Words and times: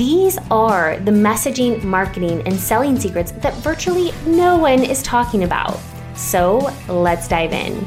These 0.00 0.38
are 0.50 0.98
the 1.00 1.10
messaging, 1.10 1.84
marketing, 1.84 2.40
and 2.46 2.58
selling 2.58 2.98
secrets 2.98 3.32
that 3.32 3.52
virtually 3.56 4.12
no 4.24 4.56
one 4.56 4.82
is 4.82 5.02
talking 5.02 5.44
about. 5.44 5.78
So 6.14 6.72
let's 6.88 7.28
dive 7.28 7.52
in. 7.52 7.84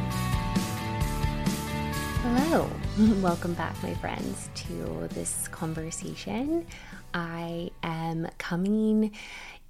Hello, 2.21 2.69
welcome 3.19 3.55
back, 3.55 3.81
my 3.81 3.95
friends, 3.95 4.51
to 4.53 5.07
this 5.09 5.47
conversation. 5.47 6.67
I 7.15 7.71
am 7.81 8.27
coming 8.37 9.11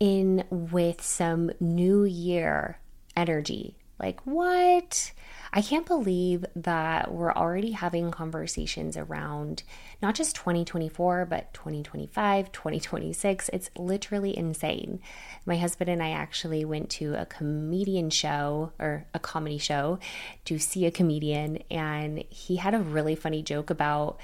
in 0.02 0.44
with 0.50 1.02
some 1.02 1.50
new 1.62 2.04
year 2.04 2.78
energy. 3.16 3.78
Like, 4.00 4.20
what? 4.26 5.14
I 5.56 5.62
can't 5.62 5.86
believe 5.86 6.46
that 6.56 7.14
we're 7.14 7.32
already 7.32 7.72
having 7.72 8.10
conversations 8.10 8.98
around 8.98 9.62
not 10.02 10.16
just 10.16 10.36
2024, 10.36 11.26
but 11.26 11.54
2025, 11.54 12.52
2026. 12.52 13.50
It's 13.54 13.70
literally 13.78 14.36
insane. 14.36 15.00
My 15.46 15.58
husband 15.58 15.92
and 15.92 16.02
I 16.02 16.10
actually 16.10 16.66
went 16.66 16.90
to 16.92 17.14
a 17.14 17.28
comedian 17.28 18.10
show 18.10 18.72
or 18.80 19.06
a 19.14 19.20
comedy 19.20 19.60
show 19.60 20.00
to 20.46 20.58
see 20.58 20.88
a 20.88 20.92
comedian, 20.92 21.60
and 21.70 22.24
he 22.30 22.56
had 22.56 22.74
a 22.74 22.80
really 22.80 23.16
funny 23.16 23.44
joke 23.44 23.70
about 23.70 24.20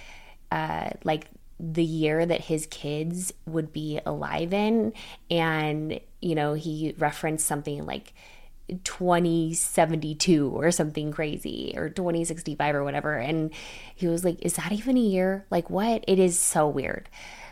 uh, 0.52 0.90
like 1.04 1.28
the 1.60 1.84
year 1.84 2.26
that 2.26 2.42
his 2.42 2.66
kids 2.66 3.34
would 3.46 3.72
be 3.72 4.00
alive 4.04 4.52
in. 4.52 4.94
And, 5.30 6.00
you 6.22 6.34
know, 6.34 6.54
he 6.54 6.96
referenced 6.98 7.46
something 7.46 7.86
like, 7.86 8.14
2072 8.84 10.50
or 10.50 10.72
something 10.72 11.12
crazy 11.12 11.74
or 11.76 11.90
2065 11.90 12.76
or 12.76 12.84
whatever. 12.84 13.16
And 13.16 13.52
he 13.96 14.08
was 14.08 14.24
like, 14.24 14.38
Is 14.42 14.54
that 14.56 14.72
even 14.72 14.98
a 14.98 15.02
year? 15.02 15.46
Like, 15.50 15.70
what? 15.70 16.04
It 16.08 16.20
is 16.20 16.40
so 16.40 16.68
weird. 16.68 17.10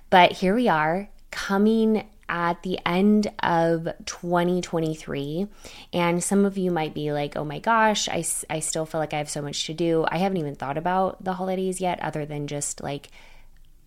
But 0.09 0.31
here 0.33 0.55
we 0.55 0.67
are 0.67 1.09
coming 1.31 2.07
at 2.29 2.63
the 2.63 2.79
end 2.85 3.27
of 3.41 3.87
2023. 4.05 5.47
And 5.93 6.23
some 6.23 6.45
of 6.45 6.57
you 6.57 6.71
might 6.71 6.93
be 6.93 7.11
like, 7.11 7.35
oh 7.35 7.45
my 7.45 7.59
gosh, 7.59 8.09
I, 8.09 8.23
I 8.49 8.59
still 8.59 8.85
feel 8.85 8.99
like 8.99 9.13
I 9.13 9.17
have 9.17 9.29
so 9.29 9.41
much 9.41 9.65
to 9.67 9.73
do. 9.73 10.05
I 10.09 10.17
haven't 10.17 10.37
even 10.37 10.55
thought 10.55 10.77
about 10.77 11.23
the 11.23 11.33
holidays 11.33 11.79
yet, 11.79 11.99
other 12.01 12.25
than 12.25 12.47
just 12.47 12.81
like, 12.81 13.09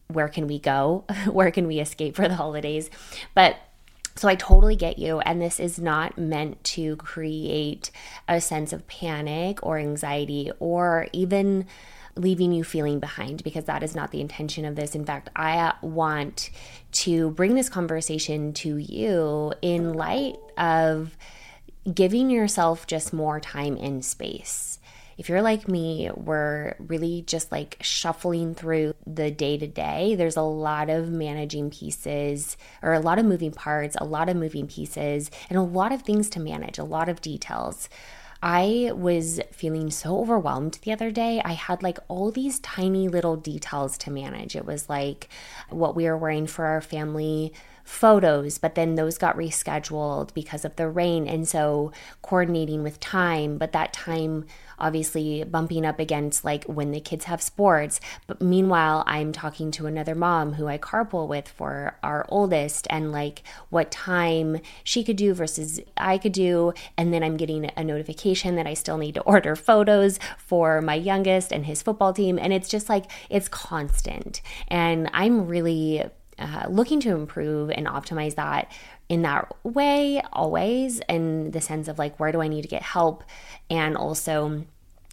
where 0.09 0.28
can 0.28 0.47
we 0.47 0.59
go? 0.59 1.05
where 1.27 1.50
can 1.50 1.67
we 1.67 1.81
escape 1.81 2.17
for 2.17 2.28
the 2.28 2.34
holidays? 2.34 2.91
But 3.34 3.56
so 4.20 4.28
I 4.28 4.34
totally 4.34 4.76
get 4.76 4.98
you. 4.98 5.20
And 5.20 5.40
this 5.40 5.58
is 5.58 5.78
not 5.78 6.18
meant 6.18 6.62
to 6.64 6.96
create 6.96 7.90
a 8.28 8.38
sense 8.38 8.70
of 8.74 8.86
panic 8.86 9.64
or 9.64 9.78
anxiety 9.78 10.52
or 10.60 11.08
even 11.14 11.64
leaving 12.16 12.52
you 12.52 12.62
feeling 12.62 13.00
behind 13.00 13.42
because 13.42 13.64
that 13.64 13.82
is 13.82 13.94
not 13.94 14.10
the 14.10 14.20
intention 14.20 14.66
of 14.66 14.76
this. 14.76 14.94
In 14.94 15.06
fact, 15.06 15.30
I 15.34 15.56
uh, 15.56 15.72
want 15.80 16.50
to 16.92 17.30
bring 17.30 17.54
this 17.54 17.70
conversation 17.70 18.52
to 18.52 18.76
you 18.76 19.54
in 19.62 19.94
light 19.94 20.36
of 20.58 21.16
giving 21.94 22.28
yourself 22.28 22.86
just 22.86 23.14
more 23.14 23.41
time 23.41 23.78
and 23.78 24.04
space 24.04 24.69
if 25.20 25.28
you're 25.28 25.42
like 25.42 25.69
me, 25.69 26.10
we're 26.14 26.75
really 26.78 27.20
just 27.26 27.53
like 27.53 27.76
shuffling 27.82 28.54
through 28.54 28.94
the 29.06 29.31
day 29.31 29.58
to 29.58 29.66
day. 29.66 30.14
There's 30.14 30.38
a 30.38 30.42
lot 30.42 30.88
of 30.88 31.10
managing 31.10 31.69
pieces 31.69 32.56
or 32.81 32.94
a 32.94 33.00
lot 33.00 33.19
of 33.19 33.26
moving 33.26 33.53
parts, 33.53 33.98
a 34.00 34.04
lot 34.06 34.30
of 34.30 34.36
moving 34.36 34.66
pieces, 34.66 35.30
and 35.50 35.59
a 35.59 35.62
lot 35.62 35.92
of 35.92 36.00
things 36.00 36.30
to 36.30 36.41
manage, 36.41 36.78
a 36.78 36.84
lot 36.84 37.10
of 37.10 37.20
details. 37.20 37.91
I 38.42 38.92
was 38.94 39.42
feeling 39.53 39.91
so 39.91 40.19
overwhelmed 40.20 40.78
the 40.80 40.92
other 40.92 41.10
day. 41.10 41.42
I 41.44 41.53
had 41.53 41.82
like 41.82 41.98
all 42.09 42.30
these 42.30 42.59
tiny 42.60 43.06
little 43.06 43.36
details 43.36 43.98
to 43.98 44.10
manage. 44.10 44.56
It 44.56 44.64
was 44.64 44.88
like 44.88 45.28
what 45.69 45.94
we 45.94 46.06
were 46.06 46.16
wearing 46.16 46.47
for 46.47 46.64
our 46.64 46.80
family 46.80 47.53
photos, 47.84 48.56
but 48.56 48.76
then 48.76 48.94
those 48.94 49.19
got 49.19 49.36
rescheduled 49.36 50.32
because 50.32 50.64
of 50.64 50.76
the 50.76 50.88
rain. 50.88 51.26
And 51.26 51.47
so 51.47 51.92
coordinating 52.22 52.82
with 52.82 53.00
time, 53.00 53.59
but 53.59 53.72
that 53.72 53.92
time 53.92 54.47
obviously 54.80 55.44
bumping 55.44 55.84
up 55.84 55.98
against 55.98 56.44
like 56.44 56.64
when 56.64 56.91
the 56.91 57.00
kids 57.00 57.24
have 57.26 57.42
sports. 57.42 58.00
But 58.26 58.41
meanwhile, 58.41 59.04
I'm 59.06 59.32
talking 59.32 59.70
to 59.72 59.86
another 59.86 60.14
mom 60.14 60.54
who 60.54 60.66
I 60.66 60.78
carpool 60.78 61.28
with 61.28 61.48
for 61.48 61.96
our 62.02 62.26
oldest 62.28 62.86
and 62.91 63.12
like 63.12 63.42
what 63.68 63.91
time 63.91 64.60
she 64.84 65.04
could 65.04 65.16
do 65.16 65.34
versus 65.34 65.80
I 65.96 66.18
could 66.18 66.32
do. 66.32 66.72
And 66.96 67.12
then 67.12 67.22
I'm 67.22 67.36
getting 67.36 67.70
a 67.76 67.84
notification 67.84 68.56
that 68.56 68.66
I 68.66 68.74
still 68.74 68.98
need 68.98 69.14
to 69.14 69.22
order 69.22 69.56
photos 69.56 70.18
for 70.38 70.80
my 70.80 70.94
youngest 70.94 71.52
and 71.52 71.66
his 71.66 71.82
football 71.82 72.12
team. 72.12 72.38
And 72.38 72.52
it's 72.52 72.68
just 72.68 72.88
like, 72.88 73.06
it's 73.28 73.48
constant. 73.48 74.41
And 74.68 75.10
I'm 75.12 75.47
really 75.47 76.04
uh, 76.38 76.66
looking 76.68 77.00
to 77.00 77.10
improve 77.10 77.70
and 77.70 77.86
optimize 77.86 78.34
that 78.36 78.70
in 79.10 79.22
that 79.22 79.53
way 79.65 80.22
always 80.32 81.00
in 81.09 81.50
the 81.50 81.60
sense 81.60 81.88
of 81.88 81.98
like 81.98 82.19
where 82.19 82.32
do 82.32 82.41
i 82.41 82.48
need 82.48 82.62
to 82.62 82.69
get 82.69 82.81
help 82.81 83.25
and 83.69 83.97
also 83.97 84.65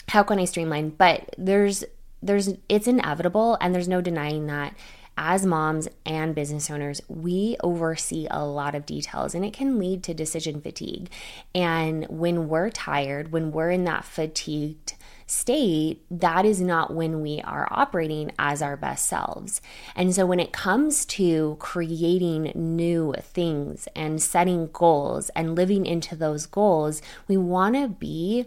how 0.10 0.24
can 0.24 0.40
i 0.40 0.46
streamline 0.46 0.90
but 0.90 1.36
there's 1.38 1.84
there's 2.22 2.54
it's 2.70 2.88
inevitable 2.88 3.58
and 3.60 3.74
there's 3.76 3.88
no 3.88 4.00
denying 4.00 4.46
that 4.46 4.74
as 5.18 5.48
moms 5.48 5.88
and 6.06 6.36
business 6.36 6.70
owners, 6.70 7.02
we 7.08 7.58
oversee 7.64 8.28
a 8.30 8.46
lot 8.46 8.76
of 8.76 8.86
details 8.86 9.34
and 9.34 9.44
it 9.44 9.52
can 9.52 9.80
lead 9.80 10.04
to 10.04 10.14
decision 10.14 10.62
fatigue. 10.62 11.10
And 11.56 12.06
when 12.06 12.48
we're 12.48 12.70
tired, 12.70 13.32
when 13.32 13.52
we're 13.52 13.72
in 13.72 13.84
that 13.86 14.06
fatigued 14.06 14.94
state, 15.28 16.06
that 16.10 16.46
is 16.46 16.62
not 16.62 16.94
when 16.94 17.22
we 17.22 17.42
are 17.42 17.68
operating 17.70 18.32
as 18.40 18.62
our 18.62 18.78
best 18.78 19.06
selves. 19.08 19.62
And 19.96 20.16
so 20.16 20.26
when 20.26 20.40
it 20.40 20.54
comes 20.54 21.06
to 21.06 21.58
creating 21.60 22.54
new 22.56 23.14
things 23.20 23.88
and 23.94 24.22
setting 24.22 24.70
goals 24.72 25.30
and 25.36 25.56
living 25.56 25.86
into 25.86 26.16
those 26.16 26.46
goals, 26.46 27.02
we 27.28 27.36
want 27.36 27.76
to 27.76 27.90
be 27.90 28.46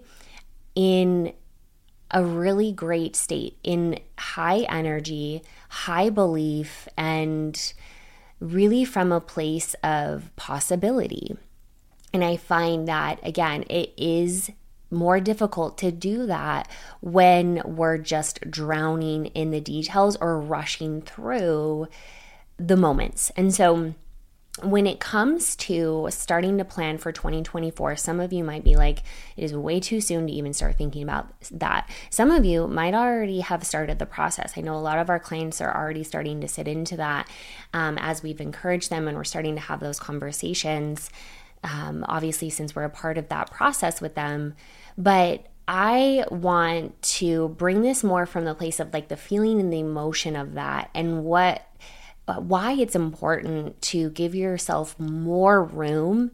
in 0.74 1.34
a 2.10 2.24
really 2.24 2.72
great 2.72 3.14
state 3.14 3.58
in 3.62 3.98
high 4.18 4.60
energy, 4.68 5.42
high 5.68 6.08
belief, 6.08 6.88
and 6.96 7.72
really 8.40 8.86
from 8.86 9.12
a 9.12 9.20
place 9.20 9.74
of 9.84 10.34
possibility. 10.34 11.36
And 12.12 12.24
I 12.24 12.36
find 12.36 12.88
that, 12.88 13.20
again, 13.22 13.64
it 13.70 13.92
is 13.96 14.50
more 14.90 15.20
difficult 15.20 15.78
to 15.78 15.92
do 15.92 16.26
that 16.26 16.68
when 17.00 17.62
we're 17.64 17.98
just 17.98 18.50
drowning 18.50 19.26
in 19.26 19.50
the 19.50 19.60
details 19.60 20.16
or 20.20 20.40
rushing 20.40 21.02
through 21.02 21.88
the 22.58 22.76
moments. 22.76 23.30
And 23.36 23.54
so, 23.54 23.94
when 24.62 24.86
it 24.86 25.00
comes 25.00 25.56
to 25.56 26.08
starting 26.10 26.58
to 26.58 26.64
plan 26.64 26.98
for 26.98 27.12
2024, 27.12 27.96
some 27.96 28.20
of 28.20 28.32
you 28.32 28.44
might 28.44 28.64
be 28.64 28.76
like, 28.76 29.02
it 29.36 29.44
is 29.44 29.54
way 29.54 29.80
too 29.80 30.00
soon 30.00 30.26
to 30.26 30.32
even 30.32 30.52
start 30.52 30.76
thinking 30.76 31.02
about 31.02 31.28
that. 31.52 31.88
Some 32.10 32.30
of 32.30 32.44
you 32.44 32.66
might 32.66 32.94
already 32.94 33.40
have 33.40 33.64
started 33.64 33.98
the 33.98 34.06
process. 34.06 34.54
I 34.56 34.60
know 34.60 34.74
a 34.74 34.78
lot 34.78 34.98
of 34.98 35.08
our 35.08 35.20
clients 35.20 35.60
are 35.60 35.74
already 35.74 36.02
starting 36.02 36.40
to 36.40 36.48
sit 36.48 36.68
into 36.68 36.96
that 36.96 37.28
um, 37.72 37.96
as 37.98 38.22
we've 38.22 38.40
encouraged 38.40 38.90
them 38.90 39.08
and 39.08 39.16
we're 39.16 39.24
starting 39.24 39.54
to 39.54 39.60
have 39.62 39.80
those 39.80 40.00
conversations. 40.00 41.10
Um, 41.62 42.04
obviously, 42.08 42.50
since 42.50 42.74
we're 42.74 42.84
a 42.84 42.90
part 42.90 43.18
of 43.18 43.28
that 43.28 43.50
process 43.50 44.00
with 44.00 44.14
them, 44.14 44.56
but 45.02 45.46
I 45.66 46.24
want 46.30 47.00
to 47.02 47.50
bring 47.50 47.82
this 47.82 48.04
more 48.04 48.26
from 48.26 48.44
the 48.44 48.54
place 48.54 48.80
of 48.80 48.92
like 48.92 49.08
the 49.08 49.16
feeling 49.16 49.60
and 49.60 49.72
the 49.72 49.80
emotion 49.80 50.36
of 50.36 50.54
that 50.54 50.90
and 50.94 51.24
what 51.24 51.66
why 52.38 52.72
it's 52.72 52.94
important 52.94 53.80
to 53.82 54.10
give 54.10 54.36
yourself 54.36 54.98
more 55.00 55.64
room 55.64 56.30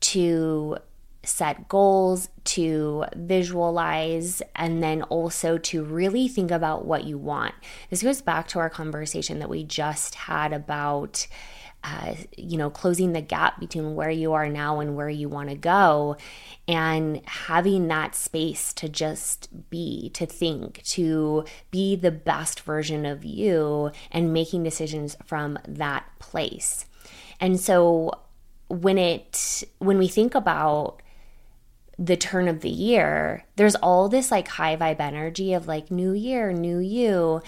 to 0.00 0.76
set 1.24 1.68
goals, 1.68 2.28
to 2.44 3.04
visualize, 3.14 4.42
and 4.56 4.82
then 4.82 5.02
also 5.04 5.58
to 5.58 5.84
really 5.84 6.28
think 6.28 6.50
about 6.50 6.84
what 6.84 7.04
you 7.04 7.18
want. 7.18 7.54
This 7.90 8.02
goes 8.02 8.20
back 8.20 8.48
to 8.48 8.58
our 8.58 8.70
conversation 8.70 9.38
that 9.38 9.48
we 9.48 9.64
just 9.64 10.14
had 10.14 10.52
about 10.52 11.26
uh, 11.84 12.14
you 12.36 12.56
know, 12.56 12.70
closing 12.70 13.12
the 13.12 13.20
gap 13.20 13.58
between 13.58 13.94
where 13.94 14.10
you 14.10 14.32
are 14.32 14.48
now 14.48 14.80
and 14.80 14.94
where 14.96 15.08
you 15.08 15.28
want 15.28 15.48
to 15.48 15.56
go, 15.56 16.16
and 16.68 17.20
having 17.26 17.88
that 17.88 18.14
space 18.14 18.72
to 18.74 18.88
just 18.88 19.48
be, 19.70 20.10
to 20.10 20.24
think, 20.26 20.82
to 20.84 21.44
be 21.70 21.96
the 21.96 22.10
best 22.10 22.60
version 22.60 23.04
of 23.04 23.24
you, 23.24 23.90
and 24.10 24.32
making 24.32 24.62
decisions 24.62 25.16
from 25.24 25.58
that 25.66 26.04
place. 26.18 26.86
And 27.40 27.60
so, 27.60 28.12
when 28.68 28.96
it 28.96 29.64
when 29.78 29.98
we 29.98 30.08
think 30.08 30.34
about 30.34 31.02
the 31.98 32.16
turn 32.16 32.48
of 32.48 32.60
the 32.60 32.70
year, 32.70 33.44
there's 33.56 33.74
all 33.76 34.08
this 34.08 34.30
like 34.30 34.48
high 34.48 34.76
vibe 34.76 35.00
energy 35.00 35.52
of 35.52 35.68
like 35.68 35.90
new 35.90 36.12
year, 36.12 36.52
new 36.52 36.78
you. 36.78 37.42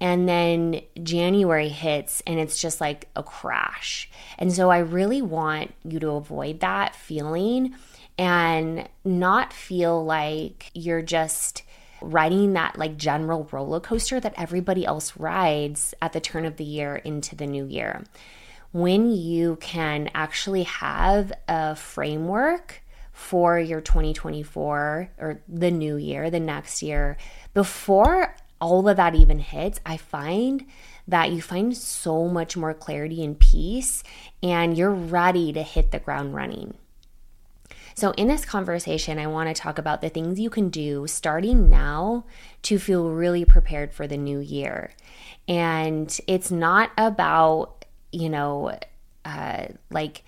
And 0.00 0.28
then 0.28 0.80
January 1.02 1.68
hits 1.68 2.22
and 2.26 2.38
it's 2.38 2.60
just 2.60 2.80
like 2.80 3.08
a 3.16 3.22
crash. 3.22 4.08
And 4.38 4.52
so 4.52 4.70
I 4.70 4.78
really 4.78 5.22
want 5.22 5.74
you 5.84 5.98
to 6.00 6.10
avoid 6.10 6.60
that 6.60 6.94
feeling 6.94 7.74
and 8.16 8.88
not 9.04 9.52
feel 9.52 10.04
like 10.04 10.70
you're 10.74 11.02
just 11.02 11.62
riding 12.00 12.52
that 12.52 12.78
like 12.78 12.96
general 12.96 13.48
roller 13.50 13.80
coaster 13.80 14.20
that 14.20 14.34
everybody 14.36 14.86
else 14.86 15.16
rides 15.16 15.94
at 16.00 16.12
the 16.12 16.20
turn 16.20 16.44
of 16.44 16.56
the 16.56 16.64
year 16.64 16.96
into 16.96 17.34
the 17.34 17.46
new 17.46 17.66
year. 17.66 18.04
When 18.70 19.10
you 19.10 19.56
can 19.56 20.10
actually 20.14 20.64
have 20.64 21.32
a 21.48 21.74
framework 21.74 22.82
for 23.12 23.58
your 23.58 23.80
2024 23.80 25.10
or 25.18 25.40
the 25.48 25.70
new 25.70 25.96
year, 25.96 26.30
the 26.30 26.38
next 26.38 26.82
year, 26.82 27.16
before 27.54 28.36
all 28.60 28.88
of 28.88 28.96
that 28.96 29.14
even 29.14 29.38
hits, 29.38 29.80
I 29.86 29.96
find 29.96 30.66
that 31.06 31.32
you 31.32 31.40
find 31.40 31.76
so 31.76 32.28
much 32.28 32.56
more 32.56 32.74
clarity 32.74 33.24
and 33.24 33.38
peace 33.38 34.02
and 34.42 34.76
you're 34.76 34.90
ready 34.90 35.52
to 35.52 35.62
hit 35.62 35.90
the 35.90 35.98
ground 35.98 36.34
running. 36.34 36.74
So, 37.94 38.12
in 38.12 38.28
this 38.28 38.44
conversation, 38.44 39.18
I 39.18 39.26
want 39.26 39.48
to 39.48 39.60
talk 39.60 39.76
about 39.76 40.02
the 40.02 40.08
things 40.08 40.38
you 40.38 40.50
can 40.50 40.68
do 40.68 41.08
starting 41.08 41.68
now 41.68 42.24
to 42.62 42.78
feel 42.78 43.10
really 43.10 43.44
prepared 43.44 43.92
for 43.92 44.06
the 44.06 44.16
new 44.16 44.38
year. 44.38 44.92
And 45.48 46.16
it's 46.28 46.52
not 46.52 46.92
about, 46.96 47.84
you 48.12 48.28
know, 48.28 48.78
uh, 49.24 49.66
like, 49.90 50.22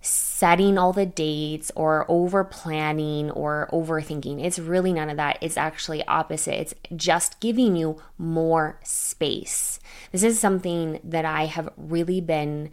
setting 0.00 0.78
all 0.78 0.92
the 0.92 1.06
dates 1.06 1.72
or 1.74 2.06
over 2.08 2.44
planning 2.44 3.30
or 3.32 3.68
overthinking. 3.72 4.42
It's 4.44 4.58
really 4.58 4.92
none 4.92 5.10
of 5.10 5.16
that. 5.16 5.38
It's 5.40 5.56
actually 5.56 6.04
opposite. 6.06 6.60
It's 6.60 6.74
just 6.94 7.40
giving 7.40 7.74
you 7.74 8.00
more 8.16 8.78
space. 8.84 9.80
This 10.12 10.22
is 10.22 10.38
something 10.38 11.00
that 11.02 11.24
I 11.24 11.46
have 11.46 11.70
really 11.76 12.20
been 12.20 12.70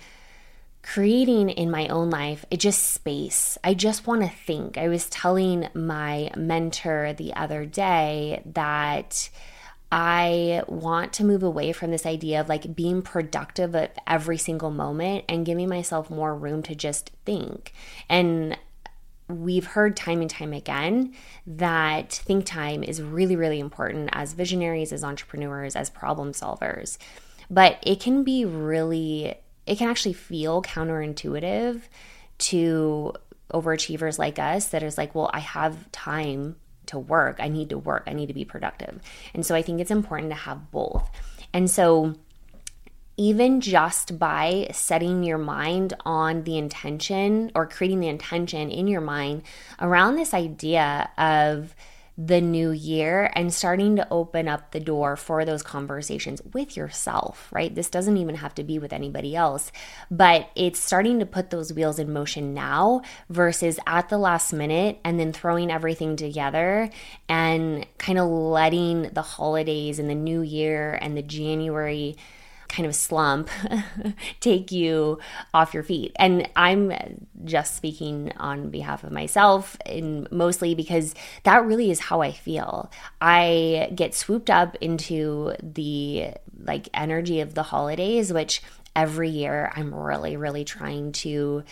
creating 0.83 1.49
in 1.49 1.71
my 1.71 1.87
own 1.87 2.11
life. 2.11 2.45
It 2.51 2.59
just 2.59 2.93
space. 2.93 3.57
I 3.63 3.73
just 3.73 4.05
want 4.05 4.21
to 4.21 4.29
think. 4.29 4.77
I 4.77 4.87
was 4.87 5.09
telling 5.09 5.67
my 5.73 6.29
mentor 6.37 7.13
the 7.13 7.33
other 7.33 7.65
day 7.65 8.43
that 8.53 9.31
I 9.97 10.61
want 10.67 11.13
to 11.13 11.23
move 11.23 11.41
away 11.41 11.71
from 11.71 11.89
this 11.89 12.05
idea 12.05 12.41
of 12.41 12.49
like 12.49 12.75
being 12.75 13.01
productive 13.01 13.73
at 13.75 13.97
every 14.05 14.37
single 14.37 14.69
moment 14.69 15.23
and 15.29 15.45
giving 15.45 15.69
myself 15.69 16.09
more 16.09 16.35
room 16.35 16.63
to 16.63 16.75
just 16.75 17.11
think. 17.23 17.71
And 18.09 18.57
we've 19.29 19.65
heard 19.65 19.95
time 19.95 20.19
and 20.19 20.29
time 20.29 20.51
again 20.51 21.15
that 21.47 22.11
think 22.11 22.45
time 22.45 22.83
is 22.83 23.01
really, 23.01 23.37
really 23.37 23.61
important 23.61 24.09
as 24.11 24.33
visionaries, 24.33 24.91
as 24.91 25.01
entrepreneurs, 25.01 25.77
as 25.77 25.89
problem 25.89 26.33
solvers. 26.33 26.97
But 27.49 27.79
it 27.81 28.01
can 28.01 28.25
be 28.25 28.43
really, 28.43 29.35
it 29.65 29.77
can 29.77 29.89
actually 29.89 30.11
feel 30.11 30.61
counterintuitive 30.61 31.83
to 32.37 33.13
overachievers 33.53 34.19
like 34.19 34.39
us 34.39 34.67
that 34.67 34.83
is 34.83 34.97
like, 34.97 35.15
well, 35.15 35.29
I 35.31 35.39
have 35.39 35.89
time 35.93 36.57
to 36.87 36.99
work. 36.99 37.37
I 37.39 37.47
need 37.47 37.69
to 37.69 37.77
work. 37.77 38.03
I 38.07 38.13
need 38.13 38.27
to 38.27 38.33
be 38.33 38.45
productive. 38.45 38.99
And 39.33 39.45
so 39.45 39.55
I 39.55 39.61
think 39.61 39.79
it's 39.79 39.91
important 39.91 40.31
to 40.31 40.37
have 40.37 40.71
both. 40.71 41.09
And 41.53 41.69
so 41.69 42.15
even 43.17 43.61
just 43.61 44.19
by 44.19 44.67
setting 44.73 45.23
your 45.23 45.37
mind 45.37 45.93
on 46.05 46.43
the 46.43 46.57
intention 46.57 47.51
or 47.55 47.65
creating 47.65 48.01
the 48.01 48.09
intention 48.09 48.69
in 48.69 48.87
your 48.87 49.01
mind 49.01 49.43
around 49.79 50.15
this 50.15 50.33
idea 50.33 51.09
of 51.17 51.73
the 52.17 52.39
new 52.39 52.71
year 52.71 53.29
and 53.35 53.53
starting 53.53 53.97
to 53.97 54.07
open 54.09 54.47
up 54.47 54.71
the 54.71 54.79
door 54.79 55.17
for 55.17 55.43
those 55.43 55.61
conversations 55.61 56.41
with 56.53 56.77
yourself, 56.77 57.49
right? 57.51 57.75
This 57.75 57.89
doesn't 57.89 58.15
even 58.15 58.35
have 58.35 58.55
to 58.55 58.63
be 58.63 58.79
with 58.79 58.93
anybody 58.93 59.35
else, 59.35 59.71
but 60.09 60.49
it's 60.55 60.79
starting 60.79 61.19
to 61.19 61.25
put 61.25 61.49
those 61.49 61.73
wheels 61.73 61.99
in 61.99 62.13
motion 62.13 62.53
now 62.53 63.01
versus 63.29 63.79
at 63.85 64.07
the 64.07 64.17
last 64.17 64.53
minute 64.53 64.99
and 65.03 65.19
then 65.19 65.33
throwing 65.33 65.69
everything 65.69 66.15
together 66.15 66.89
and 67.27 67.85
kind 67.97 68.17
of 68.17 68.29
letting 68.29 69.09
the 69.13 69.21
holidays 69.21 69.99
and 69.99 70.09
the 70.09 70.15
new 70.15 70.41
year 70.41 70.97
and 71.01 71.17
the 71.17 71.21
January 71.21 72.15
kind 72.75 72.85
of 72.85 72.95
slump 72.95 73.49
take 74.39 74.71
you 74.71 75.19
off 75.53 75.73
your 75.73 75.83
feet. 75.83 76.11
And 76.17 76.49
I'm 76.55 76.91
just 77.45 77.75
speaking 77.75 78.33
on 78.37 78.69
behalf 78.69 79.03
of 79.03 79.11
myself 79.11 79.77
and 79.85 80.29
mostly 80.31 80.75
because 80.75 81.15
that 81.43 81.65
really 81.65 81.89
is 81.89 81.99
how 81.99 82.21
I 82.21 82.31
feel. 82.31 82.91
I 83.21 83.91
get 83.95 84.13
swooped 84.13 84.49
up 84.49 84.75
into 84.81 85.53
the 85.61 86.31
like 86.59 86.89
energy 86.93 87.39
of 87.39 87.53
the 87.53 87.63
holidays, 87.63 88.33
which 88.33 88.61
every 88.95 89.29
year 89.29 89.71
I'm 89.75 89.93
really, 89.93 90.35
really 90.35 90.65
trying 90.65 91.13
to 91.13 91.63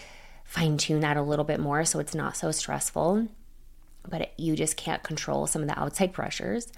fine 0.46 0.78
tune 0.78 1.02
that 1.02 1.18
a 1.18 1.22
little 1.22 1.46
bit 1.46 1.60
more 1.60 1.84
so 1.84 2.00
it's 2.00 2.16
not 2.16 2.38
so 2.38 2.52
stressful. 2.52 3.28
But 4.08 4.34
you 4.38 4.56
just 4.56 4.78
can't 4.78 5.04
control 5.04 5.48
some 5.48 5.62
of 5.62 5.68
the 5.68 5.80
outside 5.80 6.14
pressures. 6.14 6.72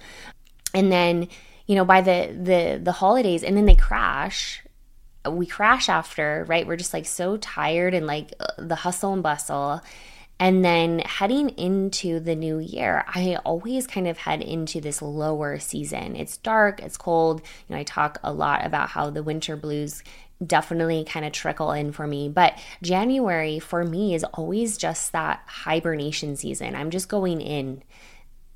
And 0.72 0.90
then 0.90 1.28
you 1.66 1.74
know, 1.74 1.84
by 1.84 2.00
the 2.00 2.36
the 2.40 2.80
the 2.82 2.92
holidays 2.92 3.42
and 3.42 3.56
then 3.56 3.66
they 3.66 3.74
crash. 3.74 4.62
We 5.28 5.46
crash 5.46 5.88
after, 5.88 6.44
right? 6.48 6.66
We're 6.66 6.76
just 6.76 6.94
like 6.94 7.06
so 7.06 7.36
tired 7.36 7.94
and 7.94 8.06
like 8.06 8.32
uh, 8.38 8.46
the 8.58 8.76
hustle 8.76 9.12
and 9.12 9.22
bustle. 9.22 9.80
And 10.38 10.64
then 10.64 10.98
heading 11.00 11.48
into 11.50 12.20
the 12.20 12.36
new 12.36 12.58
year, 12.58 13.04
I 13.08 13.36
always 13.44 13.86
kind 13.86 14.06
of 14.06 14.18
head 14.18 14.42
into 14.42 14.80
this 14.80 15.00
lower 15.00 15.58
season. 15.58 16.14
It's 16.14 16.36
dark, 16.36 16.80
it's 16.80 16.98
cold. 16.98 17.40
You 17.66 17.74
know, 17.74 17.80
I 17.80 17.84
talk 17.84 18.18
a 18.22 18.32
lot 18.32 18.64
about 18.64 18.90
how 18.90 19.08
the 19.08 19.22
winter 19.22 19.56
blues 19.56 20.02
definitely 20.44 21.04
kind 21.04 21.24
of 21.24 21.32
trickle 21.32 21.72
in 21.72 21.92
for 21.92 22.06
me. 22.06 22.28
But 22.28 22.58
January 22.82 23.58
for 23.58 23.82
me 23.82 24.14
is 24.14 24.24
always 24.24 24.76
just 24.76 25.12
that 25.12 25.42
hibernation 25.46 26.36
season. 26.36 26.76
I'm 26.76 26.90
just 26.90 27.08
going 27.08 27.40
in, 27.40 27.82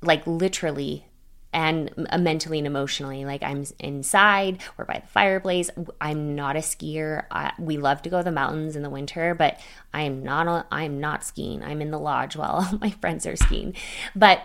like 0.03 0.25
literally 0.27 1.05
and 1.53 1.91
mentally 2.19 2.57
and 2.57 2.67
emotionally. 2.67 3.25
Like 3.25 3.43
I'm 3.43 3.65
inside, 3.79 4.61
we're 4.77 4.85
by 4.85 4.99
the 4.99 5.07
fireplace. 5.07 5.69
I'm 5.99 6.35
not 6.35 6.55
a 6.55 6.59
skier. 6.59 7.25
I, 7.31 7.53
we 7.59 7.77
love 7.77 8.01
to 8.03 8.09
go 8.09 8.19
to 8.19 8.23
the 8.23 8.31
mountains 8.31 8.75
in 8.75 8.83
the 8.83 8.89
winter, 8.89 9.35
but 9.35 9.59
I 9.93 10.03
am 10.03 10.23
not. 10.23 10.47
A, 10.47 10.65
I'm 10.71 10.99
not 10.99 11.23
skiing. 11.23 11.63
I'm 11.63 11.81
in 11.81 11.91
the 11.91 11.99
lodge 11.99 12.35
while 12.35 12.51
all 12.71 12.77
my 12.79 12.91
friends 12.91 13.25
are 13.25 13.35
skiing. 13.35 13.75
But 14.15 14.43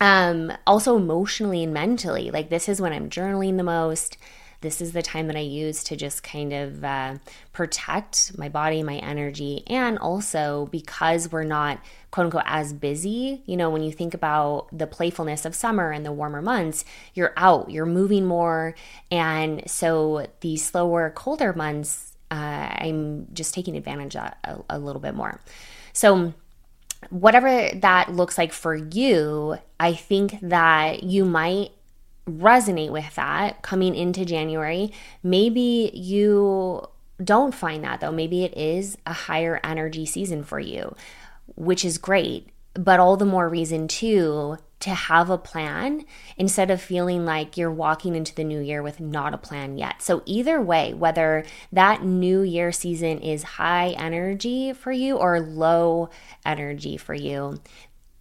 um, 0.00 0.52
also 0.66 0.96
emotionally 0.96 1.64
and 1.64 1.72
mentally, 1.72 2.30
like 2.30 2.50
this 2.50 2.68
is 2.68 2.80
when 2.80 2.92
I'm 2.92 3.08
journaling 3.08 3.56
the 3.56 3.62
most 3.62 4.18
this 4.66 4.80
is 4.80 4.90
the 4.90 5.02
time 5.02 5.28
that 5.28 5.36
I 5.36 5.40
use 5.40 5.84
to 5.84 5.94
just 5.94 6.24
kind 6.24 6.52
of 6.52 6.82
uh, 6.82 7.14
protect 7.52 8.36
my 8.36 8.48
body, 8.48 8.82
my 8.82 8.96
energy, 8.96 9.62
and 9.68 9.96
also 9.96 10.68
because 10.72 11.30
we're 11.30 11.44
not 11.44 11.78
quote 12.10 12.24
unquote 12.24 12.42
as 12.46 12.72
busy, 12.72 13.42
you 13.46 13.56
know, 13.56 13.70
when 13.70 13.84
you 13.84 13.92
think 13.92 14.12
about 14.12 14.66
the 14.76 14.88
playfulness 14.88 15.44
of 15.44 15.54
summer 15.54 15.92
and 15.92 16.04
the 16.04 16.10
warmer 16.10 16.42
months, 16.42 16.84
you're 17.14 17.32
out, 17.36 17.70
you're 17.70 17.86
moving 17.86 18.26
more. 18.26 18.74
And 19.08 19.62
so 19.70 20.26
these 20.40 20.64
slower, 20.64 21.10
colder 21.10 21.52
months, 21.52 22.16
uh, 22.32 22.34
I'm 22.34 23.28
just 23.32 23.54
taking 23.54 23.76
advantage 23.76 24.16
of 24.16 24.32
a, 24.42 24.58
a 24.70 24.78
little 24.80 25.00
bit 25.00 25.14
more. 25.14 25.40
So, 25.92 26.34
whatever 27.10 27.68
that 27.74 28.12
looks 28.12 28.36
like 28.36 28.52
for 28.52 28.74
you, 28.74 29.58
I 29.78 29.92
think 29.92 30.40
that 30.40 31.04
you 31.04 31.24
might 31.24 31.70
resonate 32.28 32.90
with 32.90 33.14
that 33.14 33.62
coming 33.62 33.94
into 33.94 34.24
January. 34.24 34.92
Maybe 35.22 35.90
you 35.94 36.88
don't 37.22 37.54
find 37.54 37.84
that 37.84 38.00
though. 38.00 38.12
Maybe 38.12 38.44
it 38.44 38.56
is 38.56 38.98
a 39.06 39.12
higher 39.12 39.60
energy 39.64 40.06
season 40.06 40.42
for 40.42 40.60
you, 40.60 40.94
which 41.54 41.84
is 41.84 41.98
great. 41.98 42.50
But 42.74 43.00
all 43.00 43.16
the 43.16 43.24
more 43.24 43.48
reason 43.48 43.88
too 43.88 44.58
to 44.80 44.90
have 44.90 45.30
a 45.30 45.38
plan 45.38 46.04
instead 46.36 46.70
of 46.70 46.82
feeling 46.82 47.24
like 47.24 47.56
you're 47.56 47.70
walking 47.70 48.14
into 48.14 48.34
the 48.34 48.44
new 48.44 48.60
year 48.60 48.82
with 48.82 49.00
not 49.00 49.32
a 49.32 49.38
plan 49.38 49.78
yet. 49.78 50.02
So, 50.02 50.22
either 50.26 50.60
way, 50.60 50.92
whether 50.92 51.44
that 51.72 52.04
new 52.04 52.42
year 52.42 52.72
season 52.72 53.20
is 53.20 53.42
high 53.42 53.90
energy 53.98 54.74
for 54.74 54.92
you 54.92 55.16
or 55.16 55.40
low 55.40 56.10
energy 56.44 56.98
for 56.98 57.14
you, 57.14 57.58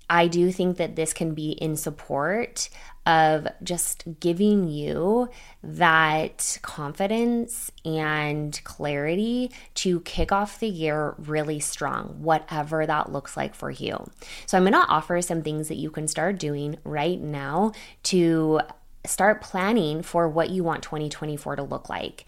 I 0.10 0.28
do 0.28 0.52
think 0.52 0.78
that 0.78 0.96
this 0.96 1.14
can 1.14 1.34
be 1.34 1.52
in 1.52 1.76
support 1.76 2.70
of 3.06 3.48
just 3.64 4.04
giving 4.20 4.68
you 4.68 5.30
that 5.64 6.58
confidence 6.62 7.72
and 7.84 8.60
clarity 8.64 9.52
to 9.76 10.00
kick 10.02 10.32
off 10.32 10.60
the 10.60 10.68
year 10.68 11.16
really 11.18 11.60
strong, 11.60 12.22
whatever 12.22 12.86
that 12.86 13.12
looks 13.12 13.38
like 13.38 13.56
for 13.56 13.70
you. 13.70 14.10
So, 14.46 14.58
I'm 14.58 14.64
going 14.64 14.74
to 14.74 14.80
offer 14.88 15.22
some 15.22 15.42
things 15.42 15.68
that 15.68 15.76
you 15.76 15.90
can 15.90 16.08
start 16.08 16.40
doing 16.40 16.78
right 16.84 17.20
now 17.20 17.74
to 18.04 18.62
start 19.06 19.42
planning 19.42 20.02
for 20.02 20.28
what 20.28 20.50
you 20.50 20.64
want 20.64 20.84
2024 20.84 21.58
to 21.58 21.64
look 21.64 21.90
like. 21.90 22.26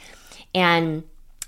And 0.54 1.04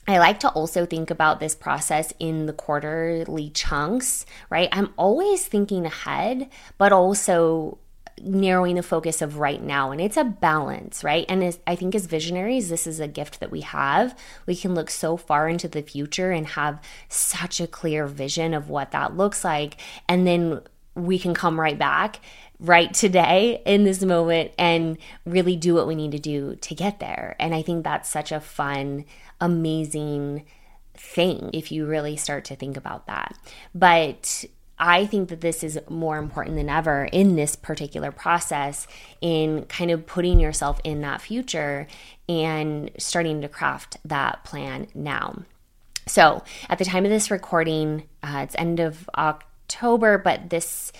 I 0.08 0.18
like 0.18 0.40
to 0.40 0.50
also 0.50 0.88
think 0.88 1.12
about 1.12 1.40
this 1.40 1.54
process 1.54 2.12
in 2.18 2.48
the 2.48 2.54
quarterly 2.54 3.52
chunks, 3.52 4.26
right? 4.50 4.68
I'm 4.72 4.92
always 4.98 5.46
thinking 5.46 5.86
ahead, 5.86 6.50
but 6.80 6.92
also 6.92 7.78
narrowing 8.24 8.76
the 8.76 8.84
focus 8.84 9.22
of 9.22 9.38
right 9.38 9.62
now. 9.62 9.92
And 9.92 10.00
it's 10.02 10.18
a 10.18 10.24
balance, 10.24 11.04
right? 11.04 11.26
And 11.30 11.44
as, 11.44 11.60
I 11.66 11.76
think 11.76 11.96
as 11.96 12.06
visionaries, 12.06 12.70
this 12.70 12.88
is 12.88 13.00
a 13.00 13.08
gift 13.08 13.40
that 13.40 13.52
we 13.52 13.62
have. 13.62 14.18
We 14.46 14.56
can 14.56 14.76
look 14.76 14.90
so 14.90 15.18
far 15.18 15.48
into 15.48 15.68
the 15.68 15.82
future 15.82 16.32
and 16.32 16.48
have 16.48 16.82
such 17.08 17.60
a 17.60 17.68
clear 17.68 18.08
vision 18.08 18.54
of 18.54 18.70
what 18.70 18.92
that 18.92 19.18
looks 19.18 19.44
like. 19.44 19.78
And 20.08 20.26
then 20.26 20.62
we 20.96 21.20
can 21.20 21.34
come 21.34 21.60
right 21.60 21.78
back 21.78 22.20
right 22.60 22.94
today 22.94 23.62
in 23.66 23.86
this 23.86 24.04
moment 24.04 24.52
and 24.58 24.98
really 25.26 25.56
do 25.56 25.74
what 25.74 25.88
we 25.88 25.96
need 25.96 26.12
to 26.12 26.20
do 26.20 26.56
to 26.58 26.76
get 26.76 27.00
there. 27.00 27.36
And 27.40 27.56
I 27.56 27.62
think 27.62 27.84
that's 27.84 28.10
such 28.10 28.32
a 28.32 28.42
fun, 28.42 29.06
amazing 29.40 30.46
thing 30.94 31.50
if 31.54 31.72
you 31.72 31.86
really 31.86 32.18
start 32.18 32.44
to 32.46 32.56
think 32.56 32.76
about 32.76 33.08
that. 33.08 33.38
But 33.74 34.46
I 34.80 35.06
think 35.06 35.30
that 35.30 35.42
this 35.42 35.64
is 35.64 35.78
more 35.90 36.18
important 36.18 36.56
than 36.56 36.70
ever 36.70 37.06
in 37.12 37.36
this 37.36 37.56
particular 37.56 38.12
process 38.12 38.88
in 39.22 39.66
kind 39.66 39.92
of 39.92 40.06
putting 40.06 40.40
yourself 40.40 40.80
in 40.84 41.02
that 41.02 41.22
future 41.22 41.88
and 42.28 42.92
starting 42.98 43.42
to 43.42 43.50
craft 43.50 43.98
that 44.06 44.44
plan 44.44 44.88
now. 44.94 45.44
So, 46.08 46.44
at 46.70 46.80
the 46.80 46.86
time 46.86 47.06
of 47.06 47.12
this 47.12 47.30
recording, 47.30 48.04
uh, 48.24 48.42
it's 48.44 48.56
end 48.58 48.80
of 48.80 49.10
October, 49.16 50.18
but 50.18 50.50
this 50.50 50.92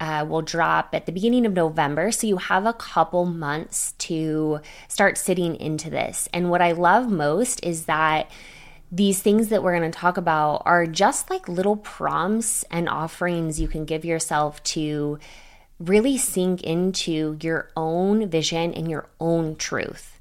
uh, 0.00 0.24
will 0.28 0.42
drop 0.42 0.90
at 0.92 1.06
the 1.06 1.12
beginning 1.12 1.46
of 1.46 1.52
November. 1.52 2.10
So 2.10 2.26
you 2.26 2.36
have 2.38 2.66
a 2.66 2.72
couple 2.72 3.24
months 3.26 3.92
to 3.98 4.60
start 4.88 5.18
sitting 5.18 5.56
into 5.56 5.90
this. 5.90 6.28
And 6.32 6.50
what 6.50 6.62
I 6.62 6.72
love 6.72 7.10
most 7.10 7.64
is 7.64 7.86
that 7.86 8.30
these 8.94 9.20
things 9.20 9.48
that 9.48 9.62
we're 9.62 9.76
going 9.76 9.90
to 9.90 9.98
talk 9.98 10.16
about 10.16 10.62
are 10.66 10.86
just 10.86 11.28
like 11.28 11.48
little 11.48 11.76
prompts 11.76 12.62
and 12.70 12.88
offerings 12.88 13.60
you 13.60 13.66
can 13.66 13.84
give 13.84 14.04
yourself 14.04 14.62
to 14.62 15.18
really 15.80 16.16
sink 16.16 16.62
into 16.62 17.36
your 17.42 17.70
own 17.76 18.28
vision 18.28 18.72
and 18.72 18.88
your 18.88 19.08
own 19.18 19.56
truth. 19.56 20.16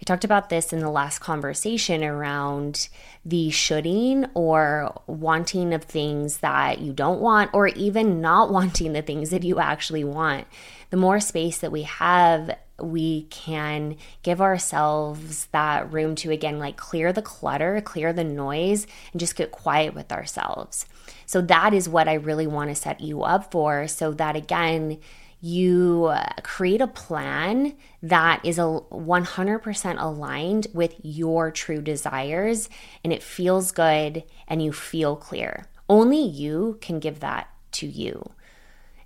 I 0.00 0.04
talked 0.04 0.24
about 0.24 0.50
this 0.50 0.70
in 0.72 0.80
the 0.80 0.90
last 0.90 1.20
conversation 1.20 2.04
around 2.04 2.90
the 3.24 3.50
shoulding 3.50 4.26
or 4.34 5.00
wanting 5.06 5.72
of 5.72 5.84
things 5.84 6.38
that 6.38 6.78
you 6.78 6.92
don't 6.92 7.20
want, 7.20 7.54
or 7.54 7.68
even 7.68 8.20
not 8.20 8.50
wanting 8.52 8.92
the 8.92 9.02
things 9.02 9.30
that 9.30 9.44
you 9.44 9.58
actually 9.60 10.04
want. 10.04 10.46
The 10.90 10.96
more 10.96 11.20
space 11.20 11.58
that 11.58 11.72
we 11.72 11.82
have, 11.82 12.56
we 12.80 13.22
can 13.24 13.96
give 14.22 14.40
ourselves 14.40 15.46
that 15.52 15.92
room 15.92 16.14
to 16.16 16.30
again, 16.30 16.58
like 16.58 16.76
clear 16.76 17.12
the 17.12 17.22
clutter, 17.22 17.80
clear 17.80 18.12
the 18.12 18.24
noise, 18.24 18.86
and 19.12 19.20
just 19.20 19.36
get 19.36 19.52
quiet 19.52 19.94
with 19.94 20.10
ourselves. 20.12 20.86
So, 21.26 21.40
that 21.42 21.72
is 21.72 21.88
what 21.88 22.08
I 22.08 22.14
really 22.14 22.46
want 22.46 22.70
to 22.70 22.74
set 22.74 23.00
you 23.00 23.22
up 23.22 23.52
for 23.52 23.86
so 23.86 24.12
that 24.14 24.34
again, 24.34 24.98
you 25.40 26.06
uh, 26.06 26.28
create 26.42 26.80
a 26.80 26.86
plan 26.86 27.74
that 28.02 28.44
is 28.44 28.58
a 28.58 28.62
100% 28.62 30.02
aligned 30.02 30.66
with 30.74 30.94
your 31.02 31.50
true 31.50 31.80
desires 31.80 32.68
and 33.02 33.12
it 33.12 33.22
feels 33.22 33.72
good 33.72 34.22
and 34.46 34.62
you 34.62 34.72
feel 34.72 35.16
clear. 35.16 35.66
Only 35.88 36.22
you 36.22 36.78
can 36.80 36.98
give 36.98 37.20
that 37.20 37.48
to 37.72 37.86
you. 37.86 38.30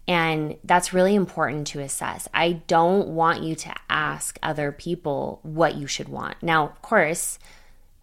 And 0.06 0.56
that's 0.64 0.92
really 0.92 1.14
important 1.14 1.66
to 1.68 1.80
assess. 1.80 2.28
I 2.34 2.62
don't 2.66 3.08
want 3.08 3.42
you 3.42 3.54
to 3.54 3.74
ask 3.88 4.38
other 4.42 4.70
people 4.70 5.40
what 5.42 5.76
you 5.76 5.86
should 5.86 6.08
want. 6.08 6.42
Now, 6.42 6.64
of 6.64 6.82
course, 6.82 7.38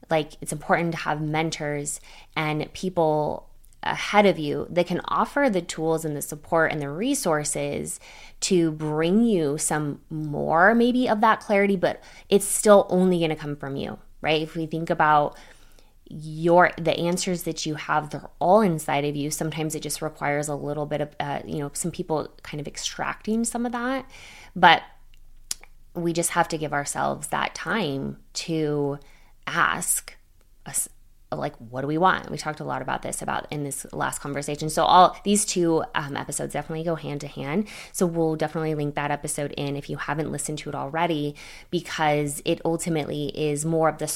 like 0.09 0.33
it's 0.41 0.51
important 0.51 0.93
to 0.93 0.99
have 0.99 1.21
mentors 1.21 2.01
and 2.35 2.71
people 2.73 3.47
ahead 3.83 4.25
of 4.25 4.37
you 4.37 4.67
that 4.69 4.85
can 4.85 5.01
offer 5.05 5.49
the 5.49 5.61
tools 5.61 6.05
and 6.05 6.15
the 6.15 6.21
support 6.21 6.71
and 6.71 6.81
the 6.81 6.89
resources 6.89 7.99
to 8.39 8.71
bring 8.71 9.23
you 9.23 9.57
some 9.57 9.99
more 10.09 10.75
maybe 10.75 11.09
of 11.09 11.21
that 11.21 11.39
clarity 11.39 11.75
but 11.75 11.99
it's 12.29 12.45
still 12.45 12.85
only 12.89 13.17
going 13.17 13.31
to 13.31 13.35
come 13.35 13.55
from 13.55 13.75
you 13.75 13.97
right 14.21 14.43
if 14.43 14.55
we 14.55 14.67
think 14.67 14.91
about 14.91 15.35
your 16.11 16.71
the 16.77 16.97
answers 16.97 17.43
that 17.43 17.65
you 17.65 17.75
have 17.75 18.09
they're 18.09 18.29
all 18.39 18.61
inside 18.61 19.05
of 19.05 19.15
you. 19.15 19.31
Sometimes 19.31 19.75
it 19.75 19.81
just 19.81 20.01
requires 20.01 20.47
a 20.47 20.55
little 20.55 20.85
bit 20.85 21.01
of 21.01 21.15
uh, 21.19 21.39
you 21.45 21.59
know 21.59 21.71
some 21.73 21.91
people 21.91 22.29
kind 22.43 22.59
of 22.59 22.67
extracting 22.67 23.43
some 23.45 23.65
of 23.65 23.71
that. 23.71 24.09
But 24.55 24.83
we 25.93 26.13
just 26.13 26.31
have 26.31 26.47
to 26.49 26.57
give 26.57 26.73
ourselves 26.73 27.27
that 27.27 27.55
time 27.55 28.17
to 28.33 28.99
ask 29.47 30.15
us 30.65 30.87
like 31.33 31.55
what 31.57 31.81
do 31.81 31.87
we 31.87 31.97
want? 31.97 32.29
We 32.29 32.37
talked 32.37 32.59
a 32.59 32.65
lot 32.65 32.81
about 32.81 33.03
this 33.03 33.21
about 33.21 33.47
in 33.51 33.63
this 33.63 33.85
last 33.93 34.19
conversation. 34.19 34.69
So 34.69 34.83
all 34.83 35.17
these 35.23 35.45
two 35.45 35.83
um, 35.95 36.17
episodes 36.17 36.53
definitely 36.53 36.83
go 36.83 36.95
hand 36.95 37.21
to 37.21 37.27
hand. 37.27 37.69
So 37.93 38.05
we'll 38.05 38.35
definitely 38.35 38.75
link 38.75 38.95
that 38.95 39.11
episode 39.11 39.53
in 39.53 39.77
if 39.77 39.89
you 39.89 39.95
haven't 39.95 40.31
listened 40.31 40.57
to 40.59 40.69
it 40.69 40.75
already 40.75 41.35
because 41.69 42.41
it 42.43 42.59
ultimately 42.65 43.27
is 43.27 43.63
more 43.63 43.87
of 43.87 43.97
the 43.97 44.07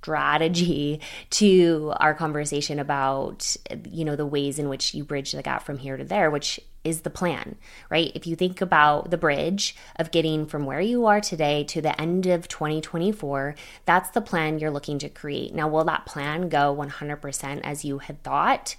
strategy 0.00 1.00
to 1.28 1.92
our 1.96 2.14
conversation 2.14 2.78
about 2.78 3.54
you 3.90 4.04
know 4.04 4.16
the 4.16 4.24
ways 4.24 4.58
in 4.58 4.70
which 4.70 4.94
you 4.94 5.04
bridge 5.04 5.32
the 5.32 5.42
gap 5.42 5.62
from 5.62 5.76
here 5.76 5.98
to 5.98 6.04
there 6.04 6.30
which 6.30 6.58
is 6.82 7.02
the 7.02 7.10
plan, 7.10 7.56
right? 7.90 8.10
If 8.14 8.26
you 8.26 8.36
think 8.36 8.62
about 8.62 9.10
the 9.10 9.18
bridge 9.18 9.76
of 9.96 10.10
getting 10.10 10.46
from 10.46 10.64
where 10.64 10.80
you 10.80 11.04
are 11.04 11.20
today 11.20 11.64
to 11.64 11.82
the 11.82 12.00
end 12.00 12.24
of 12.26 12.48
2024, 12.48 13.54
that's 13.84 14.08
the 14.10 14.22
plan 14.22 14.58
you're 14.58 14.70
looking 14.70 14.98
to 15.00 15.10
create. 15.10 15.54
Now, 15.54 15.68
will 15.68 15.84
that 15.84 16.06
plan 16.06 16.48
go 16.48 16.74
100% 16.74 17.60
as 17.62 17.84
you 17.84 17.98
had 17.98 18.22
thought? 18.22 18.76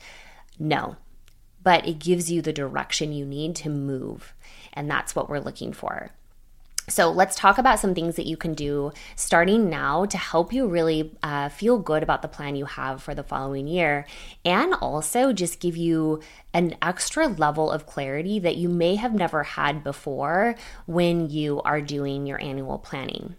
No, 0.58 0.96
but 1.64 1.88
it 1.88 2.00
gives 2.00 2.32
you 2.32 2.42
the 2.42 2.52
direction 2.52 3.14
you 3.14 3.26
need 3.26 3.56
to 3.58 3.70
move. 3.70 4.34
And 4.74 4.90
that's 4.90 5.16
what 5.16 5.30
we're 5.30 5.40
looking 5.40 5.72
for. 5.72 6.10
So, 6.92 7.10
let's 7.10 7.38
talk 7.38 7.58
about 7.58 7.80
some 7.80 7.96
things 7.96 8.18
that 8.18 8.26
you 8.26 8.36
can 8.36 8.54
do 8.54 8.92
starting 9.16 9.70
now 9.70 10.04
to 10.04 10.18
help 10.18 10.52
you 10.52 10.68
really 10.68 11.16
uh, 11.24 11.48
feel 11.48 11.78
good 11.80 12.04
about 12.04 12.22
the 12.22 12.28
plan 12.28 12.58
you 12.58 12.66
have 12.66 13.02
for 13.02 13.16
the 13.16 13.24
following 13.24 13.66
year 13.66 14.06
and 14.44 14.74
also 14.74 15.32
just 15.32 15.62
give 15.62 15.78
you 15.78 16.20
an 16.54 16.76
extra 16.82 17.30
level 17.30 17.72
of 17.72 17.86
clarity 17.86 18.40
that 18.40 18.58
you 18.58 18.68
may 18.68 18.96
have 18.96 19.14
never 19.14 19.44
had 19.44 19.86
before 19.86 20.56
when 20.86 21.30
you 21.30 21.62
are 21.62 21.80
doing 21.80 22.28
your 22.28 22.42
annual 22.42 22.78
planning. 22.78 23.38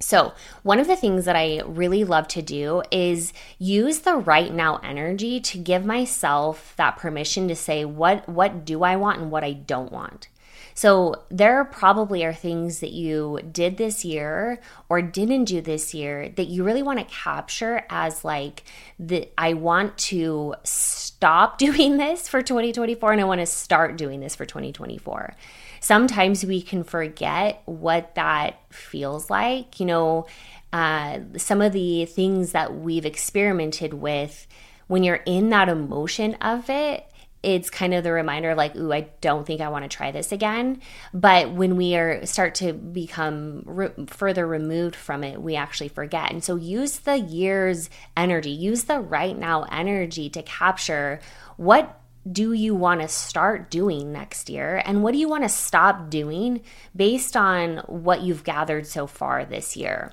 So, 0.00 0.32
one 0.64 0.80
of 0.80 0.88
the 0.88 0.96
things 0.96 1.24
that 1.26 1.36
I 1.36 1.60
really 1.64 2.02
love 2.02 2.26
to 2.28 2.42
do 2.42 2.82
is 2.90 3.32
use 3.60 4.00
the 4.00 4.16
right 4.16 4.52
now 4.52 4.78
energy 4.78 5.38
to 5.38 5.58
give 5.58 5.84
myself 5.84 6.74
that 6.78 6.96
permission 6.96 7.46
to 7.46 7.54
say 7.54 7.84
what 7.84 8.28
what 8.28 8.64
do 8.64 8.82
I 8.82 8.96
want 8.96 9.20
and 9.20 9.30
what 9.30 9.44
I 9.44 9.52
don't 9.52 9.92
want. 9.92 10.26
So 10.74 11.22
there 11.30 11.64
probably 11.64 12.24
are 12.24 12.32
things 12.32 12.80
that 12.80 12.92
you 12.92 13.40
did 13.50 13.76
this 13.76 14.04
year 14.04 14.60
or 14.88 15.02
didn't 15.02 15.44
do 15.44 15.60
this 15.60 15.94
year 15.94 16.30
that 16.30 16.46
you 16.48 16.64
really 16.64 16.82
want 16.82 16.98
to 16.98 17.04
capture 17.04 17.84
as 17.90 18.24
like 18.24 18.64
the 18.98 19.28
I 19.36 19.54
want 19.54 19.98
to 19.98 20.54
stop 20.64 21.58
doing 21.66 21.98
this 21.98 22.28
for 22.28 22.42
2024 22.42 23.12
and 23.12 23.20
I 23.20 23.24
want 23.24 23.40
to 23.40 23.46
start 23.46 23.96
doing 23.96 24.20
this 24.20 24.34
for 24.34 24.44
2024. 24.44 25.34
Sometimes 25.80 26.44
we 26.44 26.62
can 26.62 26.84
forget 26.84 27.62
what 27.64 28.14
that 28.14 28.60
feels 28.70 29.28
like. 29.28 29.80
You 29.80 29.86
know, 29.86 30.26
uh, 30.72 31.20
some 31.36 31.60
of 31.60 31.72
the 31.72 32.06
things 32.06 32.52
that 32.52 32.74
we've 32.74 33.04
experimented 33.04 33.92
with 33.92 34.46
when 34.86 35.02
you're 35.02 35.22
in 35.26 35.50
that 35.50 35.68
emotion 35.68 36.34
of 36.34 36.70
it 36.70 37.06
it's 37.42 37.70
kind 37.70 37.92
of 37.92 38.04
the 38.04 38.12
reminder 38.12 38.54
like 38.54 38.76
ooh 38.76 38.92
i 38.92 39.08
don't 39.20 39.46
think 39.46 39.60
i 39.60 39.68
want 39.68 39.84
to 39.84 39.96
try 39.96 40.10
this 40.10 40.32
again. 40.32 40.80
But 41.12 41.52
when 41.52 41.76
we 41.76 41.96
are 41.96 42.24
start 42.26 42.54
to 42.56 42.72
become 42.72 43.62
re- 43.66 44.06
further 44.06 44.46
removed 44.46 44.96
from 44.96 45.24
it 45.24 45.40
we 45.40 45.56
actually 45.56 45.88
forget. 45.88 46.30
And 46.30 46.42
so 46.42 46.56
use 46.56 46.98
the 47.00 47.18
year's 47.18 47.90
energy 48.16 48.50
use 48.50 48.84
the 48.84 49.00
right 49.00 49.36
now 49.36 49.64
energy 49.64 50.30
to 50.30 50.42
capture 50.42 51.20
what 51.56 51.98
do 52.30 52.52
you 52.52 52.74
want 52.74 53.00
to 53.00 53.08
start 53.08 53.70
doing 53.70 54.12
next 54.12 54.48
year 54.48 54.80
and 54.84 55.02
what 55.02 55.12
do 55.12 55.18
you 55.18 55.28
want 55.28 55.42
to 55.42 55.48
stop 55.48 56.08
doing 56.08 56.62
based 56.94 57.36
on 57.36 57.78
what 57.88 58.22
you've 58.22 58.44
gathered 58.44 58.86
so 58.86 59.06
far 59.06 59.44
this 59.44 59.76
year. 59.76 60.12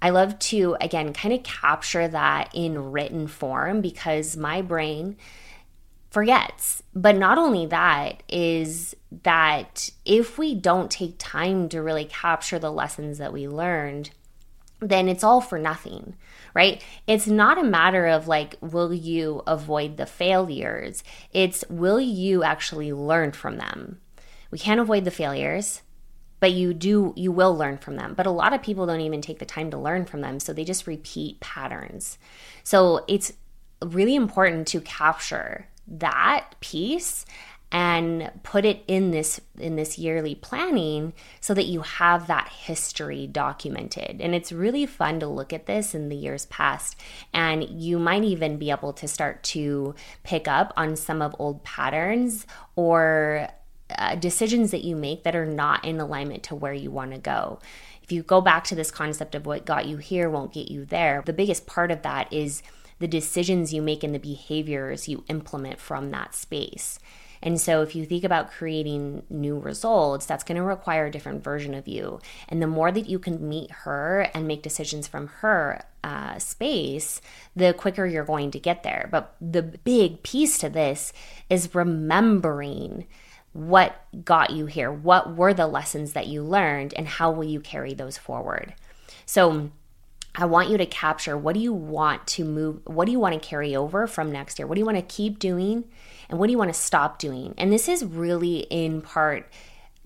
I 0.00 0.10
love 0.10 0.38
to, 0.38 0.76
again, 0.80 1.12
kind 1.12 1.34
of 1.34 1.42
capture 1.42 2.06
that 2.06 2.50
in 2.54 2.92
written 2.92 3.26
form 3.26 3.80
because 3.80 4.36
my 4.36 4.62
brain 4.62 5.16
forgets. 6.10 6.82
But 6.94 7.16
not 7.16 7.38
only 7.38 7.66
that, 7.66 8.22
is 8.28 8.94
that 9.22 9.90
if 10.04 10.38
we 10.38 10.54
don't 10.54 10.90
take 10.90 11.16
time 11.18 11.68
to 11.70 11.82
really 11.82 12.04
capture 12.04 12.58
the 12.58 12.72
lessons 12.72 13.18
that 13.18 13.32
we 13.32 13.46
learned, 13.48 14.10
then 14.80 15.08
it's 15.08 15.24
all 15.24 15.40
for 15.40 15.58
nothing, 15.58 16.14
right? 16.54 16.82
It's 17.06 17.26
not 17.26 17.58
a 17.58 17.64
matter 17.64 18.06
of 18.06 18.28
like, 18.28 18.56
will 18.60 18.94
you 18.94 19.42
avoid 19.46 19.96
the 19.96 20.06
failures? 20.06 21.02
It's 21.32 21.64
will 21.68 22.00
you 22.00 22.42
actually 22.44 22.92
learn 22.92 23.32
from 23.32 23.56
them? 23.58 24.00
We 24.50 24.58
can't 24.58 24.80
avoid 24.80 25.04
the 25.04 25.10
failures. 25.10 25.82
but 26.40 26.52
you 26.52 26.72
do 26.72 27.12
you 27.16 27.32
will 27.32 27.56
learn 27.56 27.76
from 27.78 27.96
them 27.96 28.14
but 28.14 28.26
a 28.26 28.30
lot 28.30 28.52
of 28.52 28.62
people 28.62 28.86
don't 28.86 29.00
even 29.00 29.20
take 29.20 29.40
the 29.40 29.44
time 29.44 29.70
to 29.70 29.76
learn 29.78 30.04
from 30.04 30.20
them 30.20 30.38
so 30.38 30.52
they 30.52 30.64
just 30.64 30.86
repeat 30.86 31.40
patterns 31.40 32.18
so 32.62 33.04
it's 33.08 33.32
really 33.84 34.14
important 34.14 34.66
to 34.68 34.80
capture 34.80 35.66
that 35.88 36.54
piece 36.60 37.24
and 37.70 38.30
put 38.42 38.64
it 38.64 38.82
in 38.88 39.10
this 39.10 39.40
in 39.58 39.76
this 39.76 39.98
yearly 39.98 40.34
planning 40.34 41.12
so 41.40 41.52
that 41.52 41.66
you 41.66 41.82
have 41.82 42.26
that 42.26 42.48
history 42.48 43.26
documented. 43.26 44.20
And 44.20 44.34
it's 44.34 44.52
really 44.52 44.86
fun 44.86 45.20
to 45.20 45.26
look 45.26 45.52
at 45.52 45.66
this 45.66 45.94
in 45.94 46.08
the 46.08 46.16
years 46.16 46.46
past. 46.46 46.96
And 47.34 47.64
you 47.64 47.98
might 47.98 48.24
even 48.24 48.56
be 48.56 48.70
able 48.70 48.94
to 48.94 49.06
start 49.06 49.42
to 49.44 49.94
pick 50.22 50.48
up 50.48 50.72
on 50.76 50.96
some 50.96 51.20
of 51.20 51.36
old 51.38 51.62
patterns 51.62 52.46
or 52.74 53.48
uh, 53.96 54.14
decisions 54.14 54.70
that 54.70 54.84
you 54.84 54.96
make 54.96 55.24
that 55.24 55.36
are 55.36 55.46
not 55.46 55.84
in 55.84 56.00
alignment 56.00 56.42
to 56.44 56.54
where 56.54 56.74
you 56.74 56.90
want 56.90 57.12
to 57.12 57.18
go. 57.18 57.58
If 58.02 58.12
you 58.12 58.22
go 58.22 58.40
back 58.40 58.64
to 58.64 58.74
this 58.74 58.90
concept 58.90 59.34
of 59.34 59.44
what 59.44 59.66
got 59.66 59.84
you 59.84 59.98
here 59.98 60.30
won't 60.30 60.54
get 60.54 60.70
you 60.70 60.86
there 60.86 61.22
the 61.26 61.34
biggest 61.34 61.66
part 61.66 61.90
of 61.90 62.00
that 62.00 62.32
is 62.32 62.62
the 62.98 63.08
decisions 63.08 63.72
you 63.72 63.82
make 63.82 64.02
and 64.02 64.14
the 64.14 64.18
behaviors 64.18 65.08
you 65.08 65.24
implement 65.28 65.78
from 65.78 66.10
that 66.10 66.34
space 66.34 66.98
and 67.42 67.60
so, 67.60 67.82
if 67.82 67.94
you 67.94 68.04
think 68.04 68.24
about 68.24 68.50
creating 68.50 69.22
new 69.30 69.58
results, 69.58 70.26
that's 70.26 70.44
going 70.44 70.56
to 70.56 70.62
require 70.62 71.06
a 71.06 71.10
different 71.10 71.44
version 71.44 71.74
of 71.74 71.86
you. 71.86 72.20
And 72.48 72.60
the 72.60 72.66
more 72.66 72.90
that 72.90 73.08
you 73.08 73.18
can 73.18 73.48
meet 73.48 73.70
her 73.70 74.28
and 74.34 74.48
make 74.48 74.62
decisions 74.62 75.06
from 75.06 75.28
her 75.38 75.84
uh, 76.02 76.38
space, 76.38 77.20
the 77.54 77.72
quicker 77.74 78.06
you're 78.06 78.24
going 78.24 78.50
to 78.52 78.58
get 78.58 78.82
there. 78.82 79.08
But 79.10 79.36
the 79.40 79.62
big 79.62 80.22
piece 80.22 80.58
to 80.58 80.68
this 80.68 81.12
is 81.48 81.74
remembering 81.74 83.06
what 83.52 84.04
got 84.24 84.50
you 84.50 84.66
here, 84.66 84.92
what 84.92 85.36
were 85.36 85.54
the 85.54 85.66
lessons 85.66 86.12
that 86.12 86.26
you 86.26 86.42
learned, 86.42 86.92
and 86.94 87.06
how 87.06 87.30
will 87.30 87.44
you 87.44 87.60
carry 87.60 87.94
those 87.94 88.18
forward. 88.18 88.74
So, 89.26 89.70
I 90.38 90.44
want 90.44 90.70
you 90.70 90.78
to 90.78 90.86
capture 90.86 91.36
what 91.36 91.54
do 91.54 91.60
you 91.60 91.72
want 91.72 92.24
to 92.28 92.44
move, 92.44 92.80
what 92.84 93.06
do 93.06 93.12
you 93.12 93.18
want 93.18 93.34
to 93.34 93.46
carry 93.46 93.74
over 93.74 94.06
from 94.06 94.30
next 94.30 94.56
year? 94.58 94.68
What 94.68 94.76
do 94.76 94.80
you 94.80 94.86
want 94.86 94.96
to 94.96 95.02
keep 95.02 95.40
doing? 95.40 95.84
And 96.28 96.38
what 96.38 96.46
do 96.46 96.52
you 96.52 96.58
want 96.58 96.72
to 96.72 96.78
stop 96.78 97.18
doing? 97.18 97.54
And 97.58 97.72
this 97.72 97.88
is 97.88 98.04
really 98.04 98.58
in 98.70 99.02
part 99.02 99.50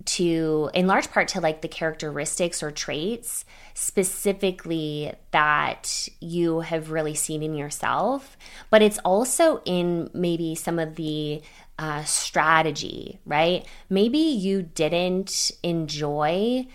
to, 0.06 0.70
in 0.72 0.86
large 0.86 1.10
part, 1.10 1.28
to 1.28 1.40
like 1.42 1.60
the 1.60 1.68
characteristics 1.68 2.62
or 2.62 2.70
traits 2.70 3.44
specifically 3.74 5.12
that 5.32 6.08
you 6.18 6.60
have 6.60 6.90
really 6.90 7.14
seen 7.14 7.42
in 7.42 7.54
yourself, 7.54 8.38
but 8.70 8.80
it's 8.80 8.98
also 9.04 9.60
in 9.66 10.08
maybe 10.14 10.54
some 10.54 10.78
of 10.78 10.96
the 10.96 11.42
uh, 11.78 12.04
strategy, 12.04 13.20
right? 13.26 13.66
Maybe 13.90 14.18
you 14.18 14.62
didn't 14.62 15.50
enjoy 15.62 16.66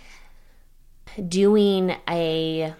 doing 1.27 1.95
a 2.07 2.75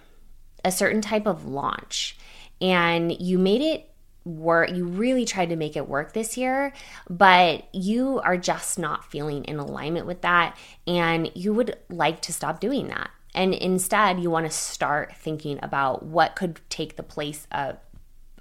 a 0.68 0.72
certain 0.72 1.02
type 1.02 1.26
of 1.26 1.48
launch. 1.48 2.18
And 2.60 3.20
you 3.20 3.38
made 3.38 3.62
it 3.62 3.90
work 4.28 4.70
you 4.72 4.86
really 4.86 5.24
tried 5.24 5.50
to 5.50 5.56
make 5.56 5.78
it 5.78 5.88
work 5.88 6.14
this 6.14 6.36
year 6.38 6.74
but 7.10 7.64
you 7.74 8.20
are 8.20 8.38
just 8.38 8.78
not 8.78 9.10
feeling 9.10 9.46
in 9.46 9.58
alignment 9.58 10.06
with 10.06 10.22
that. 10.22 10.58
And 10.86 11.32
you 11.34 11.54
would 11.54 11.78
like 11.90 12.22
to 12.24 12.34
stop 12.34 12.60
doing 12.60 12.88
that. 12.90 13.10
And 13.34 13.54
instead 13.54 14.20
you 14.20 14.30
want 14.30 14.46
to 14.46 14.52
start 14.52 15.16
thinking 15.16 15.60
about 15.64 16.04
what 16.04 16.36
could 16.36 16.60
take 16.70 16.98
the 16.98 17.04
place 17.04 17.48
of 17.52 17.78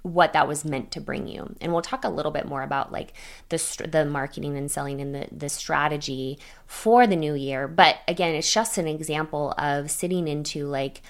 what 0.03 0.33
that 0.33 0.47
was 0.47 0.63
meant 0.63 0.91
to 0.91 1.01
bring 1.01 1.27
you. 1.27 1.55
And 1.59 1.71
we'll 1.71 1.81
talk 1.81 2.03
a 2.03 2.09
little 2.09 2.31
bit 2.31 2.45
more 2.45 2.63
about 2.63 2.91
like 2.91 3.13
the 3.49 3.87
the 3.89 4.05
marketing 4.05 4.57
and 4.57 4.69
selling 4.71 5.01
and 5.01 5.13
the 5.13 5.27
the 5.31 5.49
strategy 5.49 6.39
for 6.65 7.07
the 7.07 7.15
new 7.15 7.33
year. 7.33 7.67
But 7.67 7.97
again 8.07 8.35
it's 8.35 8.51
just 8.51 8.77
an 8.77 8.87
example 8.87 9.53
of 9.57 9.91
sitting 9.91 10.27
into 10.27 10.67
like 10.67 11.01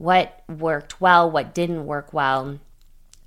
what 0.00 0.42
worked 0.48 0.98
well, 0.98 1.30
what 1.30 1.52
didn't 1.52 1.84
work 1.84 2.14
well. 2.14 2.58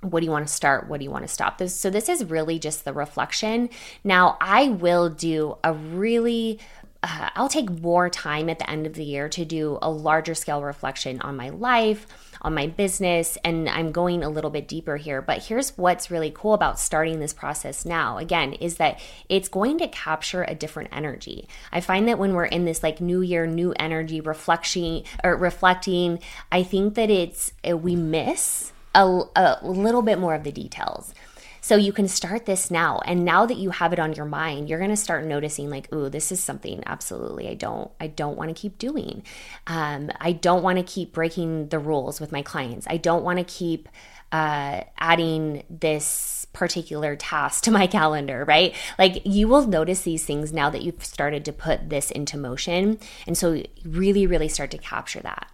What 0.00 0.18
do 0.18 0.26
you 0.26 0.32
want 0.32 0.48
to 0.48 0.52
start? 0.52 0.88
What 0.88 0.98
do 0.98 1.04
you 1.04 1.10
want 1.10 1.22
to 1.22 1.32
stop? 1.32 1.58
This, 1.58 1.72
so, 1.72 1.88
this 1.88 2.08
is 2.08 2.24
really 2.24 2.58
just 2.58 2.84
the 2.84 2.92
reflection. 2.92 3.70
Now, 4.02 4.36
I 4.40 4.70
will 4.70 5.08
do 5.08 5.56
a 5.62 5.72
really 5.72 6.58
uh, 7.04 7.30
I'll 7.36 7.48
take 7.48 7.70
more 7.70 8.08
time 8.08 8.48
at 8.48 8.58
the 8.58 8.68
end 8.68 8.86
of 8.86 8.94
the 8.94 9.04
year 9.04 9.28
to 9.28 9.44
do 9.44 9.78
a 9.82 9.90
larger 9.90 10.34
scale 10.34 10.62
reflection 10.62 11.20
on 11.20 11.36
my 11.36 11.50
life, 11.50 12.06
on 12.44 12.54
my 12.54 12.66
business, 12.66 13.36
and 13.42 13.68
I'm 13.68 13.90
going 13.90 14.22
a 14.22 14.28
little 14.28 14.50
bit 14.50 14.68
deeper 14.68 14.96
here. 14.96 15.20
But 15.22 15.44
here's 15.44 15.76
what's 15.76 16.10
really 16.10 16.30
cool 16.30 16.54
about 16.54 16.78
starting 16.78 17.18
this 17.18 17.32
process 17.32 17.84
now 17.84 18.18
again, 18.18 18.52
is 18.52 18.76
that 18.76 19.00
it's 19.28 19.48
going 19.48 19.78
to 19.78 19.88
capture 19.88 20.44
a 20.44 20.54
different 20.54 20.90
energy. 20.92 21.48
I 21.72 21.80
find 21.80 22.06
that 22.06 22.18
when 22.18 22.34
we're 22.34 22.44
in 22.44 22.66
this 22.66 22.82
like 22.82 23.00
new 23.00 23.22
year, 23.22 23.46
new 23.46 23.72
energy 23.72 24.20
reflection 24.20 25.02
or 25.24 25.36
reflecting, 25.36 26.20
I 26.52 26.62
think 26.62 26.94
that 26.94 27.10
it's 27.10 27.52
uh, 27.68 27.76
we 27.76 27.96
miss 27.96 28.72
a, 28.94 29.22
a 29.34 29.58
little 29.62 30.02
bit 30.02 30.18
more 30.18 30.34
of 30.34 30.44
the 30.44 30.52
details. 30.52 31.14
So 31.64 31.76
you 31.76 31.94
can 31.94 32.08
start 32.08 32.44
this 32.44 32.70
now. 32.70 33.00
And 33.06 33.24
now 33.24 33.46
that 33.46 33.56
you 33.56 33.70
have 33.70 33.94
it 33.94 33.98
on 33.98 34.12
your 34.12 34.26
mind, 34.26 34.68
you're 34.68 34.78
going 34.78 34.90
to 34.90 34.98
start 34.98 35.24
noticing 35.24 35.70
like, 35.70 35.90
ooh, 35.94 36.10
this 36.10 36.30
is 36.30 36.38
something 36.38 36.82
absolutely 36.84 37.48
I 37.48 37.54
don't, 37.54 37.90
I 37.98 38.08
don't 38.08 38.36
want 38.36 38.50
to 38.50 38.54
keep 38.54 38.76
doing. 38.76 39.22
Um, 39.66 40.10
I 40.20 40.32
don't 40.32 40.62
want 40.62 40.76
to 40.76 40.84
keep 40.84 41.14
breaking 41.14 41.68
the 41.68 41.78
rules 41.78 42.20
with 42.20 42.32
my 42.32 42.42
clients. 42.42 42.86
I 42.90 42.98
don't 42.98 43.24
want 43.24 43.38
to 43.38 43.46
keep 43.46 43.88
uh, 44.30 44.82
adding 44.98 45.62
this 45.70 46.46
particular 46.52 47.16
task 47.16 47.64
to 47.64 47.70
my 47.70 47.86
calendar, 47.96 48.44
right? 48.44 48.74
Like 48.98 49.22
you 49.24 49.48
will 49.48 49.66
notice 49.66 50.02
these 50.02 50.26
things 50.26 50.52
now 50.52 50.68
that 50.68 50.82
you've 50.82 51.02
started 51.02 51.46
to 51.46 51.52
put 51.54 51.88
this 51.88 52.10
into 52.10 52.36
motion. 52.36 52.98
And 53.26 53.38
so 53.38 53.62
really, 53.86 54.26
really 54.26 54.48
start 54.48 54.70
to 54.72 54.78
capture 54.78 55.20
that. 55.20 55.50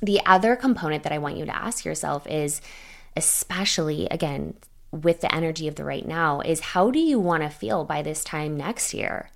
The 0.00 0.22
other 0.24 0.56
component 0.56 1.02
that 1.02 1.12
I 1.12 1.18
want 1.18 1.36
you 1.36 1.44
to 1.44 1.54
ask 1.54 1.84
yourself 1.84 2.26
is, 2.26 2.62
especially 3.14 4.08
again, 4.10 4.54
with 5.02 5.20
the 5.20 5.34
energy 5.34 5.66
of 5.66 5.74
the 5.74 5.84
right 5.84 6.06
now 6.06 6.40
is 6.40 6.60
how 6.60 6.90
do 6.90 6.98
you 6.98 7.18
want 7.18 7.42
to 7.42 7.48
feel 7.48 7.84
by 7.84 8.00
this 8.00 8.22
time 8.22 8.56
next 8.56 8.94
year? 8.94 9.30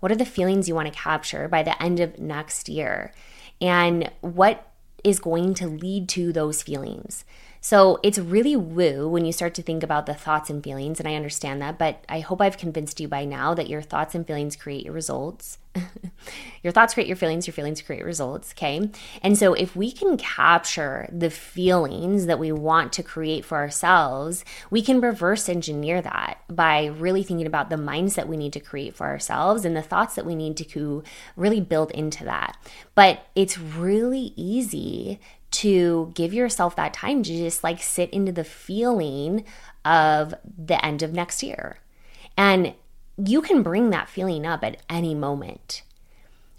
What 0.00 0.10
are 0.10 0.16
the 0.16 0.24
feelings 0.24 0.68
you 0.68 0.74
want 0.74 0.92
to 0.92 0.98
capture 0.98 1.48
by 1.48 1.62
the 1.62 1.80
end 1.80 2.00
of 2.00 2.18
next 2.18 2.68
year? 2.68 3.12
And 3.60 4.10
what 4.20 4.72
is 5.04 5.20
going 5.20 5.54
to 5.54 5.68
lead 5.68 6.08
to 6.10 6.32
those 6.32 6.62
feelings? 6.62 7.24
So 7.66 7.98
it's 8.04 8.16
really 8.16 8.54
woo 8.54 9.08
when 9.08 9.24
you 9.24 9.32
start 9.32 9.54
to 9.54 9.62
think 9.62 9.82
about 9.82 10.06
the 10.06 10.14
thoughts 10.14 10.50
and 10.50 10.62
feelings, 10.62 11.00
and 11.00 11.08
I 11.08 11.16
understand 11.16 11.60
that, 11.62 11.80
but 11.80 12.04
I 12.08 12.20
hope 12.20 12.40
I've 12.40 12.58
convinced 12.58 13.00
you 13.00 13.08
by 13.08 13.24
now 13.24 13.54
that 13.54 13.68
your 13.68 13.82
thoughts 13.82 14.14
and 14.14 14.24
feelings 14.24 14.54
create 14.54 14.84
your 14.84 14.94
results. 14.94 15.58
your 16.62 16.72
thoughts 16.72 16.94
create 16.94 17.08
your 17.08 17.16
feelings, 17.16 17.46
your 17.46 17.54
feelings 17.54 17.82
create 17.82 18.04
results, 18.04 18.52
okay? 18.52 18.88
And 19.20 19.36
so 19.36 19.52
if 19.54 19.74
we 19.74 19.90
can 19.90 20.16
capture 20.16 21.08
the 21.12 21.28
feelings 21.28 22.26
that 22.26 22.38
we 22.38 22.52
want 22.52 22.92
to 22.94 23.02
create 23.02 23.44
for 23.44 23.58
ourselves, 23.58 24.44
we 24.70 24.80
can 24.80 25.00
reverse 25.00 25.48
engineer 25.48 26.00
that 26.00 26.38
by 26.48 26.86
really 26.86 27.24
thinking 27.24 27.48
about 27.48 27.68
the 27.68 27.76
mindset 27.76 28.28
we 28.28 28.36
need 28.36 28.52
to 28.52 28.60
create 28.60 28.94
for 28.94 29.06
ourselves 29.06 29.64
and 29.64 29.76
the 29.76 29.82
thoughts 29.82 30.14
that 30.14 30.24
we 30.24 30.36
need 30.36 30.56
to 30.56 31.02
really 31.34 31.60
build 31.60 31.90
into 31.90 32.24
that. 32.24 32.56
But 32.94 33.26
it's 33.34 33.58
really 33.58 34.32
easy 34.36 35.18
to 35.50 36.12
give 36.14 36.34
yourself 36.34 36.76
that 36.76 36.92
time 36.92 37.22
to 37.22 37.36
just 37.36 37.64
like 37.64 37.82
sit 37.82 38.10
into 38.10 38.32
the 38.32 38.44
feeling 38.44 39.44
of 39.84 40.34
the 40.44 40.84
end 40.84 41.02
of 41.02 41.12
next 41.12 41.42
year. 41.42 41.78
And 42.36 42.74
you 43.16 43.40
can 43.40 43.62
bring 43.62 43.90
that 43.90 44.08
feeling 44.08 44.44
up 44.44 44.62
at 44.62 44.82
any 44.90 45.14
moment. 45.14 45.82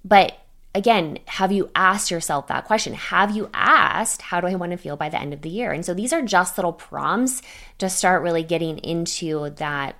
But 0.04 0.39
again, 0.73 1.19
have 1.26 1.52
you 1.52 1.69
asked 1.76 2.10
yourself 2.10 2.47
that 2.47 2.65
question? 2.65 2.93
Have 2.93 3.36
you 3.36 3.50
asked, 3.54 4.21
how 4.21 4.41
do 4.41 4.47
I 4.47 4.56
want 4.56 4.71
to 4.71 4.78
feel 4.78 4.95
by 4.95 5.10
the 5.10 5.19
end 5.19 5.34
of 5.34 5.41
the 5.41 5.50
year? 5.50 5.71
And 5.71 5.86
so 5.86 5.93
these 5.93 6.13
are 6.13 6.21
just 6.21 6.58
little 6.58 6.73
prompts 6.73 7.41
to 7.80 7.89
start 7.89 8.23
really 8.23 8.43
getting 8.43 8.78
into 8.80 9.50
that 9.52 9.95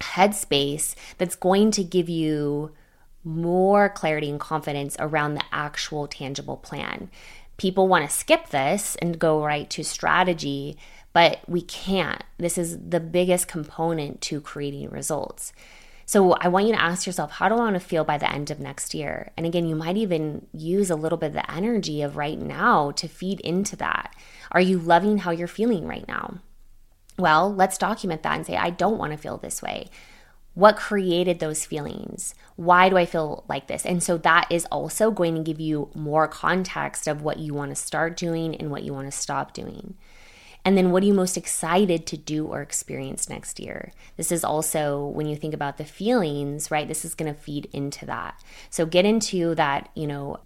headspace 0.00 0.94
that's 1.16 1.36
going 1.36 1.70
to 1.72 1.84
give 1.84 2.08
you 2.08 2.72
more 3.24 3.88
clarity 3.88 4.30
and 4.30 4.38
confidence 4.38 4.96
around 4.98 5.34
the 5.34 5.44
actual 5.52 6.06
tangible 6.06 6.56
plan 6.56 7.10
people 7.56 7.88
want 7.88 8.08
to 8.08 8.14
skip 8.14 8.48
this 8.50 8.96
and 8.96 9.18
go 9.18 9.44
right 9.44 9.68
to 9.70 9.82
strategy, 9.82 10.76
but 11.12 11.40
we 11.46 11.62
can't. 11.62 12.22
This 12.38 12.58
is 12.58 12.78
the 12.78 13.00
biggest 13.00 13.48
component 13.48 14.20
to 14.22 14.40
creating 14.40 14.90
results. 14.90 15.52
So 16.08 16.34
I 16.34 16.46
want 16.48 16.66
you 16.66 16.72
to 16.72 16.80
ask 16.80 17.04
yourself, 17.04 17.32
how 17.32 17.48
do 17.48 17.56
I 17.56 17.58
want 17.58 17.74
to 17.74 17.80
feel 17.80 18.04
by 18.04 18.16
the 18.16 18.30
end 18.30 18.50
of 18.52 18.60
next 18.60 18.94
year? 18.94 19.32
And 19.36 19.44
again, 19.44 19.66
you 19.66 19.74
might 19.74 19.96
even 19.96 20.46
use 20.52 20.88
a 20.88 20.94
little 20.94 21.18
bit 21.18 21.28
of 21.28 21.32
the 21.32 21.50
energy 21.50 22.00
of 22.02 22.16
right 22.16 22.38
now 22.38 22.92
to 22.92 23.08
feed 23.08 23.40
into 23.40 23.74
that. 23.76 24.14
Are 24.52 24.60
you 24.60 24.78
loving 24.78 25.18
how 25.18 25.32
you're 25.32 25.48
feeling 25.48 25.86
right 25.86 26.06
now? 26.06 26.38
Well, 27.18 27.52
let's 27.52 27.78
document 27.78 28.22
that 28.22 28.36
and 28.36 28.46
say, 28.46 28.56
I 28.56 28.70
don't 28.70 28.98
want 28.98 29.12
to 29.12 29.18
feel 29.18 29.36
this 29.36 29.62
way. 29.62 29.88
What 30.56 30.78
created 30.78 31.38
those 31.38 31.66
feelings? 31.66 32.34
Why 32.56 32.88
do 32.88 32.96
I 32.96 33.04
feel 33.04 33.44
like 33.46 33.66
this? 33.66 33.84
And 33.84 34.02
so 34.02 34.16
that 34.16 34.46
is 34.50 34.64
also 34.72 35.10
going 35.10 35.34
to 35.34 35.42
give 35.42 35.60
you 35.60 35.90
more 35.94 36.26
context 36.26 37.06
of 37.06 37.20
what 37.20 37.38
you 37.38 37.52
want 37.52 37.72
to 37.72 37.76
start 37.76 38.16
doing 38.16 38.56
and 38.56 38.70
what 38.70 38.82
you 38.82 38.94
want 38.94 39.06
to 39.06 39.12
stop 39.12 39.52
doing. 39.52 39.96
And 40.64 40.74
then 40.74 40.92
what 40.92 41.02
are 41.02 41.06
you 41.06 41.12
most 41.12 41.36
excited 41.36 42.06
to 42.06 42.16
do 42.16 42.46
or 42.46 42.62
experience 42.62 43.28
next 43.28 43.60
year? 43.60 43.92
This 44.16 44.32
is 44.32 44.44
also 44.44 45.04
when 45.04 45.26
you 45.26 45.36
think 45.36 45.52
about 45.52 45.76
the 45.76 45.84
feelings, 45.84 46.70
right? 46.70 46.88
This 46.88 47.04
is 47.04 47.14
going 47.14 47.32
to 47.32 47.38
feed 47.38 47.68
into 47.74 48.06
that. 48.06 48.42
So 48.70 48.86
get 48.86 49.04
into 49.04 49.54
that, 49.56 49.90
you 49.94 50.06
know, 50.06 50.40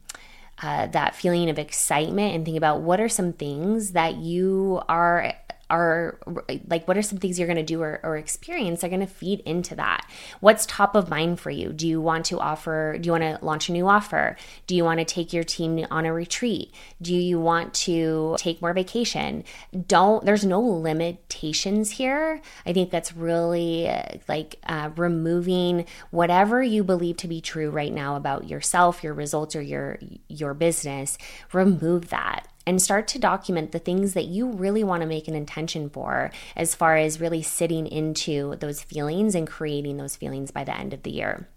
uh, 0.60 0.88
that 0.88 1.14
feeling 1.14 1.48
of 1.48 1.58
excitement 1.60 2.34
and 2.34 2.44
think 2.44 2.56
about 2.56 2.80
what 2.80 3.00
are 3.00 3.08
some 3.08 3.32
things 3.32 3.92
that 3.92 4.16
you 4.16 4.82
are 4.88 5.34
are 5.70 6.18
like 6.66 6.86
what 6.86 6.96
are 6.96 7.02
some 7.02 7.18
things 7.18 7.38
you're 7.38 7.48
going 7.48 7.56
to 7.56 7.62
do 7.62 7.80
or, 7.80 8.00
or 8.02 8.16
experience 8.16 8.84
are 8.84 8.88
going 8.88 9.00
to 9.00 9.06
feed 9.06 9.40
into 9.40 9.74
that? 9.76 10.06
What's 10.40 10.66
top 10.66 10.94
of 10.94 11.08
mind 11.08 11.40
for 11.40 11.50
you? 11.50 11.72
Do 11.72 11.86
you 11.86 12.00
want 12.00 12.26
to 12.26 12.38
offer 12.40 12.98
do 13.00 13.06
you 13.06 13.12
want 13.12 13.22
to 13.22 13.38
launch 13.44 13.68
a 13.68 13.72
new 13.72 13.88
offer? 13.88 14.36
Do 14.66 14.74
you 14.74 14.84
want 14.84 14.98
to 14.98 15.04
take 15.04 15.32
your 15.32 15.44
team 15.44 15.86
on 15.90 16.06
a 16.06 16.12
retreat? 16.12 16.72
Do 17.00 17.14
you 17.14 17.40
want 17.40 17.74
to 17.74 18.36
take 18.38 18.60
more 18.60 18.72
vacation? 18.72 19.44
Don't 19.86 20.24
there's 20.24 20.44
no 20.44 20.60
limitations 20.60 21.92
here. 21.92 22.40
I 22.66 22.72
think 22.72 22.90
that's 22.90 23.14
really 23.14 23.90
like 24.28 24.56
uh, 24.64 24.90
removing 24.96 25.86
whatever 26.10 26.62
you 26.62 26.84
believe 26.84 27.16
to 27.18 27.28
be 27.28 27.40
true 27.40 27.70
right 27.70 27.92
now 27.92 28.16
about 28.16 28.48
yourself 28.48 29.02
your 29.02 29.14
results 29.14 29.54
or 29.54 29.62
your 29.62 29.98
your 30.28 30.54
business. 30.54 31.18
Remove 31.52 32.10
that 32.10 32.49
and 32.66 32.80
start 32.80 33.08
to 33.08 33.18
document 33.18 33.72
the 33.72 33.78
things 33.78 34.14
that 34.14 34.26
you 34.26 34.50
really 34.50 34.84
want 34.84 35.00
to 35.00 35.06
make 35.06 35.28
an 35.28 35.34
intention 35.34 35.88
for 35.88 36.30
as 36.56 36.74
far 36.74 36.96
as 36.96 37.20
really 37.20 37.42
sitting 37.42 37.86
into 37.86 38.56
those 38.56 38.82
feelings 38.82 39.34
and 39.34 39.46
creating 39.46 39.96
those 39.96 40.16
feelings 40.16 40.50
by 40.50 40.64
the 40.64 40.76
end 40.76 40.92
of 40.92 41.02
the 41.02 41.10
year. 41.10 41.48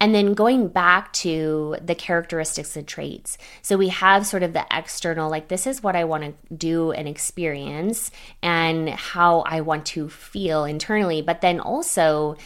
And 0.00 0.14
then 0.14 0.34
going 0.34 0.68
back 0.68 1.12
to 1.14 1.76
the 1.82 1.94
characteristics 1.94 2.76
and 2.76 2.86
traits. 2.86 3.36
So 3.62 3.76
we 3.76 3.88
have 3.88 4.26
sort 4.26 4.42
of 4.42 4.52
the 4.52 4.64
external, 4.70 5.28
like, 5.28 5.48
this 5.48 5.66
is 5.66 5.82
what 5.82 5.96
I 5.96 6.04
want 6.04 6.24
to 6.24 6.54
do 6.54 6.92
and 6.92 7.08
experience, 7.08 8.10
and 8.42 8.88
how 8.90 9.40
I 9.40 9.62
want 9.62 9.86
to 9.86 10.08
feel 10.08 10.64
internally. 10.64 11.20
But 11.22 11.40
then 11.40 11.58
also, 11.58 12.36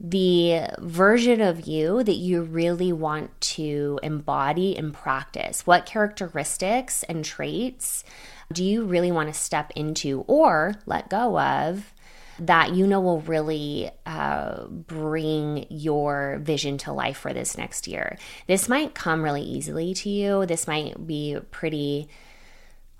the 0.00 0.66
version 0.80 1.40
of 1.40 1.66
you 1.66 2.02
that 2.02 2.16
you 2.16 2.42
really 2.42 2.92
want 2.92 3.40
to 3.40 4.00
embody 4.02 4.76
and 4.76 4.92
practice. 4.92 5.66
What 5.66 5.86
characteristics 5.86 7.04
and 7.04 7.24
traits 7.24 8.04
do 8.52 8.64
you 8.64 8.84
really 8.84 9.12
want 9.12 9.32
to 9.32 9.38
step 9.38 9.70
into 9.76 10.22
or 10.26 10.74
let 10.86 11.08
go 11.08 11.38
of 11.38 11.92
that 12.40 12.74
you 12.74 12.84
know 12.84 13.00
will 13.00 13.20
really 13.20 13.88
uh, 14.06 14.66
bring 14.66 15.66
your 15.70 16.38
vision 16.42 16.76
to 16.78 16.92
life 16.92 17.16
for 17.16 17.32
this 17.32 17.56
next 17.56 17.86
year? 17.86 18.18
This 18.48 18.68
might 18.68 18.94
come 18.94 19.22
really 19.22 19.42
easily 19.42 19.94
to 19.94 20.10
you. 20.10 20.44
This 20.44 20.66
might 20.66 21.06
be 21.06 21.38
pretty 21.52 22.08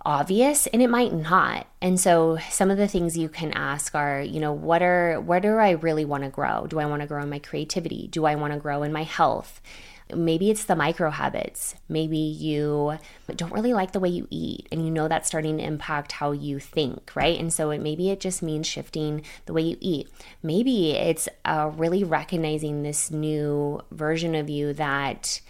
obvious 0.04 0.66
and 0.68 0.82
it 0.82 0.90
might 0.90 1.12
not. 1.12 1.66
And 1.80 1.98
so 1.98 2.38
some 2.50 2.70
of 2.70 2.76
the 2.76 2.88
things 2.88 3.16
you 3.16 3.28
can 3.28 3.52
ask 3.52 3.94
are, 3.94 4.20
you 4.20 4.40
know, 4.40 4.52
what 4.52 4.82
are 4.82 5.20
where 5.20 5.40
do 5.40 5.56
I 5.56 5.70
really 5.70 6.04
want 6.04 6.24
to 6.24 6.30
grow? 6.30 6.66
Do 6.66 6.78
I 6.78 6.86
want 6.86 7.02
to 7.02 7.08
grow 7.08 7.22
in 7.22 7.30
my 7.30 7.38
creativity? 7.38 8.08
Do 8.08 8.24
I 8.24 8.34
want 8.34 8.52
to 8.52 8.58
grow 8.58 8.82
in 8.82 8.92
my 8.92 9.04
health? 9.04 9.60
Maybe 10.14 10.50
it's 10.50 10.66
the 10.66 10.76
micro 10.76 11.08
habits. 11.08 11.74
Maybe 11.88 12.18
you 12.18 12.98
don't 13.34 13.52
really 13.52 13.72
like 13.72 13.92
the 13.92 14.00
way 14.00 14.10
you 14.10 14.28
eat 14.30 14.68
and 14.70 14.84
you 14.84 14.90
know 14.90 15.08
that's 15.08 15.26
starting 15.26 15.56
to 15.56 15.64
impact 15.64 16.12
how 16.12 16.32
you 16.32 16.58
think, 16.58 17.10
right? 17.14 17.38
And 17.40 17.50
so 17.50 17.70
it 17.70 17.80
maybe 17.80 18.10
it 18.10 18.20
just 18.20 18.42
means 18.42 18.66
shifting 18.66 19.22
the 19.46 19.54
way 19.54 19.62
you 19.62 19.78
eat. 19.80 20.10
Maybe 20.42 20.92
it's 20.92 21.28
uh, 21.46 21.70
really 21.74 22.04
recognizing 22.04 22.82
this 22.82 23.10
new 23.10 23.80
version 23.90 24.34
of 24.34 24.50
you 24.50 24.74
that 24.74 25.40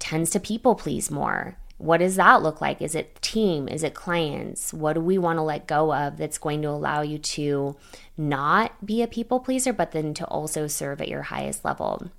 tends 0.00 0.30
to 0.30 0.40
people 0.40 0.74
please 0.74 1.10
more 1.10 1.56
what 1.78 1.98
does 1.98 2.16
that 2.16 2.42
look 2.42 2.60
like? 2.60 2.80
Is 2.80 2.94
it 2.94 3.20
team? 3.20 3.68
Is 3.68 3.82
it 3.82 3.94
clients? 3.94 4.72
What 4.72 4.94
do 4.94 5.00
we 5.00 5.18
want 5.18 5.38
to 5.38 5.42
let 5.42 5.66
go 5.66 5.94
of 5.94 6.16
that's 6.16 6.38
going 6.38 6.62
to 6.62 6.68
allow 6.68 7.02
you 7.02 7.18
to 7.18 7.76
not 8.16 8.84
be 8.84 9.02
a 9.02 9.06
people 9.06 9.40
pleaser, 9.40 9.72
but 9.72 9.92
then 9.92 10.14
to 10.14 10.24
also 10.26 10.66
serve 10.66 11.00
at 11.00 11.08
your 11.08 11.22
highest 11.22 11.64
level? 11.64 12.10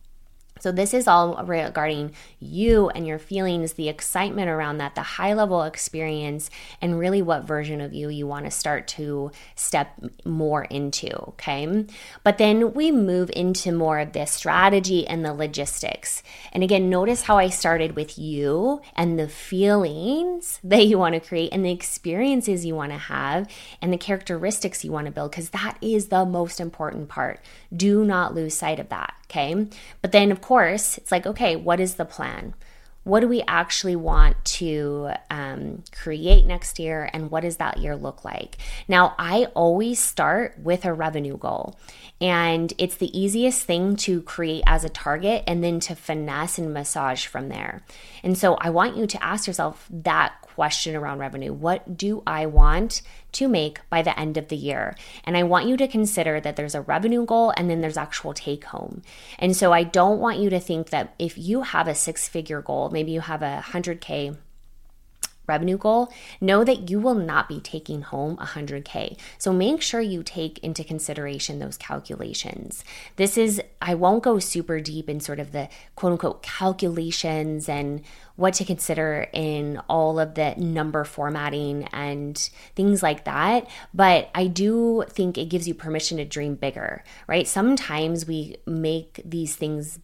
So, 0.60 0.72
this 0.72 0.94
is 0.94 1.08
all 1.08 1.44
regarding 1.46 2.14
you 2.40 2.90
and 2.90 3.06
your 3.06 3.20
feelings, 3.20 3.74
the 3.74 3.90
excitement 3.90 4.50
around 4.50 4.78
that, 4.78 4.96
the 4.96 5.02
high 5.02 5.34
level 5.34 5.64
experience, 5.64 6.50
and 6.82 7.00
really 7.00 7.22
what 7.22 7.46
version 7.46 7.82
of 7.82 7.94
you 7.94 8.10
you 8.10 8.28
want 8.28 8.46
to 8.46 8.52
start 8.52 8.88
to 8.90 9.32
step 9.56 10.00
more 10.26 10.64
into. 10.66 11.14
Okay. 11.30 11.86
But 12.24 12.38
then 12.38 12.74
we 12.74 12.92
move 12.92 13.30
into 13.36 13.72
more 13.72 14.00
of 14.00 14.14
the 14.14 14.26
strategy 14.26 15.08
and 15.08 15.24
the 15.24 15.34
logistics. 15.34 16.24
And 16.52 16.64
again, 16.64 16.90
notice 16.90 17.24
how 17.24 17.38
I 17.38 17.50
started 17.50 17.96
with 17.96 18.18
you 18.18 18.82
and 18.96 19.20
the 19.20 19.28
feelings 19.28 20.60
that 20.64 20.86
you 20.86 20.98
want 20.98 21.16
to 21.16 21.20
create 21.20 21.54
and 21.54 21.66
the 21.66 21.72
experiences 21.72 22.66
you 22.66 22.76
want 22.76 22.92
to 22.92 22.98
have 22.98 23.48
and 23.82 23.92
the 23.92 23.98
characteristics 23.98 24.84
you 24.84 24.92
want 24.92 25.06
to 25.06 25.12
build, 25.12 25.32
because 25.32 25.50
that 25.50 25.78
is 25.82 26.08
the 26.08 26.26
most 26.26 26.60
important 26.60 27.10
part. 27.10 27.40
Do 27.76 28.04
not 28.06 28.36
lose 28.36 28.56
sight 28.56 28.80
of 28.80 28.90
that. 28.90 29.17
Okay. 29.30 29.68
But 30.02 30.12
then, 30.12 30.32
of 30.32 30.42
course, 30.42 30.98
it's 30.98 31.12
like, 31.12 31.26
okay, 31.26 31.56
what 31.56 31.80
is 31.80 31.96
the 31.96 32.06
plan? 32.06 32.54
What 33.04 33.22
do 33.22 33.30
we 33.30 33.42
actually 33.48 33.96
want 33.96 34.44
to 34.44 35.12
um, 35.30 35.84
create 35.94 36.46
next 36.46 36.78
year, 36.78 37.10
and 37.14 37.32
what 37.32 37.44
does 37.44 37.56
that 37.56 37.78
year 37.78 37.96
look 37.96 38.26
like? 38.26 38.58
Now, 38.90 39.16
I 39.18 39.46
always 39.56 39.98
start 39.98 40.60
with 40.60 40.84
a 40.84 40.92
revenue 40.92 41.38
goal, 41.38 41.80
and 42.20 42.74
it's 42.78 42.98
the 42.98 43.18
easiest 43.18 43.64
thing 43.64 43.96
to 43.98 44.22
create 44.24 44.64
as 44.68 44.84
a 44.84 44.90
target 44.90 45.46
and 45.48 45.64
then 45.64 45.80
to 45.82 45.96
finesse 45.96 46.58
and 46.58 46.74
massage 46.74 47.26
from 47.26 47.48
there. 47.48 47.82
And 48.24 48.38
so, 48.38 48.56
I 48.56 48.72
want 48.72 48.98
you 48.98 49.08
to 49.08 49.24
ask 49.24 49.48
yourself 49.48 49.88
that 49.90 50.34
question 50.42 50.94
around 50.94 51.20
revenue. 51.20 51.54
What 51.54 51.96
do 51.96 52.24
I 52.28 52.46
want 52.46 53.04
to 53.38 53.48
make 53.48 53.80
by 53.90 54.02
the 54.02 54.18
end 54.20 54.38
of 54.38 54.50
the 54.50 54.56
year? 54.56 54.96
And 55.24 55.38
I 55.38 55.44
want 55.44 55.68
you 55.68 55.78
to 55.78 55.88
consider 55.88 56.40
that 56.40 56.56
there's 56.56 56.76
a 56.76 56.82
revenue 56.82 57.26
goal 57.26 57.54
and 57.58 57.70
then 57.70 57.82
there's 57.82 57.98
actual 57.98 58.34
take 58.34 58.66
home. 58.66 59.02
And 59.40 59.56
so 59.56 59.74
I 59.74 59.84
don't 59.84 60.20
want 60.20 60.40
you 60.40 60.50
to 60.50 60.60
think 60.60 60.90
that 60.90 61.14
if 61.18 61.38
you 61.38 61.62
have 61.62 61.88
a 61.88 61.96
six 61.96 62.28
figure 62.28 62.62
goal, 62.62 62.90
maybe 62.90 63.12
you 63.12 63.22
have 63.22 63.42
a 63.42 63.64
100K 63.66 64.38
revenue 65.48 65.78
goal, 65.78 66.12
know 66.42 66.64
that 66.64 66.90
you 66.90 67.00
will 67.00 67.16
not 67.16 67.48
be 67.48 67.60
taking 67.60 68.02
home 68.02 68.38
100K. 68.38 69.18
So 69.38 69.54
make 69.54 69.82
sure 69.82 70.02
you 70.02 70.24
take 70.24 70.60
into 70.60 70.84
consideration 70.84 71.60
those 71.60 71.78
calculations. 71.78 72.84
This 73.16 73.38
is, 73.38 73.62
I 73.82 73.96
won't 73.96 74.24
go 74.24 74.40
super 74.40 74.80
deep 74.80 75.10
in 75.10 75.20
sort 75.20 75.40
of 75.40 75.52
the 75.52 75.70
quote 75.96 76.14
unquote 76.14 76.44
calculations 76.44 77.70
and 77.70 78.02
what 78.36 78.54
to 78.56 78.66
consider 78.66 79.28
in 79.34 79.82
all 79.90 80.20
of 80.20 80.36
the 80.36 80.54
number 80.58 81.04
formatting 81.04 81.86
and 81.86 82.38
things 82.76 83.02
like 83.02 83.26
that. 83.26 83.68
But 83.94 84.30
I 84.36 84.48
do 84.48 85.06
think 85.10 85.38
it 85.38 85.50
gives 85.50 85.68
you 85.68 85.74
permission 85.74 86.18
to 86.18 86.26
dream 86.26 86.56
bigger, 86.56 87.04
right? 87.28 87.48
Sometimes 87.48 88.28
we 88.28 88.58
make 88.68 89.22
these 89.26 89.56
things, 89.56 90.00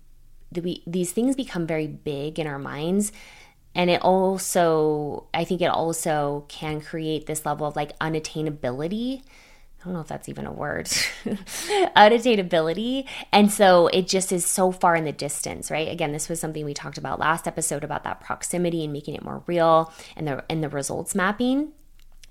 We, 0.56 0.84
these 0.88 1.12
things 1.12 1.36
become 1.36 1.67
very 1.67 1.88
big 1.88 2.39
in 2.39 2.47
our 2.47 2.60
minds 2.60 3.12
and 3.75 3.89
it 3.89 4.01
also 4.01 5.25
i 5.33 5.43
think 5.43 5.62
it 5.62 5.65
also 5.65 6.45
can 6.47 6.81
create 6.81 7.25
this 7.25 7.45
level 7.45 7.67
of 7.67 7.75
like 7.75 7.97
unattainability 7.99 9.21
I 9.83 9.86
don't 9.88 9.95
know 9.95 9.99
if 9.99 10.07
that's 10.07 10.29
even 10.29 10.45
a 10.45 10.51
word, 10.53 10.86
unattainability. 11.25 13.05
And 13.33 13.51
so 13.51 13.88
it 13.88 14.07
just 14.07 14.31
is 14.31 14.45
so 14.45 14.71
far 14.71 14.95
in 14.95 15.03
the 15.03 15.12
distance, 15.12 15.69
right? 15.69 15.89
Again, 15.89 16.13
this 16.13 16.29
was 16.29 16.39
something 16.39 16.63
we 16.63 16.73
talked 16.73 16.97
about 16.97 17.19
last 17.19 17.49
episode 17.49 17.83
about 17.83 18.05
that 18.05 18.21
proximity 18.21 18.86
and 18.86 18.93
making 18.93 19.15
it 19.15 19.25
more 19.25 19.43
real 19.45 19.91
and 20.15 20.25
the 20.25 20.45
and 20.49 20.63
the 20.63 20.69
results 20.69 21.15
mapping. 21.15 21.73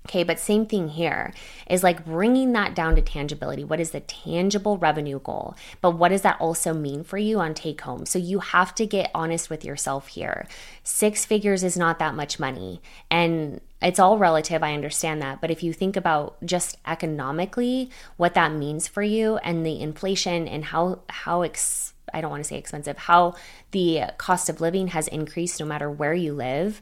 Okay, 0.05 0.23
but 0.23 0.37
same 0.37 0.65
thing 0.65 0.89
here 0.89 1.33
is 1.69 1.81
like 1.81 2.03
bringing 2.05 2.51
that 2.53 2.75
down 2.75 2.95
to 2.97 3.01
tangibility. 3.01 3.63
What 3.63 3.79
is 3.79 3.91
the 3.91 4.01
tangible 4.01 4.77
revenue 4.77 5.19
goal? 5.19 5.55
But 5.79 5.91
what 5.91 6.09
does 6.09 6.23
that 6.23 6.41
also 6.41 6.73
mean 6.73 7.05
for 7.05 7.17
you 7.17 7.39
on 7.39 7.53
take 7.53 7.79
home? 7.81 8.05
So 8.05 8.19
you 8.19 8.39
have 8.39 8.75
to 8.75 8.85
get 8.85 9.11
honest 9.15 9.49
with 9.49 9.63
yourself 9.63 10.09
here. 10.09 10.45
Six 10.83 11.25
figures 11.25 11.63
is 11.63 11.77
not 11.77 11.99
that 11.99 12.15
much 12.15 12.37
money. 12.37 12.81
And 13.09 13.61
it's 13.81 13.99
all 13.99 14.17
relative, 14.17 14.61
I 14.61 14.73
understand 14.73 15.21
that. 15.21 15.39
But 15.39 15.51
if 15.51 15.63
you 15.63 15.71
think 15.71 15.95
about 15.95 16.35
just 16.45 16.77
economically 16.85 17.89
what 18.17 18.33
that 18.33 18.51
means 18.51 18.89
for 18.89 19.03
you 19.03 19.37
and 19.37 19.65
the 19.65 19.81
inflation 19.81 20.49
and 20.49 20.65
how, 20.65 20.99
how, 21.09 21.43
ex- 21.43 21.93
I 22.13 22.19
don't 22.19 22.31
want 22.31 22.43
to 22.43 22.47
say 22.47 22.57
expensive, 22.57 22.97
how 22.97 23.35
the 23.71 24.03
cost 24.17 24.49
of 24.49 24.59
living 24.59 24.89
has 24.89 25.07
increased 25.07 25.61
no 25.61 25.65
matter 25.65 25.89
where 25.89 26.13
you 26.13 26.33
live 26.33 26.81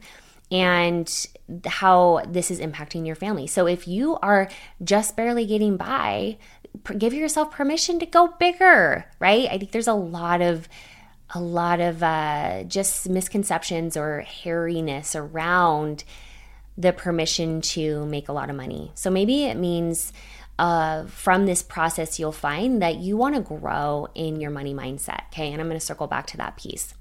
and 0.52 1.28
how 1.66 2.22
this 2.28 2.52
is 2.52 2.60
impacting 2.60 3.08
your 3.08 3.16
family. 3.16 3.48
So 3.48 3.68
if 3.68 3.88
you 3.88 4.18
are 4.22 4.50
just 4.84 5.16
barely 5.16 5.46
getting 5.46 5.78
by, 5.78 6.38
give 6.98 7.14
yourself 7.14 7.52
permission 7.52 8.00
to 8.00 8.06
go 8.06 8.28
bigger, 8.40 9.06
right? 9.20 9.48
I 9.50 9.58
think 9.58 9.72
there's 9.72 9.88
a 9.88 9.94
lot 9.94 10.42
of 10.42 10.68
a 11.34 11.40
lot 11.40 11.80
of 11.80 12.04
uh, 12.04 12.64
just 12.64 13.08
misconceptions 13.08 13.96
or 13.96 14.26
hairiness 14.28 15.16
around 15.16 16.04
the 16.78 16.92
permission 16.92 17.62
to 17.62 18.06
make 18.08 18.28
a 18.28 18.34
lot 18.34 18.50
of 18.50 18.56
money. 18.58 18.92
So 18.96 19.10
maybe 19.10 19.46
it 19.46 19.56
means 19.56 20.12
uh, 20.60 21.06
from 21.06 21.46
this 21.46 21.64
process, 21.64 22.20
you'll 22.20 22.32
find 22.32 22.82
that 22.82 22.98
you 22.98 23.16
want 23.16 23.36
to 23.36 23.42
grow 23.42 24.10
in 24.14 24.42
your 24.42 24.52
money 24.52 24.74
mindset. 24.74 25.28
Okay. 25.28 25.52
And 25.52 25.62
I'm 25.62 25.68
going 25.68 25.80
to 25.80 25.86
circle 25.86 26.08
back 26.08 26.28
to 26.28 26.38
that 26.38 26.58
piece. 26.58 26.94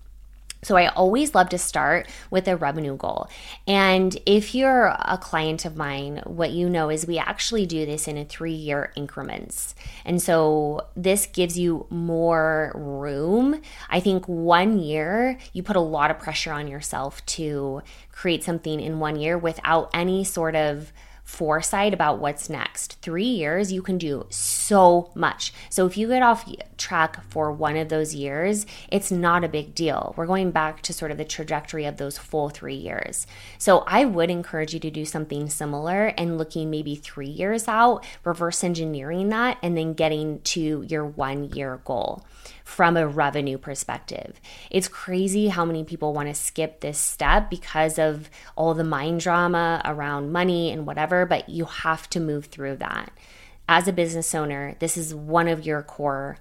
So 0.62 0.76
I 0.76 0.88
always 0.88 1.34
love 1.34 1.48
to 1.50 1.58
start 1.58 2.08
with 2.30 2.46
a 2.46 2.56
revenue 2.56 2.96
goal. 2.96 3.28
And 3.66 4.16
if 4.26 4.54
you're 4.54 4.86
a 4.86 5.18
client 5.18 5.64
of 5.64 5.76
mine, 5.76 6.22
what 6.26 6.50
you 6.50 6.68
know 6.68 6.90
is 6.90 7.06
we 7.06 7.18
actually 7.18 7.64
do 7.64 7.86
this 7.86 8.06
in 8.06 8.18
a 8.18 8.24
3-year 8.24 8.92
increments. 8.94 9.74
And 10.04 10.20
so 10.20 10.86
this 10.94 11.26
gives 11.26 11.58
you 11.58 11.86
more 11.88 12.72
room. 12.74 13.62
I 13.88 14.00
think 14.00 14.26
1 14.26 14.78
year 14.78 15.38
you 15.52 15.62
put 15.62 15.76
a 15.76 15.80
lot 15.80 16.10
of 16.10 16.18
pressure 16.18 16.52
on 16.52 16.68
yourself 16.68 17.24
to 17.26 17.82
create 18.12 18.44
something 18.44 18.80
in 18.80 18.98
1 18.98 19.16
year 19.16 19.38
without 19.38 19.90
any 19.94 20.24
sort 20.24 20.56
of 20.56 20.92
foresight 21.30 21.94
about 21.94 22.18
what's 22.18 22.50
next. 22.50 23.00
Three 23.00 23.22
years, 23.22 23.72
you 23.72 23.82
can 23.82 23.98
do 23.98 24.26
so 24.30 25.10
much. 25.14 25.54
So 25.70 25.86
if 25.86 25.96
you 25.96 26.08
get 26.08 26.22
off 26.22 26.52
track 26.76 27.22
for 27.30 27.52
one 27.52 27.76
of 27.76 27.88
those 27.88 28.14
years, 28.14 28.66
it's 28.90 29.12
not 29.12 29.44
a 29.44 29.48
big 29.48 29.74
deal. 29.74 30.12
We're 30.16 30.26
going 30.26 30.50
back 30.50 30.82
to 30.82 30.92
sort 30.92 31.12
of 31.12 31.18
the 31.18 31.24
trajectory 31.24 31.84
of 31.84 31.98
those 31.98 32.18
full 32.18 32.48
three 32.48 32.74
years. 32.74 33.28
So 33.58 33.84
I 33.86 34.04
would 34.04 34.28
encourage 34.28 34.74
you 34.74 34.80
to 34.80 34.90
do 34.90 35.04
something 35.04 35.48
similar 35.48 36.08
and 36.08 36.36
looking 36.36 36.68
maybe 36.68 36.96
three 36.96 37.28
years 37.28 37.68
out, 37.68 38.04
reverse 38.24 38.64
engineering 38.64 39.28
that, 39.28 39.56
and 39.62 39.76
then 39.78 39.94
getting 39.94 40.40
to 40.40 40.82
your 40.88 41.06
one 41.06 41.44
year 41.44 41.80
goal 41.84 42.26
from 42.70 42.96
a 42.96 43.06
revenue 43.06 43.58
perspective. 43.58 44.40
It's 44.70 44.86
crazy 44.86 45.48
how 45.48 45.64
many 45.64 45.82
people 45.82 46.12
want 46.12 46.28
to 46.28 46.34
skip 46.34 46.80
this 46.80 46.98
step 46.98 47.50
because 47.50 47.98
of 47.98 48.30
all 48.54 48.74
the 48.74 48.84
mind 48.84 49.20
drama 49.20 49.82
around 49.84 50.30
money 50.30 50.70
and 50.70 50.86
whatever, 50.86 51.26
but 51.26 51.48
you 51.48 51.64
have 51.64 52.08
to 52.10 52.20
move 52.20 52.46
through 52.46 52.76
that. 52.76 53.10
As 53.68 53.88
a 53.88 53.92
business 53.92 54.36
owner, 54.36 54.76
this 54.78 54.96
is 54.96 55.12
one 55.12 55.48
of 55.48 55.66
your 55.66 55.82
core 55.82 56.38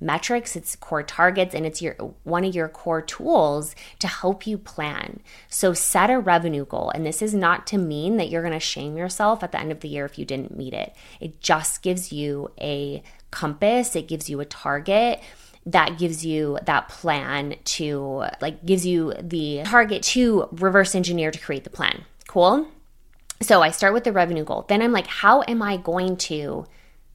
metrics, 0.00 0.54
it's 0.54 0.76
core 0.76 1.02
targets, 1.02 1.52
and 1.52 1.66
it's 1.66 1.82
your 1.82 1.94
one 2.22 2.44
of 2.44 2.54
your 2.54 2.68
core 2.68 3.02
tools 3.02 3.74
to 3.98 4.06
help 4.06 4.46
you 4.46 4.58
plan. 4.58 5.18
So 5.48 5.74
set 5.74 6.10
a 6.10 6.18
revenue 6.20 6.64
goal. 6.64 6.90
And 6.94 7.04
this 7.04 7.22
is 7.22 7.34
not 7.34 7.66
to 7.68 7.78
mean 7.78 8.18
that 8.18 8.28
you're 8.28 8.42
going 8.42 8.52
to 8.52 8.60
shame 8.60 8.96
yourself 8.96 9.42
at 9.42 9.50
the 9.50 9.58
end 9.58 9.72
of 9.72 9.80
the 9.80 9.88
year 9.88 10.04
if 10.04 10.16
you 10.16 10.24
didn't 10.24 10.56
meet 10.56 10.74
it. 10.74 10.94
It 11.20 11.40
just 11.40 11.82
gives 11.82 12.12
you 12.12 12.52
a 12.60 13.02
compass, 13.32 13.96
it 13.96 14.06
gives 14.06 14.30
you 14.30 14.38
a 14.38 14.44
target 14.44 15.20
that 15.66 15.98
gives 15.98 16.24
you 16.24 16.58
that 16.64 16.88
plan 16.88 17.54
to 17.64 18.24
like 18.40 18.64
gives 18.64 18.84
you 18.84 19.14
the 19.20 19.62
target 19.64 20.02
to 20.02 20.48
reverse 20.52 20.94
engineer 20.94 21.30
to 21.30 21.38
create 21.38 21.64
the 21.64 21.70
plan. 21.70 22.04
Cool? 22.26 22.66
So 23.40 23.62
I 23.62 23.70
start 23.70 23.92
with 23.92 24.04
the 24.04 24.12
revenue 24.12 24.44
goal. 24.44 24.64
Then 24.68 24.82
I'm 24.82 24.92
like, 24.92 25.06
how 25.06 25.42
am 25.46 25.62
I 25.62 25.76
going 25.76 26.16
to 26.18 26.66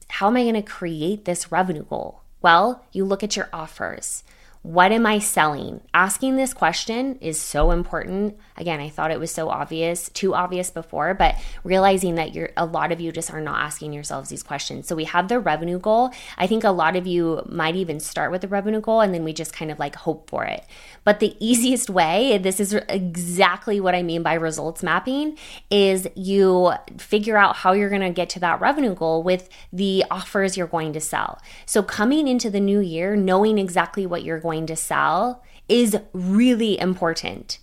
how 0.08 0.28
am 0.28 0.36
I 0.36 0.42
going 0.42 0.54
to 0.54 0.62
create 0.62 1.24
this 1.24 1.52
revenue 1.52 1.84
goal? 1.84 2.22
Well, 2.40 2.86
you 2.92 3.04
look 3.04 3.22
at 3.22 3.36
your 3.36 3.48
offers. 3.52 4.24
What 4.62 4.92
am 4.92 5.06
I 5.06 5.18
selling? 5.18 5.82
Asking 5.92 6.36
this 6.36 6.54
question 6.54 7.16
is 7.16 7.38
so 7.40 7.70
important. 7.70 8.38
Again, 8.58 8.80
I 8.80 8.88
thought 8.88 9.12
it 9.12 9.20
was 9.20 9.30
so 9.30 9.48
obvious, 9.48 10.08
too 10.10 10.34
obvious 10.34 10.70
before, 10.70 11.14
but 11.14 11.36
realizing 11.62 12.16
that 12.16 12.34
you're 12.34 12.50
a 12.56 12.66
lot 12.66 12.90
of 12.90 13.00
you 13.00 13.12
just 13.12 13.32
are 13.32 13.40
not 13.40 13.60
asking 13.62 13.92
yourselves 13.92 14.28
these 14.28 14.42
questions. 14.42 14.88
So 14.88 14.96
we 14.96 15.04
have 15.04 15.28
the 15.28 15.38
revenue 15.38 15.78
goal. 15.78 16.10
I 16.36 16.48
think 16.48 16.64
a 16.64 16.70
lot 16.70 16.96
of 16.96 17.06
you 17.06 17.42
might 17.48 17.76
even 17.76 18.00
start 18.00 18.32
with 18.32 18.40
the 18.40 18.48
revenue 18.48 18.80
goal 18.80 19.00
and 19.00 19.14
then 19.14 19.22
we 19.22 19.32
just 19.32 19.52
kind 19.52 19.70
of 19.70 19.78
like 19.78 19.94
hope 19.94 20.28
for 20.28 20.44
it. 20.44 20.64
But 21.04 21.20
the 21.20 21.36
easiest 21.40 21.88
way, 21.88 22.36
this 22.38 22.58
is 22.58 22.74
exactly 22.88 23.80
what 23.80 23.94
I 23.94 24.02
mean 24.02 24.22
by 24.22 24.34
results 24.34 24.82
mapping, 24.82 25.38
is 25.70 26.08
you 26.16 26.72
figure 26.98 27.36
out 27.36 27.56
how 27.56 27.72
you're 27.72 27.88
going 27.88 28.00
to 28.02 28.10
get 28.10 28.28
to 28.30 28.40
that 28.40 28.60
revenue 28.60 28.94
goal 28.94 29.22
with 29.22 29.48
the 29.72 30.04
offers 30.10 30.56
you're 30.56 30.66
going 30.66 30.92
to 30.94 31.00
sell. 31.00 31.40
So 31.64 31.82
coming 31.82 32.26
into 32.26 32.50
the 32.50 32.60
new 32.60 32.80
year, 32.80 33.14
knowing 33.14 33.56
exactly 33.58 34.04
what 34.04 34.24
you're 34.24 34.40
going 34.40 34.66
to 34.66 34.76
sell 34.76 35.44
is 35.68 35.96
really 36.12 36.78
important 36.80 37.58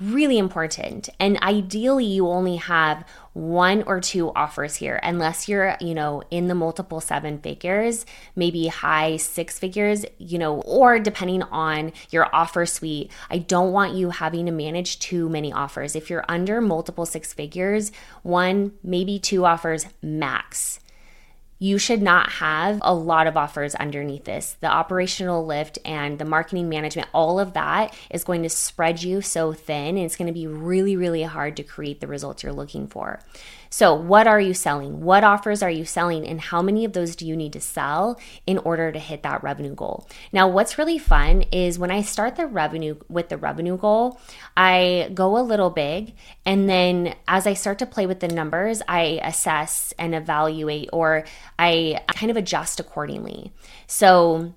really 0.00 0.38
important. 0.38 1.08
And 1.18 1.40
ideally, 1.42 2.06
you 2.06 2.28
only 2.28 2.56
have 2.56 3.04
one 3.32 3.82
or 3.84 4.00
two 4.00 4.32
offers 4.32 4.76
here, 4.76 4.98
unless 5.02 5.48
you're, 5.48 5.76
you 5.80 5.94
know, 5.94 6.22
in 6.30 6.48
the 6.48 6.54
multiple 6.54 7.00
seven 7.00 7.38
figures, 7.38 8.04
maybe 8.34 8.66
high 8.66 9.16
six 9.16 9.58
figures, 9.58 10.04
you 10.18 10.38
know, 10.38 10.60
or 10.62 10.98
depending 10.98 11.42
on 11.44 11.92
your 12.10 12.34
offer 12.34 12.66
suite. 12.66 13.10
I 13.30 13.38
don't 13.38 13.72
want 13.72 13.94
you 13.94 14.10
having 14.10 14.46
to 14.46 14.52
manage 14.52 14.98
too 14.98 15.28
many 15.28 15.52
offers. 15.52 15.94
If 15.94 16.10
you're 16.10 16.24
under 16.28 16.60
multiple 16.60 17.06
six 17.06 17.32
figures, 17.32 17.92
one, 18.22 18.72
maybe 18.82 19.18
two 19.18 19.44
offers 19.44 19.86
max 20.02 20.80
you 21.58 21.78
should 21.78 22.00
not 22.00 22.30
have 22.32 22.78
a 22.82 22.94
lot 22.94 23.26
of 23.26 23.36
offers 23.36 23.74
underneath 23.74 24.24
this. 24.24 24.56
The 24.60 24.68
operational 24.68 25.44
lift 25.44 25.78
and 25.84 26.18
the 26.18 26.24
marketing 26.24 26.68
management, 26.68 27.08
all 27.12 27.40
of 27.40 27.54
that 27.54 27.94
is 28.10 28.24
going 28.24 28.42
to 28.44 28.48
spread 28.48 29.02
you 29.02 29.20
so 29.20 29.52
thin 29.52 29.96
and 29.96 30.06
it's 30.06 30.16
going 30.16 30.28
to 30.28 30.32
be 30.32 30.46
really, 30.46 30.96
really 30.96 31.24
hard 31.24 31.56
to 31.56 31.64
create 31.64 32.00
the 32.00 32.06
results 32.06 32.42
you're 32.42 32.52
looking 32.52 32.86
for. 32.86 33.20
So, 33.70 33.94
what 33.94 34.26
are 34.26 34.40
you 34.40 34.54
selling? 34.54 35.00
What 35.00 35.24
offers 35.24 35.62
are 35.62 35.70
you 35.70 35.84
selling? 35.84 36.26
And 36.26 36.40
how 36.40 36.62
many 36.62 36.84
of 36.84 36.92
those 36.92 37.16
do 37.16 37.26
you 37.26 37.36
need 37.36 37.52
to 37.52 37.60
sell 37.60 38.18
in 38.46 38.58
order 38.58 38.92
to 38.92 38.98
hit 38.98 39.22
that 39.22 39.42
revenue 39.42 39.74
goal? 39.74 40.08
Now, 40.32 40.48
what's 40.48 40.78
really 40.78 40.98
fun 40.98 41.42
is 41.52 41.78
when 41.78 41.90
I 41.90 42.02
start 42.02 42.36
the 42.36 42.46
revenue 42.46 42.96
with 43.08 43.28
the 43.28 43.36
revenue 43.36 43.76
goal, 43.76 44.20
I 44.56 45.10
go 45.14 45.38
a 45.38 45.42
little 45.42 45.70
big. 45.70 46.14
And 46.44 46.68
then 46.68 47.14
as 47.26 47.46
I 47.46 47.54
start 47.54 47.78
to 47.80 47.86
play 47.86 48.06
with 48.06 48.20
the 48.20 48.28
numbers, 48.28 48.82
I 48.88 49.20
assess 49.22 49.92
and 49.98 50.14
evaluate 50.14 50.90
or 50.92 51.24
I 51.58 52.00
kind 52.08 52.30
of 52.30 52.36
adjust 52.36 52.80
accordingly. 52.80 53.52
So, 53.86 54.54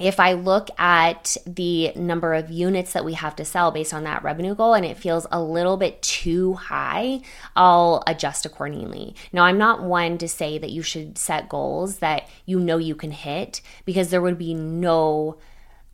if 0.00 0.18
I 0.18 0.32
look 0.32 0.70
at 0.78 1.36
the 1.46 1.92
number 1.94 2.32
of 2.32 2.50
units 2.50 2.94
that 2.94 3.04
we 3.04 3.12
have 3.12 3.36
to 3.36 3.44
sell 3.44 3.70
based 3.70 3.92
on 3.92 4.04
that 4.04 4.22
revenue 4.22 4.54
goal 4.54 4.74
and 4.74 4.84
it 4.84 4.96
feels 4.96 5.26
a 5.30 5.42
little 5.42 5.76
bit 5.76 6.00
too 6.00 6.54
high, 6.54 7.20
I'll 7.54 8.02
adjust 8.06 8.46
accordingly. 8.46 9.14
Now, 9.32 9.44
I'm 9.44 9.58
not 9.58 9.82
one 9.82 10.16
to 10.18 10.28
say 10.28 10.56
that 10.58 10.70
you 10.70 10.82
should 10.82 11.18
set 11.18 11.50
goals 11.50 11.98
that 11.98 12.28
you 12.46 12.58
know 12.58 12.78
you 12.78 12.94
can 12.94 13.10
hit 13.10 13.60
because 13.84 14.08
there 14.10 14.22
would 14.22 14.38
be 14.38 14.54
no 14.54 15.38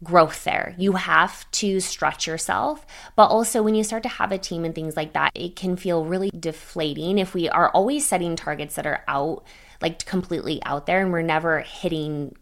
growth 0.04 0.44
there. 0.44 0.74
You 0.78 0.92
have 0.92 1.50
to 1.52 1.80
stretch 1.80 2.26
yourself. 2.26 2.86
But 3.16 3.26
also, 3.26 3.62
when 3.62 3.74
you 3.74 3.82
start 3.82 4.02
to 4.04 4.08
have 4.08 4.30
a 4.30 4.38
team 4.38 4.64
and 4.64 4.74
things 4.74 4.96
like 4.96 5.14
that, 5.14 5.32
it 5.34 5.56
can 5.56 5.76
feel 5.76 6.04
really 6.04 6.30
deflating 6.30 7.18
if 7.18 7.34
we 7.34 7.48
are 7.48 7.70
always 7.70 8.06
setting 8.06 8.36
targets 8.36 8.74
that 8.76 8.86
are 8.86 9.02
out, 9.08 9.44
like 9.80 10.04
completely 10.04 10.62
out 10.64 10.86
there, 10.86 11.00
and 11.00 11.12
we're 11.12 11.22
never 11.22 11.60
hitting 11.60 12.36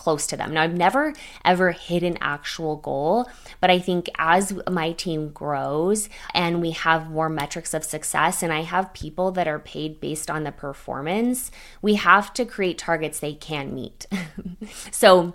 close 0.00 0.26
to 0.28 0.36
them. 0.36 0.54
Now, 0.54 0.62
I've 0.62 0.74
never 0.74 1.12
ever 1.44 1.72
hit 1.72 2.02
an 2.02 2.16
actual 2.22 2.76
goal, 2.76 3.28
but 3.60 3.68
I 3.70 3.78
think 3.78 4.08
as 4.18 4.58
my 4.68 4.92
team 4.92 5.28
grows 5.28 6.08
and 6.34 6.62
we 6.62 6.70
have 6.70 7.10
more 7.10 7.28
metrics 7.28 7.74
of 7.74 7.84
success, 7.84 8.42
and 8.42 8.50
I 8.50 8.62
have 8.62 8.94
people 8.94 9.30
that 9.32 9.46
are 9.46 9.58
paid 9.58 10.00
based 10.00 10.30
on 10.30 10.44
the 10.44 10.52
performance, 10.52 11.50
we 11.82 11.96
have 11.96 12.32
to 12.34 12.46
create 12.46 12.78
targets 12.78 13.20
they 13.20 13.34
can 13.34 13.74
meet. 13.74 14.06
so, 14.90 15.34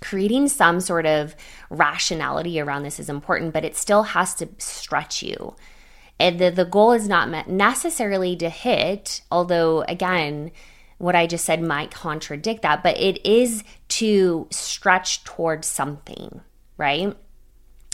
creating 0.00 0.46
some 0.46 0.78
sort 0.78 1.06
of 1.06 1.34
rationality 1.68 2.60
around 2.60 2.84
this 2.84 3.00
is 3.00 3.08
important, 3.08 3.52
but 3.52 3.64
it 3.64 3.74
still 3.74 4.04
has 4.04 4.34
to 4.36 4.48
stretch 4.58 5.20
you. 5.20 5.56
And 6.20 6.38
the, 6.38 6.50
the 6.50 6.64
goal 6.64 6.92
is 6.92 7.08
not 7.08 7.48
necessarily 7.48 8.36
to 8.36 8.48
hit, 8.48 9.22
although, 9.32 9.82
again, 9.82 10.52
what 10.98 11.14
I 11.14 11.26
just 11.26 11.44
said 11.44 11.62
might 11.62 11.90
contradict 11.90 12.62
that, 12.62 12.82
but 12.82 12.98
it 12.98 13.24
is 13.26 13.64
to 13.88 14.46
stretch 14.50 15.24
towards 15.24 15.66
something, 15.66 16.40
right? 16.76 17.16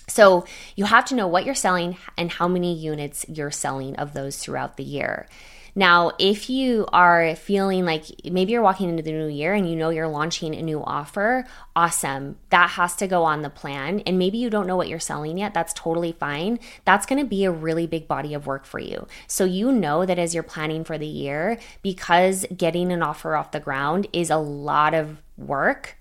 So 0.09 0.45
you 0.77 0.85
have 0.85 1.05
to 1.07 1.15
know 1.15 1.27
what 1.27 1.45
you're 1.45 1.55
selling 1.55 1.97
and 2.17 2.31
how 2.31 2.49
many 2.49 2.75
units 2.75 3.25
you're 3.29 3.51
selling 3.51 3.97
of 3.97 4.13
those 4.13 4.39
throughout 4.39 4.77
the 4.77 4.85
year. 4.85 5.27
Now, 5.75 6.13
if 6.19 6.51
you 6.51 6.87
are 6.93 7.35
feeling 7.35 7.87
like 7.87 8.05
maybe 8.31 8.53
you're 8.53 8.63
walking 8.63 8.91
into 8.91 9.03
the 9.03 9.13
new 9.13 9.29
year 9.29 9.55
and 9.55 9.69
you 9.69 9.75
know 9.75 9.89
you're 9.89 10.09
launching 10.09 10.55
a 10.55 10.63
new 10.63 10.83
offer, 10.85 11.47
awesome. 11.75 12.37
That 12.51 12.71
has 12.71 12.95
to 12.97 13.07
go 13.07 13.25
on 13.25 13.41
the 13.41 13.49
plan. 13.49 14.01
And 14.01 14.19
maybe 14.19 14.37
you 14.37 14.51
don't 14.51 14.67
know 14.67 14.77
what 14.77 14.89
you're 14.89 15.01
selling 15.01 15.39
yet. 15.39 15.55
That's 15.55 15.73
totally 15.73 16.13
fine. 16.13 16.59
That's 16.85 17.07
going 17.07 17.23
to 17.23 17.29
be 17.29 17.45
a 17.45 17.51
really 17.51 17.87
big 17.87 18.07
body 18.07 18.35
of 18.35 18.47
work 18.47 18.67
for 18.67 18.81
you. 18.81 19.07
So 19.27 19.45
you 19.45 19.73
know 19.73 20.05
that 20.05 20.19
as 20.19 20.35
you're 20.35 20.43
planning 20.43 20.85
for 20.85 20.99
the 20.99 21.07
year, 21.07 21.59
because 21.81 22.45
getting 22.55 22.93
an 22.93 23.03
offer 23.03 23.35
off 23.35 23.53
the 23.53 23.61
ground 23.61 24.09
is 24.13 24.29
a 24.29 24.37
lot 24.37 24.93
of 24.93 25.23
work. 25.39 25.97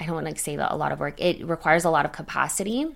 I 0.00 0.06
don't 0.06 0.16
want 0.16 0.36
to 0.36 0.42
say 0.42 0.56
that 0.56 0.72
a 0.72 0.76
lot 0.76 0.90
of 0.90 0.98
work. 0.98 1.20
It 1.20 1.46
requires 1.46 1.84
a 1.84 1.90
lot 1.90 2.04
of 2.04 2.12
capacity 2.12 2.86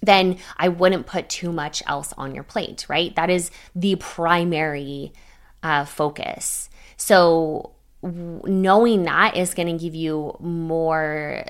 then 0.00 0.38
I 0.56 0.68
wouldn't 0.68 1.06
put 1.06 1.28
too 1.28 1.50
much 1.52 1.82
else 1.86 2.12
on 2.16 2.32
your 2.32 2.44
plate, 2.44 2.86
right? 2.88 3.14
That 3.16 3.30
is 3.30 3.50
the 3.74 3.96
primary 3.96 5.12
uh, 5.62 5.84
focus. 5.84 6.68
So 6.96 7.72
knowing 8.02 9.04
that 9.04 9.36
is 9.36 9.54
going 9.54 9.76
to 9.76 9.82
give 9.82 9.94
you 9.94 10.36
more 10.40 11.44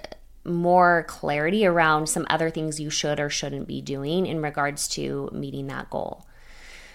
more 0.44 1.04
clarity 1.08 1.66
around 1.66 2.08
some 2.08 2.26
other 2.30 2.48
things 2.48 2.80
you 2.80 2.88
should 2.88 3.20
or 3.20 3.28
shouldn't 3.28 3.68
be 3.68 3.82
doing 3.82 4.26
in 4.26 4.40
regards 4.40 4.88
to 4.88 5.28
meeting 5.32 5.66
that 5.66 5.90
goal. 5.90 6.24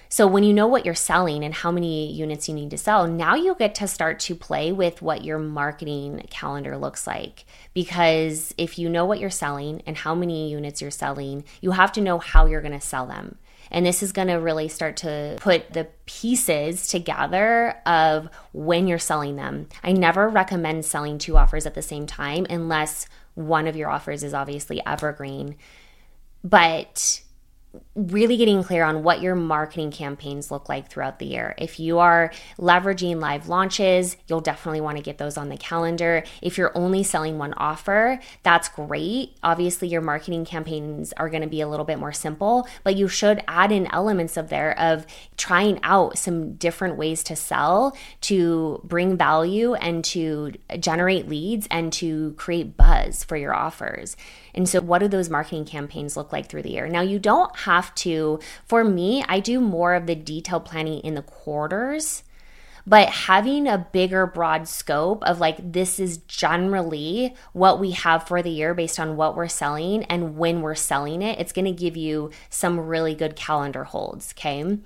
So 0.10 0.28
when 0.28 0.43
you 0.43 0.54
know 0.54 0.67
what 0.67 0.86
you're 0.86 0.93
selling 0.93 1.43
and 1.43 1.56
how 1.56 1.71
many 1.71 2.12
units 2.13 2.47
you 2.47 2.54
need 2.54 2.69
to 2.69 2.78
sell, 2.78 3.08
now 3.08 3.34
you 3.34 3.56
get 3.56 3.73
to 3.76 3.88
start 3.88 4.19
to 4.21 4.36
play 4.36 4.71
with 4.71 5.02
what 5.02 5.23
your 5.23 5.39
marketing 5.39 6.28
calendar 6.30 6.78
looks 6.78 7.08
like. 7.08 7.45
Because 7.73 8.54
if 8.56 8.78
you 8.78 8.89
know 8.89 9.06
what 9.06 9.19
you're 9.19 9.32
selling 9.32 9.82
and 9.88 9.97
how 9.97 10.13
many 10.13 10.52
units 10.52 10.84
you're 10.84 10.91
selling, 10.91 11.43
you 11.62 11.71
have 11.71 11.91
to 11.93 12.02
know 12.02 12.19
how 12.19 12.45
you're 12.45 12.62
going 12.62 12.80
to 12.80 12.80
sell 12.80 13.08
them. 13.08 13.39
And 13.74 13.86
this 13.86 14.04
is 14.04 14.12
going 14.12 14.28
to 14.28 14.36
really 14.36 14.68
start 14.68 14.98
to 14.98 15.36
put 15.40 15.74
the 15.74 15.88
pieces 16.06 16.88
together 16.88 17.76
of 17.86 18.30
when 18.54 18.88
you're 18.88 19.00
selling 19.00 19.36
them. 19.36 19.68
I 19.84 19.92
never 19.92 20.30
recommend 20.30 20.86
selling 20.86 21.18
two 21.18 21.36
offers 21.36 21.66
at 21.66 21.74
the 21.74 21.82
same 21.82 22.06
time 22.06 22.46
unless 22.50 23.08
one 23.34 23.68
of 23.68 23.76
your 23.76 23.90
offers 23.90 24.24
is 24.24 24.34
obviously 24.34 24.82
evergreen. 24.86 25.56
But 26.44 27.22
really 27.96 28.38
getting 28.38 28.64
clear 28.64 28.84
on 28.84 29.04
what 29.04 29.22
your 29.22 29.36
marketing 29.36 29.92
campaigns 29.92 30.52
look 30.52 30.70
like 30.70 30.90
throughout 30.90 31.20
the 31.20 31.26
year. 31.26 31.56
If 31.58 31.80
you 31.80 32.00
are 32.00 32.32
leveraging 32.58 33.20
live 33.20 33.50
launches, 33.50 34.18
you'll 34.28 34.42
definitely 34.42 34.82
want 34.82 34.98
to 34.98 35.04
get 35.04 35.18
those 35.18 35.38
on 35.38 35.50
the 35.50 35.58
calendar. 35.58 36.24
If 36.42 36.58
you're 36.58 36.76
only 36.76 37.04
selling 37.04 37.38
one 37.38 37.54
offer, 37.54 38.20
that's 38.44 38.70
great. 38.70 39.38
Obviously, 39.44 39.88
your 39.88 40.02
marketing 40.02 40.46
campaigns 40.46 41.14
are 41.14 41.30
going 41.30 41.42
to 41.42 41.50
be 41.50 41.62
a 41.62 41.68
little 41.68 41.86
bit 41.86 42.00
more 42.00 42.14
simple, 42.14 42.68
but 42.84 42.96
you 42.96 43.08
should 43.08 43.44
add 43.48 43.72
in 43.72 43.92
elements 43.94 44.38
of 44.38 44.50
there 44.50 44.78
of 44.80 45.06
trying 45.38 45.80
out 45.84 46.18
some 46.18 46.54
different 46.56 46.98
ways 46.98 47.24
to 47.24 47.36
sell 47.36 47.96
to 48.22 48.82
bring 48.84 49.18
value 49.18 49.74
and 49.76 50.04
to 50.06 50.54
generate 50.80 51.28
leads 51.28 51.68
and 51.72 51.92
to 51.94 52.34
create 52.34 52.78
buzz 52.78 53.24
for 53.24 53.38
your 53.38 53.54
offers. 53.54 54.16
And 54.56 54.70
so, 54.70 54.82
what 54.82 55.00
do 55.00 55.08
those 55.08 55.30
marketing 55.30 55.66
campaigns 55.66 56.16
look 56.16 56.32
like 56.32 56.48
through 56.48 56.62
the 56.64 56.72
year? 56.72 56.88
Now, 56.88 57.02
you 57.02 57.18
don't 57.18 57.56
have 57.65 57.93
to, 57.95 58.39
for 58.65 58.84
me, 58.84 59.23
I 59.28 59.39
do 59.39 59.60
more 59.60 59.93
of 59.93 60.06
the 60.06 60.15
detail 60.15 60.60
planning 60.60 60.99
in 61.02 61.15
the 61.15 61.21
quarters 61.21 62.23
but 62.86 63.10
having 63.10 63.67
a 63.67 63.88
bigger 63.91 64.26
broad 64.28 64.67
scope 64.67 65.23
of 65.23 65.39
like 65.39 65.71
this 65.71 65.99
is 65.99 66.17
generally 66.17 67.34
what 67.54 67.80
we 67.80 67.91
have 67.91 68.28
for 68.28 68.41
the 68.41 68.49
year 68.49 68.73
based 68.73 68.99
on 68.99 69.15
what 69.15 69.36
we're 69.36 69.47
selling 69.47 70.04
and 70.06 70.38
when 70.38 70.62
we're 70.62 70.76
selling 70.76 71.21
it 71.21 71.39
it's 71.39 71.54
going 71.54 71.65
to 71.65 71.71
give 71.71 71.95
you 71.95 72.30
some 72.49 72.80
really 72.80 73.15
good 73.15 73.36
calendar 73.36 73.86
holds 73.86 74.34
okay 74.38 74.78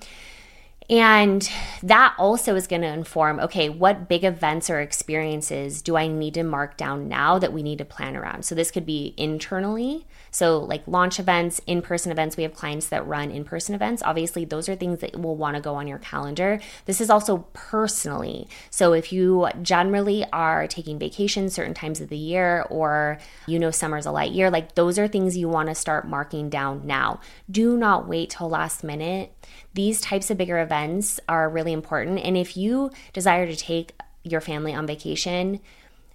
and 0.89 1.49
that 1.83 2.15
also 2.17 2.55
is 2.55 2.65
going 2.65 2.81
to 2.81 2.87
inform 2.87 3.41
okay, 3.41 3.67
what 3.67 4.07
big 4.07 4.23
events 4.23 4.69
or 4.69 4.79
experiences 4.79 5.81
do 5.81 5.97
I 5.97 6.07
need 6.07 6.33
to 6.35 6.43
mark 6.43 6.77
down 6.77 7.09
now 7.09 7.37
that 7.39 7.51
we 7.51 7.61
need 7.61 7.79
to 7.79 7.85
plan 7.85 8.15
around? 8.15 8.45
So, 8.45 8.55
this 8.55 8.71
could 8.71 8.85
be 8.85 9.13
internally. 9.17 10.05
So, 10.31 10.59
like 10.59 10.87
launch 10.87 11.19
events, 11.19 11.59
in 11.67 11.81
person 11.81 12.11
events. 12.11 12.37
We 12.37 12.43
have 12.43 12.53
clients 12.53 12.87
that 12.87 13.05
run 13.05 13.31
in 13.31 13.43
person 13.43 13.75
events. 13.75 14.01
Obviously, 14.03 14.45
those 14.45 14.69
are 14.69 14.75
things 14.75 14.99
that 14.99 15.19
will 15.19 15.35
want 15.35 15.55
to 15.55 15.61
go 15.61 15.75
on 15.75 15.87
your 15.87 15.99
calendar. 15.99 16.61
This 16.85 17.01
is 17.01 17.09
also 17.09 17.47
personally. 17.51 18.47
So, 18.69 18.93
if 18.93 19.11
you 19.11 19.49
generally 19.61 20.25
are 20.31 20.67
taking 20.67 20.97
vacation 20.97 21.49
certain 21.49 21.73
times 21.73 21.99
of 21.99 22.07
the 22.07 22.17
year, 22.17 22.65
or 22.69 23.19
you 23.45 23.59
know, 23.59 23.71
summer's 23.71 24.05
a 24.05 24.11
light 24.11 24.31
year, 24.31 24.49
like 24.49 24.75
those 24.75 24.97
are 24.97 25.07
things 25.07 25.35
you 25.35 25.49
want 25.49 25.67
to 25.67 25.75
start 25.75 26.07
marking 26.07 26.49
down 26.49 26.87
now. 26.87 27.19
Do 27.51 27.75
not 27.75 28.07
wait 28.07 28.29
till 28.29 28.49
last 28.49 28.85
minute 28.85 29.33
these 29.77 30.01
types 30.01 30.31
of 30.31 30.39
bigger 30.39 30.59
events 30.59 31.19
are 31.29 31.47
really 31.47 31.71
important. 31.71 32.17
And 32.19 32.35
if 32.35 32.57
you 32.57 32.89
desire 33.13 33.45
to 33.45 33.55
take 33.55 33.93
your 34.23 34.41
family 34.41 34.73
on 34.73 34.87
vacation, 34.87 35.59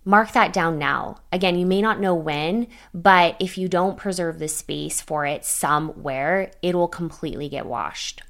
mark 0.05 0.33
that 0.33 0.53
down 0.53 0.81
now. 0.81 1.19
Again, 1.31 1.57
you 1.57 1.65
may 1.65 1.81
not 1.81 2.01
know 2.01 2.13
when, 2.13 2.67
but 2.93 3.37
if 3.39 3.57
you 3.57 3.69
don't 3.69 3.97
preserve 3.97 4.41
the 4.41 4.49
space 4.49 5.01
for 5.01 5.25
it 5.27 5.45
somewhere, 5.45 6.51
it 6.61 6.75
will 6.75 6.89
completely 6.89 7.49
get 7.49 7.65
washed. 7.65 8.21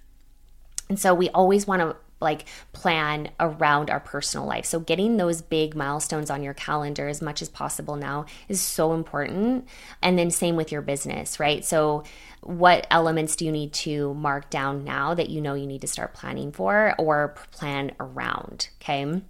And 0.91 1.01
so 1.01 1.15
we 1.15 1.31
always 1.31 1.67
want 1.67 1.81
to 1.81 1.97
like 2.23 2.47
plan 2.73 3.31
around 3.39 3.91
our 3.91 4.01
personal 4.01 4.47
life. 4.47 4.65
So 4.65 4.81
getting 4.81 5.17
those 5.17 5.43
big 5.43 5.75
milestones 5.75 6.31
on 6.31 6.43
your 6.43 6.55
calendar 6.55 7.09
as 7.09 7.21
much 7.21 7.43
as 7.43 7.49
possible 7.49 7.97
now 7.97 8.27
is 8.49 8.61
so 8.61 8.95
important. 8.95 9.69
And 10.01 10.19
then 10.19 10.31
same 10.31 10.57
with 10.57 10.73
your 10.73 10.83
business, 10.83 11.39
right? 11.39 11.65
So 11.65 12.05
what 12.41 12.87
elements 12.91 13.37
do 13.37 13.45
you 13.45 13.53
need 13.53 13.73
to 13.73 14.15
mark 14.15 14.51
down 14.51 14.85
now 14.85 15.15
that 15.15 15.31
you 15.31 15.41
know 15.41 15.55
you 15.55 15.67
need 15.67 15.83
to 15.83 15.87
start 15.87 16.15
planning 16.15 16.53
for 16.53 16.95
or 16.99 17.35
plan 17.51 17.93
around, 18.01 18.69
okay? 18.81 19.23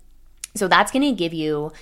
So 0.55 0.69
that's 0.69 0.93
going 0.93 1.03
to 1.03 1.13
give 1.13 1.35
you 1.35 1.73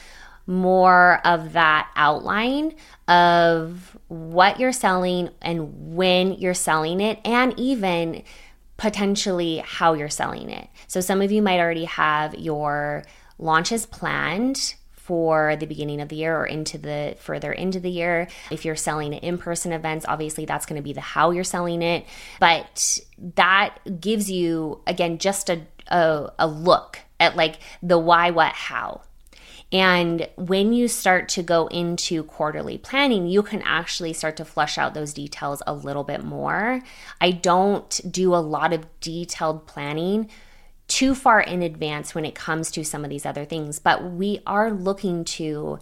more 0.46 1.20
of 1.24 1.52
that 1.52 1.90
outline 1.94 2.74
of 3.06 3.96
what 4.08 4.58
you're 4.58 4.72
selling 4.72 5.30
and 5.40 5.94
when 5.94 6.32
you're 6.32 6.54
selling 6.54 7.00
it 7.00 7.20
and 7.24 7.54
even 7.58 8.22
potentially 8.80 9.58
how 9.58 9.92
you're 9.92 10.08
selling 10.08 10.48
it. 10.48 10.66
So 10.86 11.02
some 11.02 11.20
of 11.20 11.30
you 11.30 11.42
might 11.42 11.60
already 11.60 11.84
have 11.84 12.34
your 12.34 13.04
launches 13.38 13.84
planned 13.84 14.74
for 14.92 15.54
the 15.56 15.66
beginning 15.66 16.00
of 16.00 16.08
the 16.08 16.16
year 16.16 16.34
or 16.34 16.46
into 16.46 16.78
the 16.78 17.14
further 17.18 17.52
into 17.52 17.78
the 17.78 17.90
year. 17.90 18.26
If 18.50 18.64
you're 18.64 18.76
selling 18.76 19.12
in 19.12 19.36
person 19.36 19.72
events, 19.72 20.06
obviously 20.08 20.46
that's 20.46 20.64
going 20.64 20.80
to 20.80 20.82
be 20.82 20.94
the 20.94 21.02
how 21.02 21.30
you're 21.30 21.44
selling 21.44 21.82
it. 21.82 22.06
But 22.38 23.00
that 23.36 24.00
gives 24.00 24.30
you, 24.30 24.80
again, 24.86 25.18
just 25.18 25.50
a, 25.50 25.60
a, 25.88 26.32
a 26.38 26.46
look 26.46 27.00
at 27.18 27.36
like 27.36 27.58
the 27.82 27.98
why, 27.98 28.30
what, 28.30 28.52
how. 28.52 29.02
And 29.72 30.28
when 30.36 30.72
you 30.72 30.88
start 30.88 31.28
to 31.30 31.42
go 31.42 31.68
into 31.68 32.24
quarterly 32.24 32.76
planning, 32.76 33.26
you 33.26 33.42
can 33.42 33.62
actually 33.62 34.12
start 34.12 34.36
to 34.38 34.44
flush 34.44 34.78
out 34.78 34.94
those 34.94 35.12
details 35.12 35.62
a 35.66 35.74
little 35.74 36.02
bit 36.02 36.24
more. 36.24 36.82
I 37.20 37.30
don't 37.30 38.00
do 38.10 38.34
a 38.34 38.38
lot 38.38 38.72
of 38.72 38.86
detailed 39.00 39.66
planning 39.66 40.28
too 40.88 41.14
far 41.14 41.40
in 41.40 41.62
advance 41.62 42.16
when 42.16 42.24
it 42.24 42.34
comes 42.34 42.72
to 42.72 42.84
some 42.84 43.04
of 43.04 43.10
these 43.10 43.24
other 43.24 43.44
things, 43.44 43.78
but 43.78 44.10
we 44.10 44.40
are 44.44 44.72
looking 44.72 45.24
to 45.24 45.78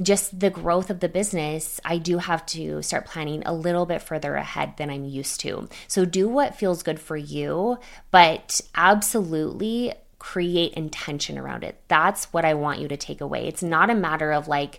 just 0.00 0.40
the 0.40 0.48
growth 0.48 0.88
of 0.88 1.00
the 1.00 1.08
business, 1.08 1.78
I 1.84 1.98
do 1.98 2.16
have 2.16 2.46
to 2.46 2.80
start 2.82 3.04
planning 3.04 3.42
a 3.44 3.52
little 3.52 3.84
bit 3.84 4.00
further 4.00 4.36
ahead 4.36 4.78
than 4.78 4.88
I'm 4.88 5.04
used 5.04 5.40
to. 5.40 5.68
So 5.86 6.06
do 6.06 6.28
what 6.28 6.56
feels 6.56 6.82
good 6.82 6.98
for 6.98 7.16
you, 7.16 7.78
but 8.10 8.62
absolutely 8.74 9.92
create 10.22 10.72
intention 10.74 11.36
around 11.36 11.64
it. 11.64 11.82
That's 11.88 12.32
what 12.32 12.44
I 12.44 12.54
want 12.54 12.78
you 12.78 12.86
to 12.86 12.96
take 12.96 13.20
away. 13.20 13.48
It's 13.48 13.62
not 13.62 13.90
a 13.90 13.94
matter 13.94 14.30
of 14.30 14.46
like 14.46 14.78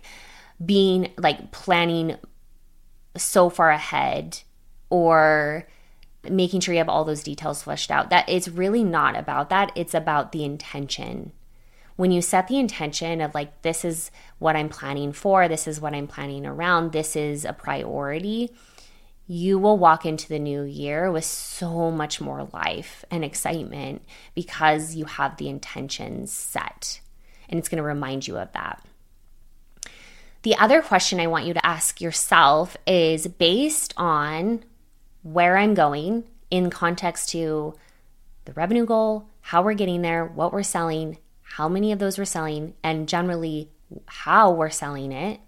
being 0.64 1.12
like 1.18 1.52
planning 1.52 2.16
so 3.14 3.50
far 3.50 3.68
ahead 3.68 4.40
or 4.88 5.68
making 6.30 6.60
sure 6.60 6.72
you 6.72 6.78
have 6.78 6.88
all 6.88 7.04
those 7.04 7.22
details 7.22 7.62
fleshed 7.62 7.90
out. 7.90 8.08
That 8.08 8.26
it's 8.26 8.48
really 8.48 8.82
not 8.82 9.18
about 9.18 9.50
that. 9.50 9.70
It's 9.74 9.92
about 9.92 10.32
the 10.32 10.44
intention. 10.44 11.32
When 11.96 12.10
you 12.10 12.22
set 12.22 12.48
the 12.48 12.58
intention 12.58 13.20
of 13.20 13.34
like, 13.34 13.60
this 13.60 13.84
is 13.84 14.10
what 14.38 14.56
I'm 14.56 14.70
planning 14.70 15.12
for, 15.12 15.46
this 15.46 15.68
is 15.68 15.78
what 15.78 15.92
I'm 15.92 16.06
planning 16.06 16.46
around, 16.46 16.92
this 16.92 17.16
is 17.16 17.44
a 17.44 17.52
priority, 17.52 18.50
you 19.26 19.58
will 19.58 19.78
walk 19.78 20.04
into 20.04 20.28
the 20.28 20.38
new 20.38 20.62
year 20.62 21.10
with 21.10 21.24
so 21.24 21.90
much 21.90 22.20
more 22.20 22.48
life 22.52 23.04
and 23.10 23.24
excitement 23.24 24.02
because 24.34 24.94
you 24.94 25.06
have 25.06 25.36
the 25.36 25.48
intentions 25.48 26.32
set. 26.32 27.00
And 27.48 27.58
it's 27.58 27.68
going 27.68 27.78
to 27.78 27.82
remind 27.82 28.26
you 28.26 28.36
of 28.36 28.52
that. 28.52 28.84
The 30.42 30.56
other 30.56 30.82
question 30.82 31.20
I 31.20 31.26
want 31.26 31.46
you 31.46 31.54
to 31.54 31.66
ask 31.66 32.02
yourself 32.02 32.76
is 32.86 33.26
based 33.26 33.94
on 33.96 34.62
where 35.22 35.56
I'm 35.56 35.72
going 35.72 36.24
in 36.50 36.68
context 36.68 37.30
to 37.30 37.74
the 38.44 38.52
revenue 38.52 38.84
goal, 38.84 39.26
how 39.40 39.62
we're 39.62 39.72
getting 39.72 40.02
there, 40.02 40.26
what 40.26 40.52
we're 40.52 40.62
selling, 40.62 41.16
how 41.40 41.66
many 41.66 41.92
of 41.92 41.98
those 41.98 42.18
we're 42.18 42.26
selling, 42.26 42.74
and 42.82 43.08
generally 43.08 43.70
how 44.06 44.50
we're 44.50 44.68
selling 44.68 45.12
it 45.12 45.40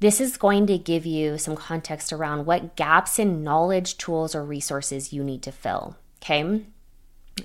this 0.00 0.20
is 0.20 0.36
going 0.36 0.66
to 0.66 0.78
give 0.78 1.06
you 1.06 1.38
some 1.38 1.56
context 1.56 2.12
around 2.12 2.46
what 2.46 2.76
gaps 2.76 3.18
in 3.18 3.42
knowledge, 3.42 3.96
tools, 3.96 4.34
or 4.34 4.44
resources 4.44 5.12
you 5.12 5.24
need 5.24 5.42
to 5.42 5.52
fill. 5.52 5.96
Okay. 6.22 6.62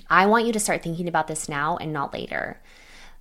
I 0.08 0.26
want 0.26 0.46
you 0.46 0.52
to 0.52 0.60
start 0.60 0.82
thinking 0.82 1.08
about 1.08 1.28
this 1.28 1.48
now 1.48 1.76
and 1.76 1.92
not 1.92 2.12
later. 2.12 2.60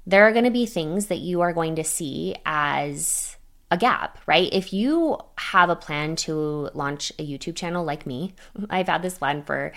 There 0.05 0.27
are 0.27 0.31
going 0.31 0.45
to 0.45 0.51
be 0.51 0.65
things 0.65 1.07
that 1.07 1.19
you 1.19 1.41
are 1.41 1.53
going 1.53 1.75
to 1.75 1.83
see 1.83 2.35
as 2.45 3.37
a 3.69 3.77
gap, 3.77 4.17
right? 4.25 4.49
If 4.51 4.73
you 4.73 5.17
have 5.37 5.69
a 5.69 5.75
plan 5.75 6.15
to 6.17 6.69
launch 6.73 7.11
a 7.17 7.25
YouTube 7.25 7.55
channel 7.55 7.85
like 7.85 8.05
me, 8.05 8.33
I've 8.69 8.87
had 8.87 9.01
this 9.01 9.17
plan 9.17 9.43
for 9.43 9.71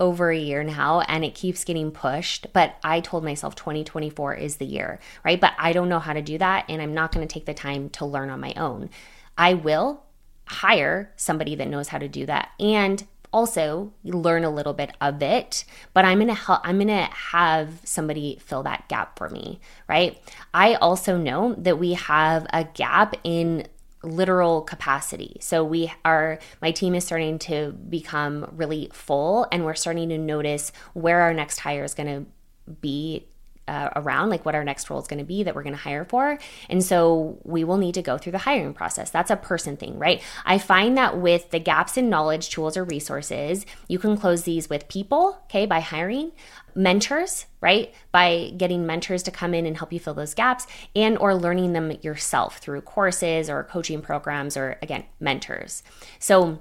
over 0.00 0.30
a 0.30 0.38
year 0.38 0.62
now 0.62 1.00
and 1.00 1.24
it 1.24 1.34
keeps 1.34 1.64
getting 1.64 1.90
pushed. 1.90 2.46
But 2.52 2.76
I 2.84 3.00
told 3.00 3.24
myself 3.24 3.54
2024 3.54 4.34
is 4.34 4.56
the 4.56 4.66
year, 4.66 5.00
right? 5.24 5.40
But 5.40 5.54
I 5.58 5.72
don't 5.72 5.88
know 5.88 5.98
how 5.98 6.12
to 6.12 6.22
do 6.22 6.38
that 6.38 6.64
and 6.68 6.80
I'm 6.80 6.94
not 6.94 7.12
going 7.12 7.26
to 7.26 7.32
take 7.32 7.46
the 7.46 7.54
time 7.54 7.90
to 7.90 8.06
learn 8.06 8.30
on 8.30 8.40
my 8.40 8.54
own. 8.56 8.90
I 9.36 9.54
will 9.54 10.04
hire 10.46 11.12
somebody 11.16 11.54
that 11.56 11.68
knows 11.68 11.88
how 11.88 11.98
to 11.98 12.08
do 12.08 12.26
that 12.26 12.50
and 12.58 13.04
also 13.32 13.92
learn 14.04 14.44
a 14.44 14.50
little 14.50 14.72
bit 14.72 14.90
of 15.00 15.22
it 15.22 15.64
but 15.92 16.04
i'm 16.04 16.18
gonna 16.18 16.32
help 16.32 16.60
i'm 16.64 16.78
gonna 16.78 17.08
have 17.12 17.80
somebody 17.84 18.38
fill 18.40 18.62
that 18.62 18.88
gap 18.88 19.18
for 19.18 19.28
me 19.28 19.60
right 19.86 20.18
i 20.54 20.74
also 20.76 21.18
know 21.18 21.54
that 21.58 21.78
we 21.78 21.92
have 21.92 22.46
a 22.52 22.64
gap 22.64 23.14
in 23.24 23.66
literal 24.02 24.62
capacity. 24.62 25.36
So 25.40 25.64
we 25.64 25.92
are 26.04 26.38
my 26.62 26.70
team 26.70 26.94
is 26.94 27.04
starting 27.04 27.38
to 27.40 27.72
become 27.72 28.50
really 28.52 28.90
full 28.92 29.46
and 29.50 29.64
we're 29.64 29.74
starting 29.74 30.08
to 30.10 30.18
notice 30.18 30.72
where 30.94 31.20
our 31.20 31.34
next 31.34 31.60
hire 31.60 31.84
is 31.84 31.94
going 31.94 32.24
to 32.24 32.72
be 32.80 33.26
uh, 33.68 33.90
around 33.96 34.30
like 34.30 34.44
what 34.44 34.54
our 34.54 34.64
next 34.64 34.88
role 34.90 35.00
is 35.00 35.06
going 35.06 35.18
to 35.18 35.24
be 35.24 35.42
that 35.42 35.54
we're 35.54 35.62
going 35.62 35.74
to 35.74 35.80
hire 35.80 36.04
for. 36.04 36.38
And 36.68 36.82
so 36.82 37.38
we 37.44 37.62
will 37.64 37.76
need 37.76 37.94
to 37.94 38.02
go 38.02 38.18
through 38.18 38.32
the 38.32 38.38
hiring 38.38 38.74
process. 38.74 39.10
That's 39.10 39.30
a 39.30 39.36
person 39.36 39.76
thing, 39.76 39.98
right? 39.98 40.22
I 40.44 40.58
find 40.58 40.96
that 40.96 41.18
with 41.18 41.50
the 41.50 41.60
gaps 41.60 41.96
in 41.96 42.08
knowledge, 42.08 42.50
tools, 42.50 42.76
or 42.76 42.84
resources, 42.84 43.66
you 43.86 43.98
can 43.98 44.16
close 44.16 44.42
these 44.42 44.68
with 44.68 44.88
people, 44.88 45.38
okay, 45.44 45.66
by 45.66 45.80
hiring 45.80 46.32
mentors 46.74 47.46
right 47.60 47.92
by 48.12 48.52
getting 48.56 48.86
mentors 48.86 49.24
to 49.24 49.32
come 49.32 49.52
in 49.52 49.66
and 49.66 49.78
help 49.78 49.92
you 49.92 49.98
fill 49.98 50.14
those 50.14 50.32
gaps 50.32 50.64
and 50.94 51.18
or 51.18 51.34
learning 51.34 51.72
them 51.72 51.90
yourself 52.02 52.58
through 52.58 52.80
courses 52.80 53.50
or 53.50 53.64
coaching 53.64 54.00
programs 54.00 54.56
or 54.56 54.78
again 54.80 55.02
mentors 55.18 55.82
so 56.20 56.60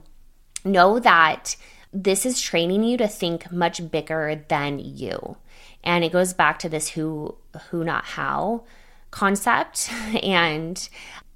know 0.66 0.98
that 0.98 1.56
this 1.94 2.26
is 2.26 2.42
training 2.42 2.84
you 2.84 2.98
to 2.98 3.08
think 3.08 3.52
much 3.52 3.92
bigger 3.92 4.44
than 4.48 4.80
you 4.80 5.38
and 5.88 6.04
it 6.04 6.12
goes 6.12 6.34
back 6.34 6.60
to 6.60 6.70
this 6.70 6.90
who 6.90 7.36
who 7.70 7.84
not 7.84 8.04
how 8.04 8.66
concept 9.10 9.90
and 10.22 10.90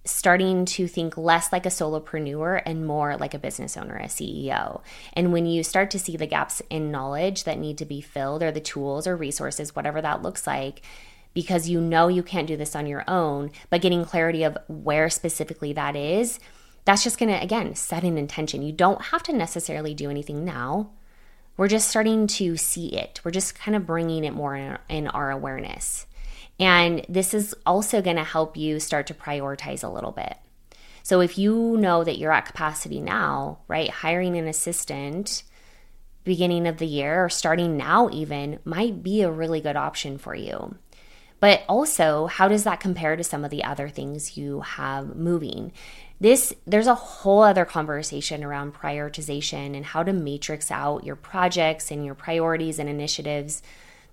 starting 0.03 0.65
to 0.65 0.87
think 0.87 1.15
less 1.15 1.51
like 1.51 1.65
a 1.65 1.69
solopreneur 1.69 2.61
and 2.65 2.85
more 2.85 3.15
like 3.17 3.33
a 3.35 3.39
business 3.39 3.77
owner, 3.77 3.95
a 3.95 4.05
CEO. 4.07 4.81
And 5.13 5.31
when 5.31 5.45
you 5.45 5.63
start 5.63 5.91
to 5.91 5.99
see 5.99 6.17
the 6.17 6.25
gaps 6.25 6.61
in 6.71 6.91
knowledge 6.91 7.43
that 7.43 7.59
need 7.59 7.77
to 7.77 7.85
be 7.85 8.01
filled, 8.01 8.41
or 8.41 8.51
the 8.51 8.59
tools 8.59 9.05
or 9.05 9.15
resources, 9.15 9.75
whatever 9.75 10.01
that 10.01 10.23
looks 10.23 10.47
like, 10.47 10.81
because 11.35 11.69
you 11.69 11.79
know 11.79 12.07
you 12.07 12.23
can't 12.23 12.47
do 12.47 12.57
this 12.57 12.75
on 12.75 12.87
your 12.87 13.03
own, 13.07 13.51
but 13.69 13.81
getting 13.81 14.03
clarity 14.03 14.43
of 14.43 14.57
where 14.67 15.07
specifically 15.07 15.71
that 15.73 15.95
is, 15.95 16.39
that's 16.83 17.03
just 17.03 17.19
gonna, 17.19 17.39
again, 17.39 17.75
set 17.75 18.03
an 18.03 18.17
intention. 18.17 18.63
You 18.63 18.73
don't 18.73 19.01
have 19.03 19.21
to 19.23 19.33
necessarily 19.33 19.93
do 19.93 20.09
anything 20.09 20.43
now. 20.43 20.89
We're 21.61 21.67
just 21.67 21.89
starting 21.89 22.25
to 22.25 22.57
see 22.57 22.87
it. 22.87 23.21
We're 23.23 23.29
just 23.29 23.53
kind 23.53 23.75
of 23.75 23.85
bringing 23.85 24.23
it 24.23 24.33
more 24.33 24.79
in, 24.89 25.07
our 25.07 25.29
awareness. 25.29 26.07
And 26.59 27.05
this 27.07 27.35
is 27.35 27.53
also 27.67 28.01
going 28.01 28.15
to 28.15 28.23
help 28.23 28.57
you 28.57 28.79
start 28.79 29.05
to 29.05 29.13
prioritize 29.13 29.83
a 29.83 29.87
little 29.87 30.11
bit. 30.11 30.37
So 31.03 31.21
if 31.21 31.37
you 31.37 31.77
know 31.77 32.03
that 32.03 32.17
you're 32.17 32.31
at 32.31 32.47
capacity 32.47 32.99
now, 32.99 33.59
right, 33.67 33.91
hiring 33.91 34.35
an 34.37 34.47
assistant 34.47 35.43
beginning 36.23 36.65
of 36.65 36.77
the 36.77 36.87
year 36.87 37.25
or 37.25 37.29
starting 37.29 37.77
now 37.77 38.09
even 38.11 38.57
might 38.65 39.03
be 39.03 39.21
a 39.21 39.29
really 39.29 39.61
good 39.61 39.75
option 39.75 40.17
for 40.17 40.33
you. 40.33 40.73
But 41.39 41.61
also, 41.69 42.25
how 42.25 42.47
does 42.47 42.63
that 42.63 42.79
compare 42.79 43.15
to 43.15 43.23
some 43.23 43.45
of 43.45 43.51
the 43.51 43.63
other 43.63 43.87
things 43.87 44.35
you 44.35 44.61
have 44.61 45.15
moving? 45.15 45.73
This 46.21 46.53
there's 46.65 46.87
a 46.87 46.95
whole 46.95 47.41
other 47.41 47.65
conversation 47.65 48.43
around 48.43 48.75
prioritization 48.75 49.75
and 49.75 49.83
how 49.83 50.03
to 50.03 50.13
matrix 50.13 50.71
out 50.71 51.03
your 51.03 51.17
projects 51.17 51.91
and 51.91 52.05
your 52.05 52.15
priorities 52.15 52.79
and 52.79 52.87
initiatives 52.87 53.61